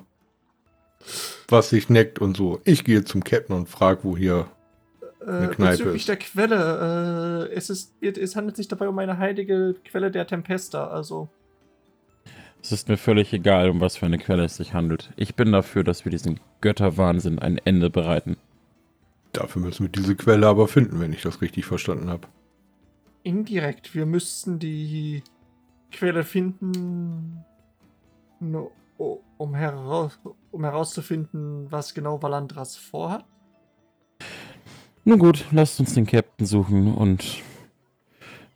Was 1.49 1.71
sich 1.71 1.89
neckt 1.89 2.19
und 2.21 2.37
so. 2.37 2.61
Ich 2.65 2.85
gehe 2.85 3.05
zum 3.05 3.25
Captain 3.25 3.57
und 3.57 3.69
frag, 3.69 4.05
wo 4.05 4.17
hier 4.17 4.49
äh, 5.27 5.55
bezüglich 5.57 6.07
der 6.07 6.17
Quelle, 6.17 7.49
äh, 7.51 7.55
es, 7.55 7.71
ist, 7.71 7.95
es 8.03 8.37
handelt 8.37 8.57
sich 8.57 8.69
dabei 8.69 8.89
um 8.89 8.99
eine 8.99 9.19
heilige 9.19 9.75
Quelle 9.85 10.11
der 10.11 10.27
Tempesta, 10.27 10.89
also. 10.89 11.29
Es 12.63 12.73
ist 12.73 12.89
mir 12.89 12.97
völlig 12.97 13.33
egal, 13.33 13.69
um 13.69 13.81
was 13.81 13.97
für 13.97 14.07
eine 14.07 14.19
Quelle 14.19 14.45
es 14.45 14.57
sich 14.57 14.73
handelt. 14.73 15.13
Ich 15.17 15.35
bin 15.35 15.53
dafür, 15.53 15.85
dass 15.85 16.05
wir 16.05 16.11
diesen 16.11 16.41
Götterwahnsinn 16.61 17.39
ein 17.39 17.59
Ende 17.59 17.91
bereiten. 17.91 18.37
Dafür 19.33 19.61
müssen 19.61 19.85
wir 19.85 19.91
diese 19.91 20.17
Quelle 20.17 20.47
aber 20.47 20.69
finden, 20.69 21.01
wenn 21.01 21.13
ich 21.13 21.23
das 21.23 21.43
richtig 21.43 21.67
verstanden 21.67 22.09
habe. 22.09 22.29
Indirekt. 23.23 23.95
Wir 23.95 24.07
müssten 24.07 24.59
die 24.59 25.23
Quelle 25.91 26.25
finden, 26.25 27.45
um, 28.39 29.55
heraus, 29.55 30.19
um 30.51 30.65
herauszufinden, 30.65 31.71
was 31.71 31.95
genau 31.95 32.23
Valandras 32.23 32.77
vorhat. 32.77 33.25
Nun 35.05 35.19
gut, 35.19 35.45
lasst 35.51 35.81
uns 35.81 35.95
den 35.95 36.07
Captain 36.07 36.47
suchen 36.47 36.95
und 36.95 37.43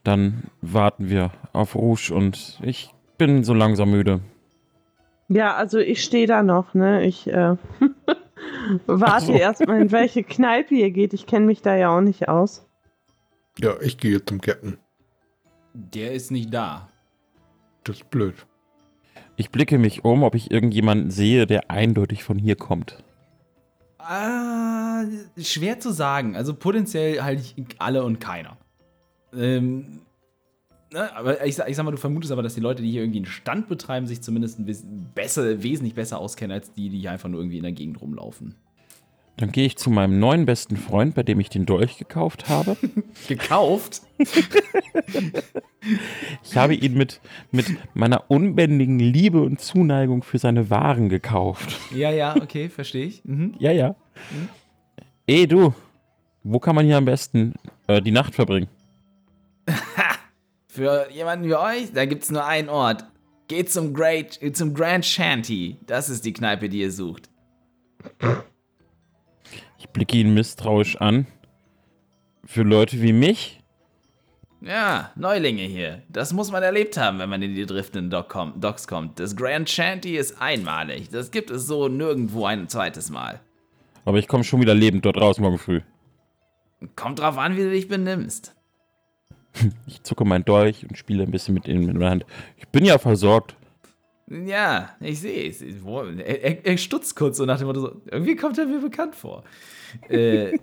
dann 0.03 0.45
warten 0.61 1.09
wir 1.09 1.31
auf 1.53 1.75
Rouge 1.75 2.11
und 2.11 2.59
ich 2.63 2.89
bin 3.17 3.43
so 3.43 3.53
langsam 3.53 3.91
müde. 3.91 4.21
Ja, 5.27 5.53
also 5.55 5.77
ich 5.77 6.03
stehe 6.03 6.25
da 6.25 6.41
noch, 6.41 6.73
ne? 6.73 7.05
Ich 7.05 7.27
äh, 7.27 7.55
warte 8.87 9.25
so. 9.27 9.33
erstmal, 9.33 9.81
in 9.81 9.91
welche 9.91 10.23
Kneipe 10.23 10.73
ihr 10.73 10.89
geht. 10.89 11.13
Ich 11.13 11.27
kenne 11.27 11.45
mich 11.45 11.61
da 11.61 11.75
ja 11.75 11.95
auch 11.95 12.01
nicht 12.01 12.27
aus. 12.27 12.67
Ja, 13.59 13.75
ich 13.81 13.99
gehe 13.99 14.23
zum 14.25 14.41
Captain. 14.41 14.77
Der 15.73 16.13
ist 16.13 16.31
nicht 16.31 16.51
da. 16.51 16.89
Das 17.83 17.97
ist 17.97 18.09
blöd. 18.09 18.33
Ich 19.35 19.51
blicke 19.51 19.77
mich 19.77 20.03
um, 20.03 20.23
ob 20.23 20.33
ich 20.33 20.49
irgendjemanden 20.49 21.11
sehe, 21.11 21.45
der 21.45 21.69
eindeutig 21.69 22.23
von 22.23 22.39
hier 22.39 22.55
kommt. 22.55 23.03
Ah, 23.99 25.03
schwer 25.37 25.79
zu 25.79 25.91
sagen. 25.91 26.35
Also 26.35 26.53
potenziell 26.53 27.21
halt 27.21 27.53
alle 27.77 28.03
und 28.03 28.19
keiner. 28.19 28.57
Ähm, 29.33 30.01
ne, 30.91 31.15
aber 31.15 31.45
ich, 31.45 31.59
ich 31.59 31.75
sag 31.75 31.83
mal, 31.83 31.91
du 31.91 31.97
vermutest 31.97 32.31
aber, 32.31 32.41
dass 32.41 32.55
die 32.55 32.61
Leute, 32.61 32.81
die 32.81 32.91
hier 32.91 33.01
irgendwie 33.01 33.19
einen 33.19 33.25
Stand 33.25 33.67
betreiben, 33.67 34.07
sich 34.07 34.21
zumindest 34.21 34.57
ein 34.57 34.65
bisschen 34.65 35.11
besser, 35.13 35.61
wesentlich 35.61 35.95
besser 35.95 36.17
auskennen 36.17 36.55
als 36.55 36.73
die, 36.73 36.89
die 36.89 36.99
hier 36.99 37.11
einfach 37.11 37.29
nur 37.29 37.41
irgendwie 37.41 37.57
in 37.57 37.63
der 37.63 37.73
Gegend 37.73 38.01
rumlaufen. 38.01 38.55
Dann 39.39 39.53
gehe 39.53 39.65
ich 39.65 39.77
zu 39.77 39.89
meinem 39.89 40.19
neuen 40.19 40.45
besten 40.45 40.75
Freund, 40.75 41.15
bei 41.15 41.23
dem 41.23 41.39
ich 41.39 41.47
den 41.47 41.65
Dolch 41.65 41.97
gekauft 41.97 42.49
habe. 42.49 42.75
gekauft? 43.29 44.01
ich 46.43 46.57
habe 46.57 46.75
ihn 46.75 46.95
mit, 46.95 47.21
mit 47.49 47.67
meiner 47.93 48.29
unbändigen 48.29 48.99
Liebe 48.99 49.41
und 49.41 49.61
Zuneigung 49.61 50.23
für 50.23 50.39
seine 50.39 50.69
Waren 50.69 51.07
gekauft. 51.07 51.79
Ja, 51.95 52.11
ja, 52.11 52.35
okay, 52.35 52.67
verstehe 52.67 53.05
ich. 53.05 53.23
Mhm. 53.23 53.55
Ja, 53.59 53.71
ja. 53.71 53.95
Mhm. 54.29 54.49
Ey, 55.25 55.47
du, 55.47 55.73
wo 56.43 56.59
kann 56.59 56.75
man 56.75 56.85
hier 56.85 56.97
am 56.97 57.05
besten 57.05 57.53
äh, 57.87 58.01
die 58.01 58.11
Nacht 58.11 58.35
verbringen? 58.35 58.67
für 60.67 61.09
jemanden 61.11 61.47
wie 61.47 61.55
euch, 61.55 61.93
da 61.93 62.03
gibt 62.03 62.23
es 62.23 62.29
nur 62.29 62.45
einen 62.45 62.67
Ort. 62.67 63.05
Geht 63.47 63.71
zum, 63.71 63.93
Great, 63.93 64.37
zum 64.51 64.73
Grand 64.73 65.05
Shanty. 65.05 65.77
Das 65.87 66.09
ist 66.09 66.25
die 66.25 66.33
Kneipe, 66.33 66.67
die 66.67 66.81
ihr 66.81 66.91
sucht. 66.91 67.29
Blicke 69.93 70.17
ihn 70.17 70.33
misstrauisch 70.33 70.97
an. 70.97 71.27
Für 72.45 72.63
Leute 72.63 73.01
wie 73.01 73.13
mich? 73.13 73.59
Ja, 74.61 75.11
Neulinge 75.15 75.63
hier. 75.63 76.01
Das 76.09 76.33
muss 76.33 76.51
man 76.51 76.63
erlebt 76.63 76.97
haben, 76.97 77.19
wenn 77.19 77.29
man 77.29 77.41
in 77.41 77.55
die 77.55 77.65
driftenden 77.65 78.09
Docks 78.09 78.87
kommt. 78.87 79.19
Das 79.19 79.35
Grand 79.35 79.69
Shanty 79.69 80.17
ist 80.17 80.41
einmalig. 80.41 81.09
Das 81.09 81.31
gibt 81.31 81.49
es 81.49 81.65
so 81.65 81.87
nirgendwo 81.87 82.45
ein 82.45 82.67
zweites 82.67 83.09
Mal. 83.09 83.39
Aber 84.03 84.17
ich 84.17 84.27
komme 84.27 84.43
schon 84.43 84.59
wieder 84.59 84.73
lebend 84.73 85.05
dort 85.05 85.17
raus 85.17 85.39
morgen 85.39 85.57
früh. 85.57 85.81
Kommt 86.95 87.19
drauf 87.19 87.37
an, 87.37 87.55
wie 87.55 87.63
du 87.63 87.71
dich 87.71 87.87
benimmst. 87.87 88.55
Ich 89.87 90.03
zucke 90.03 90.25
mein 90.25 90.45
Dolch 90.45 90.85
und 90.87 90.97
spiele 90.97 91.23
ein 91.23 91.31
bisschen 91.31 91.53
mit 91.53 91.67
ihm 91.67 91.89
in 91.89 91.99
der 91.99 92.09
Hand. 92.09 92.25
Ich 92.57 92.67
bin 92.67 92.85
ja 92.85 92.97
versorgt. 92.97 93.55
Ja, 94.29 94.95
ich 94.99 95.21
sehe 95.21 95.49
es. 95.49 95.61
Er, 95.61 96.43
er, 96.43 96.65
er, 96.65 96.77
stutzt 96.77 97.15
kurz 97.15 97.37
so 97.37 97.45
nach 97.45 97.57
dem 97.57 97.67
Motto, 97.67 97.81
so, 97.81 98.01
irgendwie 98.11 98.35
kommt 98.35 98.57
er 98.59 98.65
mir 98.65 98.79
bekannt 98.79 99.15
vor. 99.15 99.43
äh, 100.07 100.59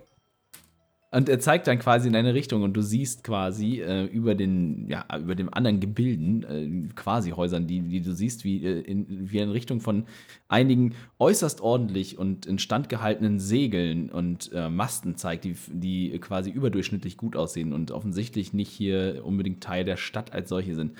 Und 1.12 1.28
er 1.28 1.38
zeigt 1.38 1.68
dann 1.68 1.78
quasi 1.78 2.08
in 2.08 2.16
eine 2.16 2.34
Richtung 2.34 2.62
und 2.62 2.72
du 2.74 2.82
siehst 2.82 3.22
quasi 3.22 3.80
äh, 3.80 4.04
über 4.06 4.34
den, 4.34 4.88
ja, 4.88 5.04
über 5.16 5.36
dem 5.36 5.54
anderen 5.54 5.78
Gebilden, 5.78 6.42
äh, 6.42 6.94
quasi 6.94 7.30
Häusern, 7.30 7.68
die, 7.68 7.80
die 7.80 8.00
du 8.00 8.12
siehst, 8.12 8.42
wie, 8.42 8.64
äh, 8.64 8.80
in, 8.80 9.30
wie 9.30 9.38
in 9.38 9.50
Richtung 9.50 9.80
von 9.80 10.06
einigen 10.48 10.94
äußerst 11.20 11.60
ordentlich 11.60 12.18
und 12.18 12.44
instand 12.44 12.88
gehaltenen 12.88 13.38
Segeln 13.38 14.10
und 14.10 14.50
äh, 14.52 14.68
Masten 14.68 15.16
zeigt, 15.16 15.44
die, 15.44 15.56
die 15.68 16.18
quasi 16.18 16.50
überdurchschnittlich 16.50 17.16
gut 17.16 17.36
aussehen 17.36 17.72
und 17.72 17.92
offensichtlich 17.92 18.52
nicht 18.52 18.70
hier 18.70 19.22
unbedingt 19.24 19.62
Teil 19.62 19.84
der 19.84 19.96
Stadt 19.96 20.32
als 20.32 20.48
solche 20.48 20.74
sind. 20.74 20.92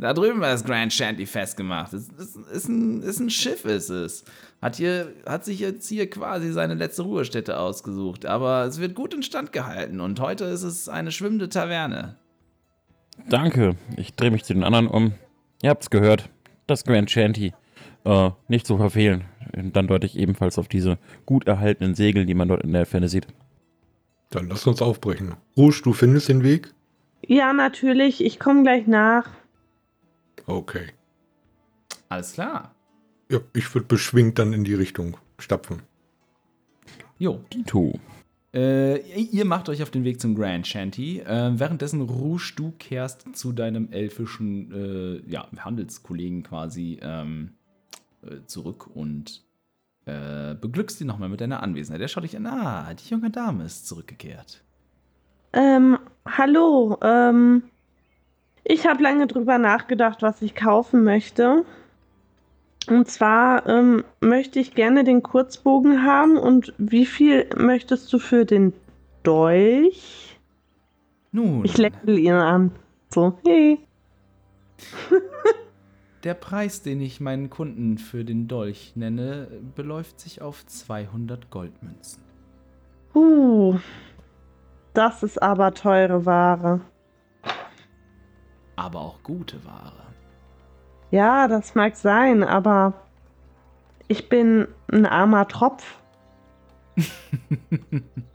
Da 0.00 0.14
drüben 0.14 0.40
war 0.40 0.50
das 0.50 0.64
Grand 0.64 0.92
Shanty 0.92 1.26
festgemacht. 1.26 1.92
Es 1.92 2.08
ist, 2.08 2.36
ist, 2.36 2.68
ein, 2.68 3.02
ist 3.02 3.20
ein 3.20 3.28
Schiff, 3.28 3.66
ist 3.66 3.90
es. 3.90 4.24
Hat, 4.62 4.76
hier, 4.76 5.12
hat 5.26 5.44
sich 5.44 5.60
jetzt 5.60 5.86
hier 5.88 6.08
quasi 6.08 6.52
seine 6.52 6.74
letzte 6.74 7.02
Ruhestätte 7.02 7.58
ausgesucht. 7.58 8.24
Aber 8.24 8.64
es 8.64 8.80
wird 8.80 8.94
gut 8.94 9.12
instand 9.12 9.49
gehalten 9.52 10.00
und 10.00 10.20
heute 10.20 10.44
ist 10.44 10.62
es 10.62 10.88
eine 10.88 11.12
schwimmende 11.12 11.48
Taverne. 11.48 12.16
Danke. 13.28 13.76
Ich 13.96 14.14
drehe 14.14 14.30
mich 14.30 14.44
zu 14.44 14.54
den 14.54 14.64
anderen 14.64 14.86
um. 14.86 15.12
Ihr 15.62 15.70
habt's 15.70 15.90
gehört. 15.90 16.30
Das 16.66 16.84
Grand 16.84 17.10
Shanty. 17.10 17.52
Äh, 18.04 18.30
nicht 18.48 18.66
zu 18.66 18.76
verfehlen. 18.78 19.24
Dann 19.52 19.88
deute 19.88 20.06
ich 20.06 20.16
ebenfalls 20.16 20.58
auf 20.58 20.68
diese 20.68 20.98
gut 21.26 21.46
erhaltenen 21.46 21.94
Segel, 21.94 22.24
die 22.24 22.34
man 22.34 22.48
dort 22.48 22.62
in 22.62 22.72
der 22.72 22.86
Ferne 22.86 23.08
sieht. 23.08 23.26
Dann 24.30 24.48
lass 24.48 24.66
uns 24.66 24.80
aufbrechen. 24.80 25.34
Rouge, 25.56 25.82
du 25.82 25.92
findest 25.92 26.28
den 26.28 26.44
Weg? 26.44 26.72
Ja, 27.26 27.52
natürlich. 27.52 28.24
Ich 28.24 28.38
komme 28.38 28.62
gleich 28.62 28.86
nach. 28.86 29.28
Okay. 30.46 30.86
Alles 32.08 32.32
klar. 32.32 32.74
Ja, 33.30 33.40
ich 33.54 33.72
würde 33.74 33.86
beschwingt 33.86 34.38
dann 34.38 34.52
in 34.52 34.64
die 34.64 34.74
Richtung 34.74 35.16
stapfen. 35.38 35.82
Jo. 37.18 37.40
Dito. 37.52 37.98
Äh, 38.52 38.98
ihr 38.98 39.44
macht 39.44 39.68
euch 39.68 39.82
auf 39.82 39.90
den 39.90 40.02
Weg 40.04 40.20
zum 40.20 40.34
Grand 40.34 40.66
Shanty. 40.66 41.20
Äh, 41.20 41.52
währenddessen, 41.58 42.00
Rouge, 42.00 42.52
du 42.56 42.72
kehrst 42.72 43.36
zu 43.36 43.52
deinem 43.52 43.92
elfischen 43.92 44.72
äh, 44.72 45.30
ja, 45.30 45.46
Handelskollegen 45.56 46.42
quasi 46.42 46.98
ähm, 47.00 47.52
äh, 48.22 48.44
zurück 48.46 48.88
und 48.92 49.44
äh, 50.06 50.54
beglückst 50.54 51.00
ihn 51.00 51.06
nochmal 51.06 51.28
mit 51.28 51.40
deiner 51.40 51.62
Anwesenheit. 51.62 52.00
Der 52.00 52.08
schaut 52.08 52.24
dich 52.24 52.36
an. 52.36 52.46
Ah, 52.46 52.92
die 52.94 53.08
junge 53.08 53.30
Dame 53.30 53.64
ist 53.64 53.86
zurückgekehrt. 53.86 54.64
Ähm, 55.52 55.98
hallo, 56.26 56.98
ähm, 57.02 57.62
ich 58.64 58.86
habe 58.86 59.02
lange 59.02 59.26
drüber 59.26 59.58
nachgedacht, 59.58 60.22
was 60.22 60.42
ich 60.42 60.54
kaufen 60.54 61.04
möchte. 61.04 61.64
Und 62.88 63.08
zwar 63.08 63.66
ähm, 63.66 64.04
möchte 64.20 64.58
ich 64.58 64.74
gerne 64.74 65.04
den 65.04 65.22
Kurzbogen 65.22 66.04
haben. 66.04 66.36
Und 66.38 66.74
wie 66.78 67.06
viel 67.06 67.48
möchtest 67.56 68.12
du 68.12 68.18
für 68.18 68.44
den 68.44 68.72
Dolch? 69.22 70.38
Nun. 71.32 71.64
Ich 71.64 71.76
lächle 71.76 72.18
ihn 72.18 72.32
an. 72.32 72.72
So, 73.08 73.38
hey. 73.46 73.78
Der 76.24 76.34
Preis, 76.34 76.82
den 76.82 77.00
ich 77.00 77.20
meinen 77.20 77.48
Kunden 77.48 77.96
für 77.96 78.24
den 78.24 78.46
Dolch 78.46 78.92
nenne, 78.94 79.48
beläuft 79.74 80.20
sich 80.20 80.42
auf 80.42 80.66
200 80.66 81.50
Goldmünzen. 81.50 82.22
Uh, 83.14 83.78
das 84.92 85.22
ist 85.22 85.42
aber 85.42 85.72
teure 85.72 86.26
Ware 86.26 86.80
aber 88.80 89.00
auch 89.00 89.22
gute 89.22 89.62
Ware. 89.66 90.09
Ja, 91.10 91.48
das 91.48 91.74
mag 91.74 91.96
sein, 91.96 92.44
aber 92.44 92.94
ich 94.08 94.28
bin 94.28 94.68
ein 94.92 95.06
armer 95.06 95.48
Tropf. 95.48 95.96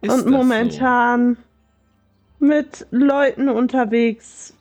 Und 0.00 0.26
momentan 0.26 1.36
so? 2.38 2.46
mit 2.46 2.86
Leuten 2.90 3.48
unterwegs, 3.48 4.54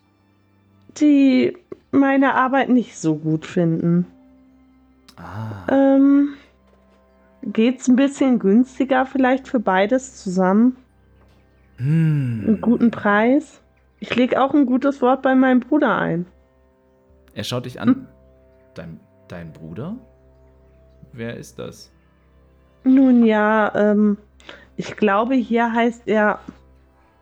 die 0.97 1.57
meine 1.91 2.33
Arbeit 2.33 2.69
nicht 2.69 2.97
so 2.97 3.15
gut 3.15 3.45
finden. 3.45 4.07
Ah. 5.17 5.65
Ähm, 5.69 6.29
geht's 7.43 7.87
ein 7.87 7.95
bisschen 7.95 8.39
günstiger 8.39 9.05
vielleicht 9.05 9.47
für 9.47 9.59
beides 9.59 10.21
zusammen? 10.21 10.77
Hm. 11.77 12.43
Einen 12.47 12.61
guten 12.61 12.91
Preis? 12.91 13.61
Ich 13.99 14.15
lege 14.15 14.41
auch 14.41 14.53
ein 14.53 14.65
gutes 14.65 15.01
Wort 15.01 15.21
bei 15.21 15.35
meinem 15.35 15.59
Bruder 15.59 15.97
ein. 15.97 16.25
Er 17.35 17.43
schaut 17.43 17.65
dich 17.65 17.79
an. 17.79 17.89
Hm? 17.89 18.07
Dein, 18.73 18.99
dein 19.27 19.53
Bruder? 19.53 19.95
Wer 21.11 21.37
ist 21.37 21.59
das? 21.59 21.91
Nun 22.83 23.25
ja, 23.25 23.73
ähm, 23.75 24.17
ich 24.77 24.95
glaube, 24.95 25.35
hier 25.35 25.71
heißt 25.71 26.03
er 26.07 26.39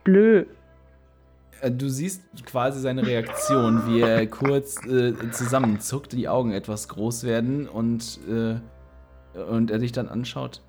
Blö. 0.04 0.46
Äh, 1.62 1.72
du 1.72 1.90
siehst 1.90 2.22
quasi 2.46 2.80
seine 2.80 3.06
Reaktion, 3.06 3.88
wie 3.88 4.02
er 4.02 4.26
kurz 4.28 4.86
äh, 4.86 5.14
zusammenzuckt, 5.32 6.14
die 6.14 6.30
Augen 6.30 6.52
etwas 6.52 6.88
groß 6.90 7.24
werden 7.24 7.68
und, 7.68 8.20
äh, 8.30 8.56
und 9.40 9.72
er 9.72 9.80
dich 9.80 9.92
dann 9.92 10.10
anschaut. 10.10 10.62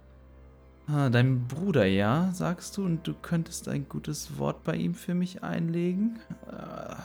Ah, 0.87 1.09
dein 1.09 1.49
Bruder, 1.49 1.87
ja, 1.87 2.31
sagst 2.33 2.77
du, 2.77 2.85
und 2.85 3.07
du 3.07 3.15
könntest 3.15 3.69
ein 3.69 3.89
gutes 3.89 4.39
Wort 4.39 4.65
bei 4.65 4.77
ihm 4.77 4.95
für 4.95 5.15
mich 5.15 5.43
einlegen? 5.43 6.19
Ah. 6.51 6.97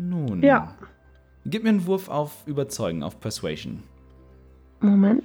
Nun. 0.00 0.42
Ja. 0.42 0.74
Gib 1.44 1.62
mir 1.62 1.68
einen 1.68 1.86
Wurf 1.86 2.08
auf 2.08 2.46
Überzeugen, 2.46 3.02
auf 3.02 3.20
Persuasion. 3.20 3.82
Moment. 4.80 5.24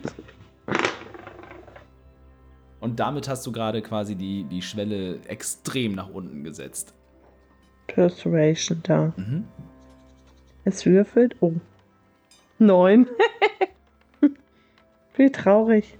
Und 2.81 2.99
damit 2.99 3.29
hast 3.29 3.47
du 3.47 3.53
gerade 3.53 3.81
quasi 3.81 4.15
die, 4.15 4.43
die 4.43 4.61
Schwelle 4.61 5.21
extrem 5.27 5.93
nach 5.93 6.09
unten 6.09 6.43
gesetzt. 6.43 6.93
Persuasion 7.87 8.81
da. 8.83 9.13
Mhm. 9.15 9.45
Es 10.65 10.85
würfelt. 10.85 11.37
Oh. 11.39 11.53
Neun. 12.59 13.07
Wie 15.15 15.31
traurig. 15.31 15.97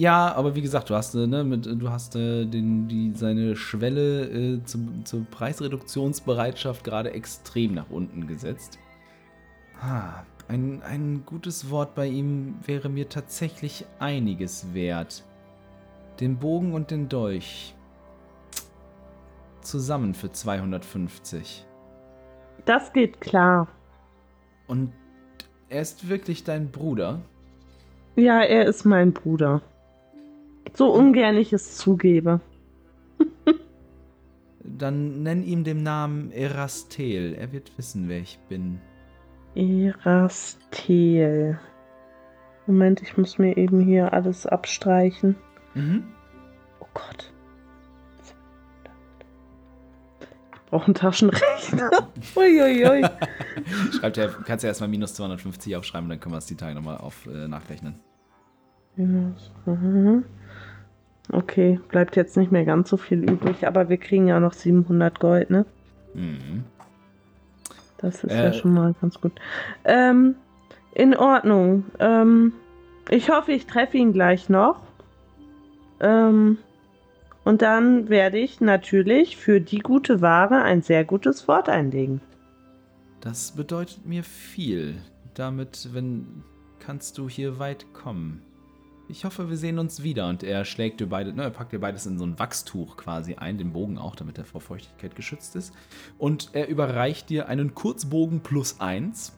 Ja, 0.00 0.34
aber 0.34 0.54
wie 0.54 0.62
gesagt, 0.62 0.88
du 0.88 0.94
hast, 0.94 1.14
äh, 1.14 1.26
ne, 1.26 1.44
mit, 1.44 1.66
du 1.66 1.90
hast 1.90 2.16
äh, 2.16 2.46
den, 2.46 2.88
die, 2.88 3.12
seine 3.14 3.54
Schwelle 3.54 4.24
äh, 4.30 4.64
zum, 4.64 5.04
zur 5.04 5.26
Preisreduktionsbereitschaft 5.26 6.84
gerade 6.84 7.12
extrem 7.12 7.74
nach 7.74 7.90
unten 7.90 8.26
gesetzt. 8.26 8.78
Ah, 9.78 10.22
ein, 10.48 10.80
ein 10.84 11.24
gutes 11.26 11.68
Wort 11.68 11.94
bei 11.94 12.06
ihm 12.06 12.54
wäre 12.64 12.88
mir 12.88 13.10
tatsächlich 13.10 13.84
einiges 13.98 14.72
wert. 14.72 15.22
Den 16.18 16.38
Bogen 16.38 16.72
und 16.72 16.90
den 16.90 17.10
Dolch. 17.10 17.74
Zusammen 19.60 20.14
für 20.14 20.32
250. 20.32 21.66
Das 22.64 22.94
geht 22.94 23.20
klar. 23.20 23.68
Und 24.66 24.94
er 25.68 25.82
ist 25.82 26.08
wirklich 26.08 26.42
dein 26.42 26.70
Bruder? 26.70 27.20
Ja, 28.16 28.40
er 28.40 28.64
ist 28.64 28.86
mein 28.86 29.12
Bruder. 29.12 29.60
So 30.74 30.92
ungern 30.92 31.36
ich 31.36 31.52
es 31.52 31.76
zugebe. 31.76 32.40
Dann 34.64 35.22
nenn 35.22 35.42
ihm 35.42 35.64
den 35.64 35.82
Namen 35.82 36.30
Erastel. 36.32 37.34
Er 37.34 37.52
wird 37.52 37.76
wissen, 37.76 38.08
wer 38.08 38.20
ich 38.20 38.38
bin. 38.48 38.80
Erastel. 39.54 41.58
Moment, 42.66 43.02
ich 43.02 43.16
muss 43.16 43.38
mir 43.38 43.56
eben 43.56 43.80
hier 43.80 44.12
alles 44.12 44.46
abstreichen. 44.46 45.36
Mhm. 45.74 46.04
Oh 46.78 46.86
Gott. 46.94 47.32
Ich 50.52 50.60
brauche 50.66 50.86
einen 50.86 50.94
Taschenrechner. 50.94 51.90
Uiuiui. 52.36 53.02
Schreibt 53.98 54.16
ja, 54.16 54.28
kannst 54.28 54.62
ja 54.62 54.68
erstmal 54.68 54.88
minus 54.88 55.14
250 55.14 55.74
aufschreiben, 55.74 56.08
dann 56.08 56.20
können 56.20 56.34
wir 56.34 56.38
es 56.38 56.46
die 56.46 56.54
Tage 56.54 56.76
nochmal 56.76 56.98
auf 56.98 57.26
äh, 57.26 57.48
nachrechnen. 57.48 57.98
Minus. 58.94 59.50
Mhm. 59.66 60.24
Okay, 61.32 61.78
bleibt 61.88 62.16
jetzt 62.16 62.36
nicht 62.36 62.50
mehr 62.50 62.64
ganz 62.64 62.90
so 62.90 62.96
viel 62.96 63.28
übrig, 63.28 63.66
aber 63.66 63.88
wir 63.88 63.98
kriegen 63.98 64.26
ja 64.26 64.40
noch 64.40 64.52
700 64.52 65.20
Gold, 65.20 65.50
ne? 65.50 65.64
Mhm. 66.14 66.64
Das 67.98 68.24
ist 68.24 68.32
äh, 68.32 68.46
ja 68.46 68.52
schon 68.52 68.74
mal 68.74 68.94
ganz 69.00 69.20
gut. 69.20 69.32
Ähm, 69.84 70.34
in 70.94 71.16
Ordnung. 71.16 71.84
Ähm, 71.98 72.52
ich 73.10 73.30
hoffe, 73.30 73.52
ich 73.52 73.66
treffe 73.66 73.98
ihn 73.98 74.12
gleich 74.12 74.48
noch. 74.48 74.80
Ähm, 76.00 76.58
und 77.44 77.62
dann 77.62 78.08
werde 78.08 78.38
ich 78.38 78.60
natürlich 78.60 79.36
für 79.36 79.60
die 79.60 79.78
gute 79.78 80.20
Ware 80.20 80.62
ein 80.62 80.82
sehr 80.82 81.04
gutes 81.04 81.46
Wort 81.48 81.68
einlegen. 81.68 82.20
Das 83.20 83.52
bedeutet 83.52 84.06
mir 84.06 84.24
viel. 84.24 84.96
Damit, 85.34 85.90
wenn 85.92 86.42
kannst 86.80 87.18
du 87.18 87.28
hier 87.28 87.58
weit 87.58 87.86
kommen. 87.92 88.42
Ich 89.10 89.24
hoffe, 89.24 89.50
wir 89.50 89.56
sehen 89.56 89.78
uns 89.78 90.02
wieder. 90.02 90.28
Und 90.28 90.42
er 90.42 90.64
schlägt 90.64 91.00
dir 91.00 91.08
beide, 91.08 91.32
ne, 91.32 91.42
er 91.42 91.50
packt 91.50 91.72
dir 91.72 91.80
beides 91.80 92.06
in 92.06 92.18
so 92.18 92.24
ein 92.24 92.38
Wachstuch 92.38 92.96
quasi 92.96 93.34
ein, 93.34 93.58
den 93.58 93.72
Bogen 93.72 93.98
auch, 93.98 94.14
damit 94.14 94.38
er 94.38 94.44
vor 94.44 94.60
Feuchtigkeit 94.60 95.14
geschützt 95.16 95.56
ist. 95.56 95.74
Und 96.18 96.50
er 96.52 96.68
überreicht 96.68 97.28
dir 97.28 97.48
einen 97.48 97.74
Kurzbogen 97.74 98.40
plus 98.40 98.80
eins 98.80 99.36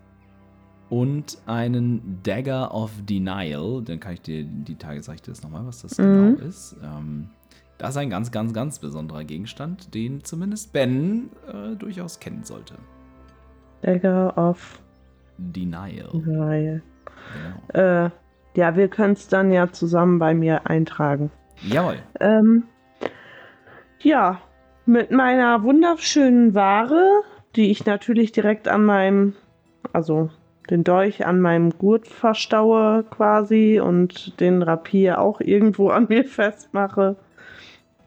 und 0.90 1.38
einen 1.46 2.20
Dagger 2.22 2.74
of 2.74 2.90
Denial. 3.08 3.82
Dann 3.82 3.98
kann 3.98 4.14
ich 4.14 4.20
dir, 4.22 4.44
die 4.44 4.76
Tage 4.76 5.02
sage 5.02 5.16
ich 5.16 5.22
dir 5.22 5.32
das 5.32 5.42
nochmal, 5.42 5.66
was 5.66 5.82
das 5.82 5.96
mhm. 5.98 6.36
genau 6.36 6.46
ist. 6.46 6.76
Ähm, 6.82 7.30
Das 7.78 7.90
ist 7.90 7.96
ein 7.96 8.10
ganz, 8.10 8.30
ganz, 8.30 8.52
ganz 8.52 8.78
besonderer 8.78 9.24
Gegenstand, 9.24 9.92
den 9.94 10.22
zumindest 10.22 10.72
Ben 10.72 11.30
äh, 11.48 11.74
durchaus 11.74 12.20
kennen 12.20 12.44
sollte. 12.44 12.74
Dagger 13.80 14.36
of 14.38 14.80
Denial. 15.38 16.10
Denial. 16.12 16.82
Genau. 17.72 18.06
Äh, 18.06 18.10
ja, 18.54 18.76
wir 18.76 18.88
können 18.88 19.14
es 19.14 19.28
dann 19.28 19.52
ja 19.52 19.70
zusammen 19.70 20.18
bei 20.18 20.34
mir 20.34 20.66
eintragen. 20.68 21.30
Jawohl. 21.62 21.98
Ähm, 22.20 22.64
ja, 24.00 24.40
mit 24.84 25.10
meiner 25.10 25.62
wunderschönen 25.62 26.54
Ware, 26.54 27.22
die 27.56 27.70
ich 27.70 27.86
natürlich 27.86 28.32
direkt 28.32 28.68
an 28.68 28.84
meinem, 28.84 29.34
also 29.92 30.30
den 30.70 30.84
Dolch 30.84 31.24
an 31.26 31.40
meinem 31.40 31.70
Gurt 31.70 32.08
verstaue 32.08 33.04
quasi 33.04 33.80
und 33.80 34.40
den 34.40 34.62
Rapier 34.62 35.20
auch 35.20 35.40
irgendwo 35.40 35.88
an 35.90 36.06
mir 36.08 36.24
festmache, 36.28 37.16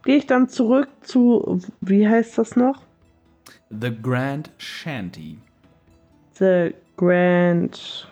gehe 0.04 0.18
ich 0.18 0.28
dann 0.28 0.50
zurück 0.50 0.90
zu, 1.02 1.62
wie 1.82 2.08
heißt 2.08 2.38
das 2.38 2.56
noch? 2.56 2.82
The 3.70 3.92
Grand 4.02 4.52
Shanty. 4.58 5.38
The 6.34 6.74
Grand 6.98 8.08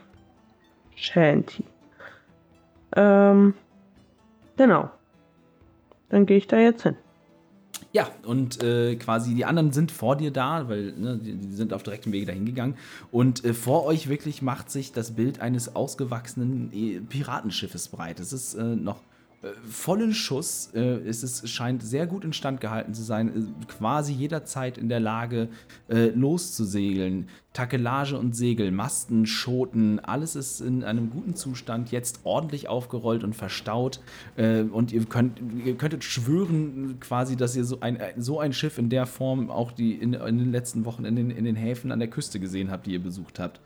Shanty. 0.96 1.64
Ähm, 2.96 3.54
genau. 4.58 4.89
Dann 6.10 6.26
gehe 6.26 6.38
ich 6.38 6.48
da 6.48 6.58
jetzt 6.58 6.84
hin. 6.84 6.96
Ja, 7.91 8.08
und 8.26 8.64
äh, 8.64 8.96
quasi 8.96 9.36
die 9.36 9.46
anderen 9.46 9.72
sind 9.72 9.91
vor 9.91 10.16
dir 10.16 10.32
da, 10.32 10.68
weil 10.68 10.94
ne, 10.94 11.18
die, 11.18 11.54
sind 11.54 11.74
auf 11.74 11.84
direktem 11.84 12.12
Wege 12.12 12.26
dahin 12.26 12.46
gegangen. 12.46 12.76
Und 13.12 13.46
äh, 13.46 13.54
vor 13.54 13.86
euch 13.86 14.10
wirklich 14.10 14.41
macht 14.41 14.72
sich 14.72 14.94
das 14.94 15.12
Bild 15.12 15.41
eines 15.41 15.76
ausgewachsenen 15.76 16.72
äh, 16.74 17.00
Piratenschiffes 17.02 17.89
breit. 17.89 18.20
Es 18.20 18.34
ist 18.34 18.56
äh, 18.56 18.64
noch 18.64 18.98
vollen 19.70 20.14
Schuss. 20.14 20.70
Äh, 20.74 20.80
es 21.08 21.24
ist, 21.24 21.50
scheint 21.50 21.84
sehr 21.84 22.08
gut 22.08 22.24
instand 22.24 22.62
gehalten 22.62 22.94
zu 22.94 23.04
sein, 23.04 23.30
äh, 23.30 23.66
quasi 23.66 24.14
jederzeit 24.14 24.78
in 24.78 24.89
der 24.89 25.00
Lage 25.00 25.50
äh, 25.89 26.08
loszusegeln. 26.08 27.28
Takelage 27.52 28.18
und 28.18 28.36
Segel, 28.36 28.72
Masten, 28.72 29.28
Schoten, 29.28 30.00
alles 30.00 30.36
ist 30.36 30.60
in 30.60 30.84
einem 30.84 31.12
guten 31.12 31.36
Zustand, 31.36 31.91
jetzt 31.91 32.22
ordentlich 32.24 32.68
aufgerollt 32.68 33.24
und 33.24 33.36
verstaut. 33.36 34.00
Und 34.36 34.91
ihr, 34.91 35.06
könnt, 35.06 35.39
ihr 35.64 35.78
könntet 35.78 36.04
schwören, 36.04 37.00
quasi, 37.00 37.36
dass 37.36 37.56
ihr 37.56 37.64
so 37.64 37.80
ein, 37.80 38.00
so 38.18 38.39
ein 38.39 38.54
Schiff 38.54 38.80
in 38.80 38.89
der 38.89 39.06
Form 39.06 39.52
auch 39.52 39.72
die 39.72 39.94
in, 39.94 40.14
in 40.16 40.39
den 40.39 40.52
letzten 40.52 40.84
Wochen 40.86 41.06
in 41.06 41.16
den, 41.16 41.30
in 41.30 41.46
den 41.46 41.56
Häfen 41.56 41.91
an 41.91 42.00
der 42.00 42.08
Küste 42.08 42.39
gesehen 42.39 42.72
habt, 42.72 42.88
die 42.88 42.94
ihr 42.94 43.04
besucht 43.04 43.38
habt. 43.38 43.60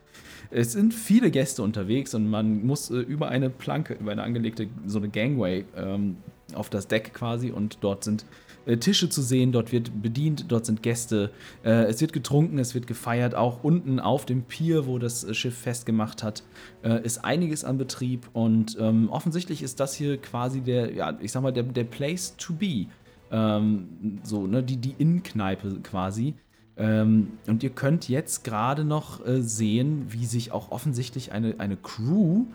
Es 0.50 0.72
sind 0.72 0.94
viele 0.94 1.30
Gäste 1.30 1.62
unterwegs 1.62 2.14
und 2.14 2.28
man 2.28 2.64
muss 2.64 2.90
äh, 2.90 2.98
über 2.98 3.28
eine 3.28 3.50
Planke, 3.50 3.94
über 3.94 4.12
eine 4.12 4.22
angelegte, 4.22 4.68
so 4.86 4.98
eine 4.98 5.08
Gangway 5.08 5.64
ähm, 5.76 6.16
auf 6.54 6.70
das 6.70 6.88
Deck 6.88 7.12
quasi 7.12 7.50
und 7.50 7.78
dort 7.82 8.04
sind 8.04 8.24
äh, 8.64 8.78
Tische 8.78 9.10
zu 9.10 9.20
sehen, 9.20 9.52
dort 9.52 9.72
wird 9.72 10.02
bedient, 10.02 10.46
dort 10.48 10.64
sind 10.64 10.82
Gäste, 10.82 11.30
äh, 11.64 11.84
es 11.84 12.00
wird 12.00 12.12
getrunken, 12.12 12.58
es 12.58 12.74
wird 12.74 12.86
gefeiert, 12.86 13.34
auch 13.34 13.62
unten 13.62 14.00
auf 14.00 14.24
dem 14.24 14.42
Pier, 14.42 14.86
wo 14.86 14.98
das 14.98 15.24
äh, 15.24 15.34
Schiff 15.34 15.56
festgemacht 15.56 16.22
hat, 16.22 16.42
äh, 16.82 17.02
ist 17.02 17.24
einiges 17.24 17.64
an 17.64 17.76
Betrieb 17.76 18.28
und 18.32 18.76
ähm, 18.80 19.10
offensichtlich 19.10 19.62
ist 19.62 19.80
das 19.80 19.94
hier 19.94 20.16
quasi 20.16 20.62
der, 20.62 20.94
ja, 20.94 21.18
ich 21.20 21.32
sag 21.32 21.42
mal, 21.42 21.52
der, 21.52 21.64
der 21.64 21.84
Place 21.84 22.36
to 22.36 22.54
be. 22.54 22.86
Ähm, 23.30 24.20
so, 24.22 24.46
ne, 24.46 24.62
die, 24.62 24.78
die 24.78 24.94
Innenkneipe 24.96 25.80
quasi. 25.82 26.34
Ähm, 26.78 27.32
und 27.46 27.62
ihr 27.62 27.70
könnt 27.70 28.08
jetzt 28.08 28.44
gerade 28.44 28.84
noch 28.84 29.26
äh, 29.26 29.42
sehen, 29.42 30.06
wie 30.08 30.26
sich 30.26 30.52
auch 30.52 30.70
offensichtlich 30.70 31.32
eine, 31.32 31.56
eine 31.58 31.76
Crew 31.76 32.46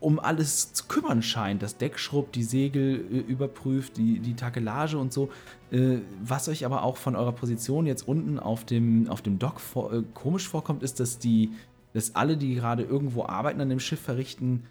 um 0.00 0.18
alles 0.18 0.72
zu 0.72 0.86
kümmern 0.86 1.22
scheint. 1.22 1.62
Das 1.62 1.76
Deck 1.76 1.98
schrubbt, 1.98 2.34
die 2.34 2.42
Segel 2.42 3.04
äh, 3.12 3.18
überprüft, 3.18 3.96
die, 3.96 4.18
die 4.18 4.34
Takelage 4.34 4.98
und 4.98 5.12
so. 5.12 5.30
Äh, 5.70 5.98
was 6.22 6.48
euch 6.48 6.64
aber 6.64 6.82
auch 6.82 6.96
von 6.96 7.14
eurer 7.14 7.32
Position 7.32 7.86
jetzt 7.86 8.08
unten 8.08 8.38
auf 8.38 8.64
dem, 8.64 9.08
auf 9.08 9.22
dem 9.22 9.38
Dock 9.38 9.60
vor, 9.60 9.92
äh, 9.92 10.02
komisch 10.14 10.48
vorkommt, 10.48 10.82
ist, 10.82 11.00
dass 11.00 11.18
die, 11.18 11.52
dass 11.92 12.16
alle, 12.16 12.36
die 12.36 12.54
gerade 12.54 12.82
irgendwo 12.82 13.24
arbeiten 13.24 13.60
an 13.60 13.68
dem 13.68 13.80
Schiff 13.80 14.00
verrichten, 14.00 14.64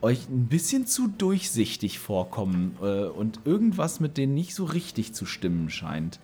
euch 0.00 0.28
ein 0.28 0.46
bisschen 0.46 0.86
zu 0.86 1.08
durchsichtig 1.08 1.98
vorkommen 1.98 2.76
äh, 2.80 3.06
und 3.06 3.40
irgendwas 3.44 3.98
mit 3.98 4.16
denen 4.16 4.34
nicht 4.34 4.54
so 4.54 4.64
richtig 4.64 5.12
zu 5.12 5.26
stimmen 5.26 5.70
scheint. 5.70 6.20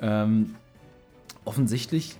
Ähm, 0.00 0.54
offensichtlich, 1.46 2.18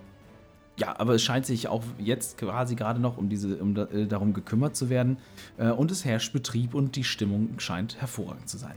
ja, 0.78 0.98
aber 0.98 1.14
es 1.14 1.22
scheint 1.22 1.46
sich 1.46 1.68
auch 1.68 1.82
jetzt 1.98 2.38
quasi 2.38 2.74
gerade 2.74 3.00
noch 3.00 3.16
um 3.16 3.28
diese, 3.28 3.56
um 3.56 3.76
äh, 3.76 4.06
darum 4.06 4.34
gekümmert 4.34 4.76
zu 4.76 4.90
werden. 4.90 5.18
Äh, 5.58 5.70
und 5.70 5.90
es 5.90 6.04
herrscht 6.04 6.32
Betrieb 6.32 6.74
und 6.74 6.96
die 6.96 7.04
Stimmung 7.04 7.58
scheint 7.58 8.00
hervorragend 8.00 8.48
zu 8.48 8.58
sein. 8.58 8.76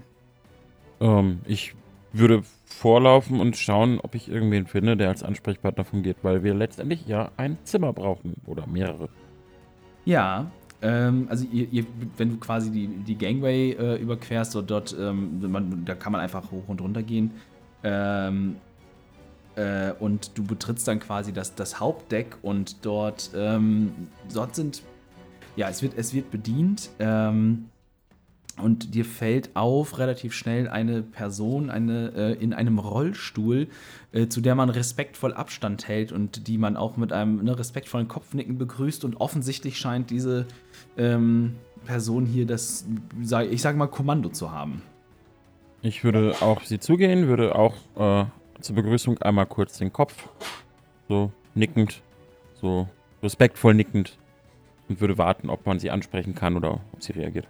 Ähm, 1.02 1.40
ich 1.46 1.76
würde 2.14 2.44
vorlaufen 2.66 3.40
und 3.40 3.58
schauen, 3.58 4.00
ob 4.00 4.16
ich 4.16 4.30
irgendwen 4.30 4.66
finde, 4.66 4.98
der 4.98 5.10
als 5.10 5.24
Ansprechpartner 5.24 5.84
fungiert, 5.84 6.18
weil 6.24 6.44
wir 6.44 6.54
letztendlich 6.54 7.06
ja 7.06 7.32
ein 7.38 7.58
Zimmer 7.64 7.94
brauchen 7.94 8.36
oder 8.46 8.66
mehrere. 8.66 9.10
Ja, 10.06 10.50
ähm, 10.82 11.28
also 11.30 11.46
ihr, 11.52 11.68
ihr, 11.72 11.86
wenn 12.18 12.30
du 12.30 12.38
quasi 12.38 12.72
die, 12.72 12.88
die 12.88 13.18
Gangway 13.18 13.72
äh, 13.72 13.96
überquerst, 13.98 14.54
so 14.54 14.62
dort, 14.62 14.96
ähm, 14.98 15.52
man, 15.52 15.84
da 15.86 15.96
kann 15.96 16.14
man 16.14 16.22
einfach 16.22 16.52
hoch 16.52 16.68
und 16.68 16.82
runter 16.82 17.04
gehen. 17.04 17.32
Ähm, 17.84 18.56
äh, 19.60 19.94
und 20.00 20.38
du 20.38 20.44
betrittst 20.44 20.88
dann 20.88 21.00
quasi 21.00 21.34
das, 21.34 21.54
das 21.56 21.80
Hauptdeck 21.80 22.38
und 22.42 22.86
dort, 22.86 23.32
ähm, 23.36 23.92
dort 24.34 24.56
sind, 24.56 24.84
ja, 25.56 25.70
es 25.70 25.82
wird, 25.82 25.94
es 25.98 26.14
wird 26.14 26.32
bedient. 26.32 26.90
Ähm, 27.00 27.66
und 28.62 28.94
dir 28.94 29.06
fällt 29.06 29.56
auf 29.56 29.98
relativ 30.00 30.34
schnell 30.34 30.68
eine 30.68 31.02
Person 31.02 31.70
eine, 31.70 32.12
äh, 32.14 32.44
in 32.44 32.54
einem 32.54 32.78
Rollstuhl, 32.78 33.68
äh, 34.12 34.28
zu 34.28 34.42
der 34.42 34.56
man 34.56 34.70
respektvoll 34.70 35.34
Abstand 35.34 35.88
hält 35.88 36.12
und 36.12 36.48
die 36.48 36.58
man 36.58 36.76
auch 36.76 36.98
mit 36.98 37.14
einem 37.14 37.44
ne, 37.44 37.58
respektvollen 37.58 38.08
Kopfnicken 38.08 38.58
begrüßt. 38.58 39.06
Und 39.06 39.22
offensichtlich 39.22 39.78
scheint 39.78 40.10
diese 40.10 40.46
ähm, 40.98 41.56
Person 41.86 42.26
hier 42.26 42.46
das, 42.46 42.86
ich 43.50 43.62
sage 43.62 43.78
mal, 43.78 43.88
Kommando 43.88 44.30
zu 44.30 44.52
haben. 44.52 44.82
Ich 45.82 46.04
würde 46.04 46.36
auf 46.42 46.66
sie 46.66 46.80
zugehen, 46.80 47.28
würde 47.28 47.56
auch 47.56 47.76
äh, 47.96 48.26
zur 48.62 48.76
Begrüßung 48.76 49.18
einmal 49.20 49.46
kurz 49.46 49.78
den 49.78 49.92
Kopf, 49.92 50.28
so 51.08 51.32
nickend, 51.56 52.02
so 52.54 52.88
respektvoll 53.24 53.74
nickend 53.74 54.18
und 54.88 55.02
würde 55.02 55.18
warten, 55.18 55.50
ob 55.50 55.66
man 55.66 55.80
sie 55.80 55.92
ansprechen 55.92 56.36
kann 56.36 56.56
oder 56.56 56.82
ob 56.92 57.02
sie 57.02 57.14
reagiert. 57.14 57.48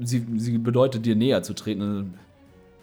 Sie, 0.00 0.24
sie 0.36 0.58
bedeutet 0.58 1.04
dir 1.04 1.16
näher 1.16 1.42
zu 1.42 1.54
treten. 1.54 2.14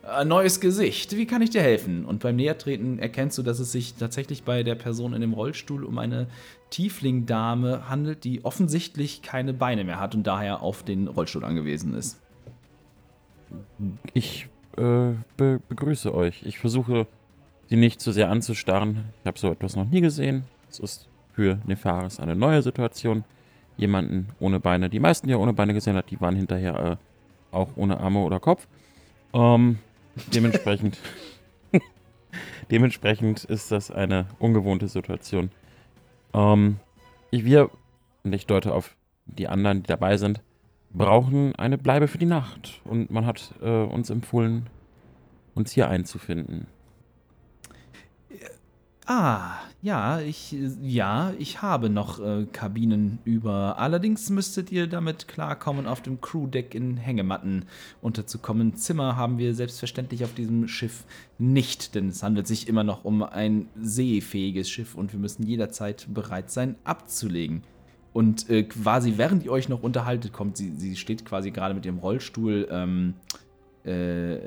Ein 0.04 0.28
neues 0.28 0.60
Gesicht, 0.60 1.16
wie 1.16 1.28
kann 1.28 1.42
ich 1.42 1.52
dir 1.52 1.62
helfen? 1.62 2.06
Und 2.06 2.22
beim 2.22 2.36
Nähertreten 2.36 2.98
erkennst 2.98 3.38
du, 3.38 3.44
dass 3.44 3.60
es 3.60 3.72
sich 3.72 3.94
tatsächlich 3.96 4.44
bei 4.44 4.64
der 4.64 4.76
Person 4.76 5.14
in 5.14 5.22
dem 5.22 5.34
Rollstuhl 5.34 5.86
um 5.86 6.00
eine 6.00 6.28
Tiefling-Dame 6.72 7.88
handelt, 7.88 8.24
die 8.24 8.44
offensichtlich 8.44 9.22
keine 9.22 9.54
Beine 9.54 9.84
mehr 9.84 10.00
hat 10.00 10.16
und 10.16 10.26
daher 10.26 10.64
auf 10.64 10.84
den 10.84 11.08
Rollstuhl 11.08 11.46
angewiesen 11.46 11.94
ist. 11.94 12.20
Ich 14.14 14.48
äh, 14.78 15.14
be 15.38 15.60
begrüße 15.68 16.14
euch. 16.14 16.44
Ich 16.44 16.60
versuche, 16.60 17.08
sie 17.70 17.76
nicht 17.76 18.02
zu 18.02 18.12
sehr 18.12 18.30
anzustarren. 18.30 19.06
Ich 19.22 19.28
habe 19.28 19.40
so 19.40 19.52
etwas 19.52 19.76
noch 19.76 19.86
nie 19.86 20.02
gesehen. 20.02 20.44
Es 20.70 20.80
ist 20.80 21.10
für 21.34 21.60
Nefaris 21.66 22.20
eine 22.20 22.36
neue 22.36 22.62
Situation. 22.62 23.24
Jemanden 23.78 24.30
ohne 24.40 24.60
Beine. 24.60 24.90
Die 24.90 25.00
meisten, 25.00 25.28
die 25.28 25.34
er 25.34 25.40
ohne 25.40 25.54
Beine 25.54 25.74
gesehen 25.74 25.96
hat, 25.96 26.12
die 26.12 26.20
waren 26.22 26.36
hinterher 26.36 27.00
äh, 27.52 27.56
auch 27.56 27.70
ohne 27.76 28.00
Arme 28.00 28.20
oder 28.20 28.40
Kopf. 28.40 28.68
Ähm, 29.34 29.80
dementsprechend, 30.34 31.00
dementsprechend 32.72 33.44
ist 33.46 33.72
das 33.72 33.90
eine 33.92 34.28
ungewohnte 34.40 34.88
Situation. 34.88 35.52
Ähm, 36.34 36.78
ich, 37.32 37.46
wir, 37.46 37.72
und 38.24 38.34
ich 38.34 38.46
deute 38.46 38.74
auf 38.74 38.96
die 39.26 39.48
anderen, 39.48 39.84
die 39.84 39.88
dabei 39.88 40.18
sind, 40.18 40.42
brauchen 40.94 41.56
eine 41.56 41.78
Bleibe 41.78 42.08
für 42.08 42.18
die 42.18 42.26
Nacht. 42.26 42.82
Und 42.84 43.12
man 43.12 43.26
hat 43.26 43.54
äh, 43.62 43.84
uns 43.84 44.10
empfohlen, 44.10 44.68
uns 45.56 45.72
hier 45.72 45.90
einzufinden. 45.90 46.68
Ah, 49.08 49.56
ja, 49.82 50.22
ich, 50.22 50.56
ja, 50.82 51.34
ich 51.38 51.62
habe 51.62 51.90
noch 51.90 52.20
äh, 52.20 52.46
Kabinen 52.46 53.18
über. 53.26 53.78
Allerdings 53.80 54.30
müsstet 54.30 54.72
ihr 54.72 54.88
damit 54.88 55.28
klarkommen, 55.28 55.88
auf 55.88 56.02
dem 56.02 56.22
Crewdeck 56.22 56.76
in 56.76 56.98
Hängematten 56.98 57.66
unterzukommen. 58.02 58.76
Zimmer 58.76 59.18
haben 59.18 59.40
wir 59.40 59.56
selbstverständlich 59.56 60.24
auf 60.24 60.34
diesem 60.36 60.68
Schiff 60.68 61.04
nicht, 61.40 61.96
denn 61.96 62.10
es 62.10 62.22
handelt 62.22 62.48
sich 62.48 62.68
immer 62.70 62.84
noch 62.84 63.04
um 63.04 63.24
ein 63.24 63.68
seefähiges 63.76 64.70
Schiff 64.70 64.94
und 64.96 65.12
wir 65.12 65.20
müssen 65.20 65.44
jederzeit 65.48 66.08
bereit 66.14 66.52
sein, 66.52 66.76
abzulegen. 66.84 67.64
Und 68.14 68.50
äh, 68.50 68.64
quasi 68.64 69.14
während 69.18 69.44
ihr 69.44 69.52
euch 69.52 69.70
noch 69.70 69.84
unterhaltet, 69.84 70.34
kommt 70.34 70.58
sie, 70.58 70.74
sie 70.76 70.96
steht 70.96 71.26
quasi 71.26 71.52
gerade 71.52 71.74
mit 71.74 71.86
ihrem 71.86 72.00
Rollstuhl 72.00 72.68
ähm, 72.70 73.14
äh, 73.86 74.38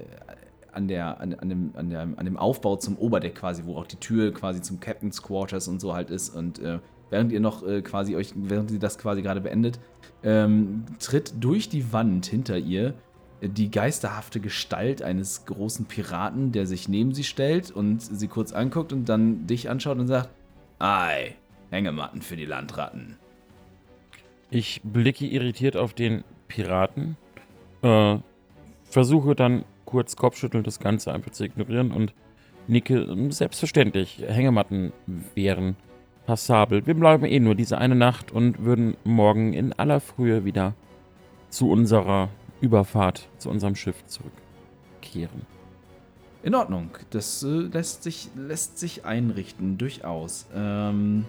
an, 0.72 0.88
der, 0.88 1.20
an, 1.20 1.34
an, 1.34 1.48
dem, 1.48 1.70
an, 1.74 1.88
der, 1.88 2.00
an 2.02 2.24
dem 2.24 2.36
Aufbau 2.36 2.76
zum 2.76 2.96
Oberdeck 2.98 3.36
quasi, 3.36 3.62
wo 3.64 3.76
auch 3.76 3.86
die 3.86 3.96
Tür 3.96 4.32
quasi 4.34 4.60
zum 4.60 4.80
Captain's 4.80 5.22
Quarters 5.22 5.68
und 5.68 5.80
so 5.80 5.94
halt 5.94 6.10
ist. 6.10 6.30
Und 6.30 6.58
äh, 6.58 6.80
während 7.10 7.32
ihr 7.32 7.40
noch 7.40 7.66
äh, 7.66 7.80
quasi 7.80 8.16
euch, 8.16 8.32
während 8.36 8.70
sie 8.70 8.78
das 8.78 8.98
quasi 8.98 9.22
gerade 9.22 9.40
beendet, 9.40 9.78
ähm, 10.22 10.84
tritt 10.98 11.32
durch 11.40 11.68
die 11.68 11.92
Wand 11.92 12.26
hinter 12.26 12.58
ihr 12.58 12.94
die 13.40 13.70
geisterhafte 13.70 14.40
Gestalt 14.40 15.02
eines 15.02 15.44
großen 15.44 15.86
Piraten, 15.86 16.52
der 16.52 16.66
sich 16.66 16.88
neben 16.88 17.12
sie 17.12 17.24
stellt 17.24 17.70
und 17.70 18.00
sie 18.00 18.28
kurz 18.28 18.52
anguckt 18.52 18.92
und 18.92 19.08
dann 19.08 19.46
dich 19.46 19.68
anschaut 19.68 19.98
und 19.98 20.06
sagt, 20.06 20.30
Ei, 20.78 21.34
Hängematten 21.70 22.22
für 22.22 22.36
die 22.36 22.46
Landratten. 22.46 23.16
Ich 24.54 24.82
blicke 24.84 25.26
irritiert 25.26 25.76
auf 25.76 25.94
den 25.94 26.22
Piraten, 26.46 27.16
äh, 27.82 28.18
versuche 28.84 29.34
dann 29.34 29.64
kurz 29.84 30.14
kopfschüttelnd 30.14 30.64
das 30.64 30.78
Ganze 30.78 31.12
einfach 31.12 31.32
zu 31.32 31.42
ignorieren 31.42 31.90
und 31.90 32.14
nicke 32.68 33.04
selbstverständlich. 33.30 34.22
Hängematten 34.24 34.92
wären 35.34 35.74
passabel. 36.24 36.86
Wir 36.86 36.94
bleiben 36.94 37.24
eh 37.24 37.40
nur 37.40 37.56
diese 37.56 37.78
eine 37.78 37.96
Nacht 37.96 38.30
und 38.30 38.64
würden 38.64 38.96
morgen 39.02 39.54
in 39.54 39.72
aller 39.72 39.98
Frühe 39.98 40.44
wieder 40.44 40.74
zu 41.50 41.68
unserer 41.68 42.28
Überfahrt, 42.60 43.28
zu 43.38 43.50
unserem 43.50 43.74
Schiff 43.74 44.06
zurückkehren. 44.06 45.46
In 46.44 46.54
Ordnung, 46.54 46.90
das 47.10 47.42
äh, 47.42 47.48
lässt, 47.48 48.04
sich, 48.04 48.28
lässt 48.36 48.78
sich 48.78 49.04
einrichten, 49.04 49.78
durchaus. 49.78 50.46
Ähm. 50.54 51.24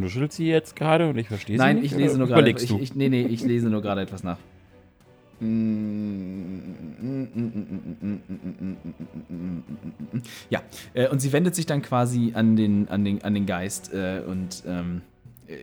Nuschelt 0.00 0.32
sie 0.32 0.48
jetzt 0.48 0.76
gerade 0.76 1.08
und 1.08 1.18
ich 1.18 1.28
verstehe 1.28 1.56
sie 1.56 1.58
Nein, 1.58 1.76
nicht? 1.76 1.92
ich 1.92 1.98
lese 1.98 2.18
nur 2.18 2.28
gerade. 2.28 2.50
Ich, 2.50 2.70
ich, 2.70 2.94
nee, 2.94 3.08
nee, 3.08 3.22
ich 3.22 3.42
lese 3.42 3.68
nur 3.68 3.82
gerade 3.82 4.02
etwas 4.02 4.22
nach. 4.22 4.38
Ja, 10.50 10.62
äh, 10.94 11.08
und 11.08 11.20
sie 11.20 11.32
wendet 11.32 11.54
sich 11.54 11.66
dann 11.66 11.80
quasi 11.82 12.32
an 12.34 12.56
den, 12.56 12.88
an 12.88 13.04
den, 13.04 13.22
an 13.22 13.34
den 13.34 13.46
Geist 13.46 13.92
äh, 13.94 14.22
und 14.26 14.64
ähm, 14.66 15.02
äh, 15.46 15.58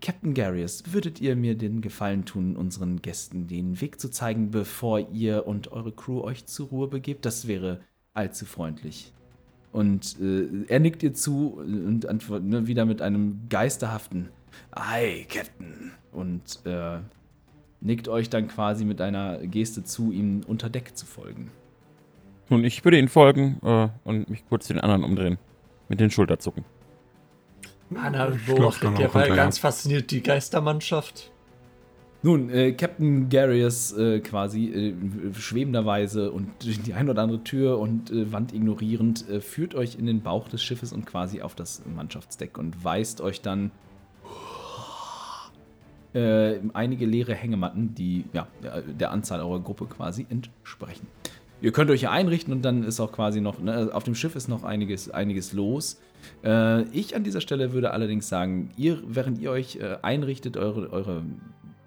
Captain 0.00 0.34
Garius, 0.34 0.82
würdet 0.92 1.20
ihr 1.20 1.36
mir 1.36 1.54
den 1.56 1.80
Gefallen 1.80 2.24
tun, 2.24 2.56
unseren 2.56 3.02
Gästen 3.02 3.46
den 3.46 3.80
Weg 3.80 4.00
zu 4.00 4.10
zeigen, 4.10 4.50
bevor 4.50 4.98
ihr 5.12 5.46
und 5.46 5.70
eure 5.70 5.92
Crew 5.92 6.20
euch 6.22 6.46
zur 6.46 6.68
Ruhe 6.68 6.88
begebt? 6.88 7.24
Das 7.24 7.46
wäre 7.46 7.80
allzu 8.14 8.46
freundlich. 8.46 9.12
Und 9.72 10.16
äh, 10.20 10.64
er 10.68 10.80
nickt 10.80 11.02
ihr 11.02 11.14
zu 11.14 11.58
und 11.58 12.06
antwortet 12.06 12.48
ne, 12.48 12.66
wieder 12.66 12.84
mit 12.84 13.02
einem 13.02 13.40
geisterhaften 13.48 14.30
Ei, 14.70 15.26
Captain. 15.28 15.92
Und 16.12 16.60
äh, 16.64 16.98
nickt 17.80 18.08
euch 18.08 18.30
dann 18.30 18.48
quasi 18.48 18.84
mit 18.84 19.00
einer 19.00 19.38
Geste 19.38 19.84
zu, 19.84 20.10
ihm 20.12 20.42
unter 20.46 20.70
Deck 20.70 20.96
zu 20.96 21.06
folgen. 21.06 21.50
Nun, 22.48 22.64
ich 22.64 22.84
würde 22.84 22.98
ihnen 22.98 23.08
folgen 23.08 23.58
äh, 23.62 23.88
und 24.04 24.30
mich 24.30 24.44
kurz 24.48 24.68
den 24.68 24.80
anderen 24.80 25.04
umdrehen. 25.04 25.38
Mit 25.88 26.00
den 26.00 26.10
Schulterzucken. 26.10 26.64
Anna 27.94 28.32
beobachtet 28.46 28.98
derweil 28.98 29.34
ganz 29.34 29.58
fasziniert 29.58 30.10
die 30.10 30.22
Geistermannschaft. 30.22 31.32
Nun, 32.20 32.50
äh, 32.50 32.72
Captain 32.72 33.28
Garius 33.28 33.92
äh, 33.92 34.18
quasi 34.18 34.66
äh, 34.66 34.94
schwebenderweise 35.34 36.32
und 36.32 36.48
durch 36.64 36.82
die 36.82 36.92
ein 36.94 37.08
oder 37.08 37.22
andere 37.22 37.44
Tür 37.44 37.78
und 37.78 38.10
äh, 38.10 38.32
Wand 38.32 38.52
ignorierend 38.52 39.28
äh, 39.28 39.40
führt 39.40 39.76
euch 39.76 39.94
in 39.96 40.06
den 40.06 40.20
Bauch 40.22 40.48
des 40.48 40.60
Schiffes 40.60 40.92
und 40.92 41.06
quasi 41.06 41.42
auf 41.42 41.54
das 41.54 41.82
Mannschaftsdeck 41.94 42.58
und 42.58 42.82
weist 42.84 43.20
euch 43.20 43.40
dann 43.40 43.70
äh, 46.12 46.58
einige 46.72 47.06
leere 47.06 47.34
Hängematten, 47.34 47.94
die 47.94 48.24
ja, 48.32 48.48
der 48.98 49.12
Anzahl 49.12 49.40
eurer 49.40 49.60
Gruppe 49.60 49.86
quasi 49.86 50.26
entsprechen. 50.28 51.06
Ihr 51.60 51.72
könnt 51.72 51.90
euch 51.90 52.00
hier 52.00 52.12
einrichten 52.12 52.52
und 52.52 52.62
dann 52.62 52.84
ist 52.84 53.00
auch 53.00 53.12
quasi 53.12 53.40
noch, 53.40 53.60
ne, 53.60 53.90
auf 53.92 54.04
dem 54.04 54.14
Schiff 54.14 54.36
ist 54.36 54.48
noch 54.48 54.64
einiges, 54.64 55.10
einiges 55.10 55.52
los. 55.52 56.00
Äh, 56.44 56.82
ich 56.90 57.16
an 57.16 57.24
dieser 57.24 57.40
Stelle 57.40 57.72
würde 57.72 57.90
allerdings 57.90 58.28
sagen, 58.28 58.70
ihr, 58.76 59.02
während 59.06 59.38
ihr 59.38 59.50
euch 59.50 59.76
äh, 59.76 59.98
einrichtet, 60.02 60.56
eure, 60.56 60.92
eure 60.92 61.22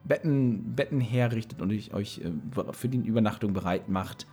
Betten, 0.03 0.75
Betten 0.75 0.99
herrichtet 0.99 1.61
und 1.61 1.71
euch 1.93 2.21
äh, 2.21 2.31
für 2.73 2.89
die 2.89 2.97
Übernachtung 2.97 3.53
bereit 3.53 3.89
macht, 3.89 4.27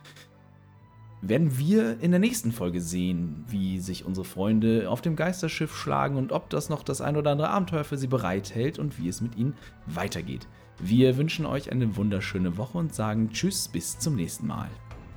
werden 1.21 1.57
wir 1.57 1.99
in 1.99 2.11
der 2.11 2.19
nächsten 2.19 2.51
Folge 2.51 2.81
sehen, 2.81 3.43
wie 3.47 3.79
sich 3.79 4.05
unsere 4.05 4.25
Freunde 4.25 4.89
auf 4.89 5.01
dem 5.01 5.15
Geisterschiff 5.15 5.75
schlagen 5.75 6.15
und 6.15 6.31
ob 6.31 6.49
das 6.49 6.69
noch 6.69 6.83
das 6.83 7.01
ein 7.01 7.17
oder 7.17 7.31
andere 7.31 7.49
Abenteuer 7.49 7.83
für 7.83 7.97
sie 7.97 8.07
bereithält 8.07 8.79
und 8.79 8.97
wie 8.97 9.09
es 9.09 9.21
mit 9.21 9.35
ihnen 9.35 9.53
weitergeht. 9.85 10.47
Wir 10.79 11.17
wünschen 11.17 11.45
euch 11.45 11.71
eine 11.71 11.97
wunderschöne 11.97 12.57
Woche 12.57 12.77
und 12.77 12.95
sagen 12.95 13.31
Tschüss, 13.31 13.67
bis 13.67 13.99
zum 13.99 14.15
nächsten 14.15 14.47
Mal. 14.47 14.69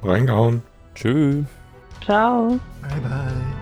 Reingehauen. 0.03 0.63
Tschüss. 0.95 1.47
Ciao. 2.05 2.59
Bye, 2.83 3.01
bye. 3.01 3.62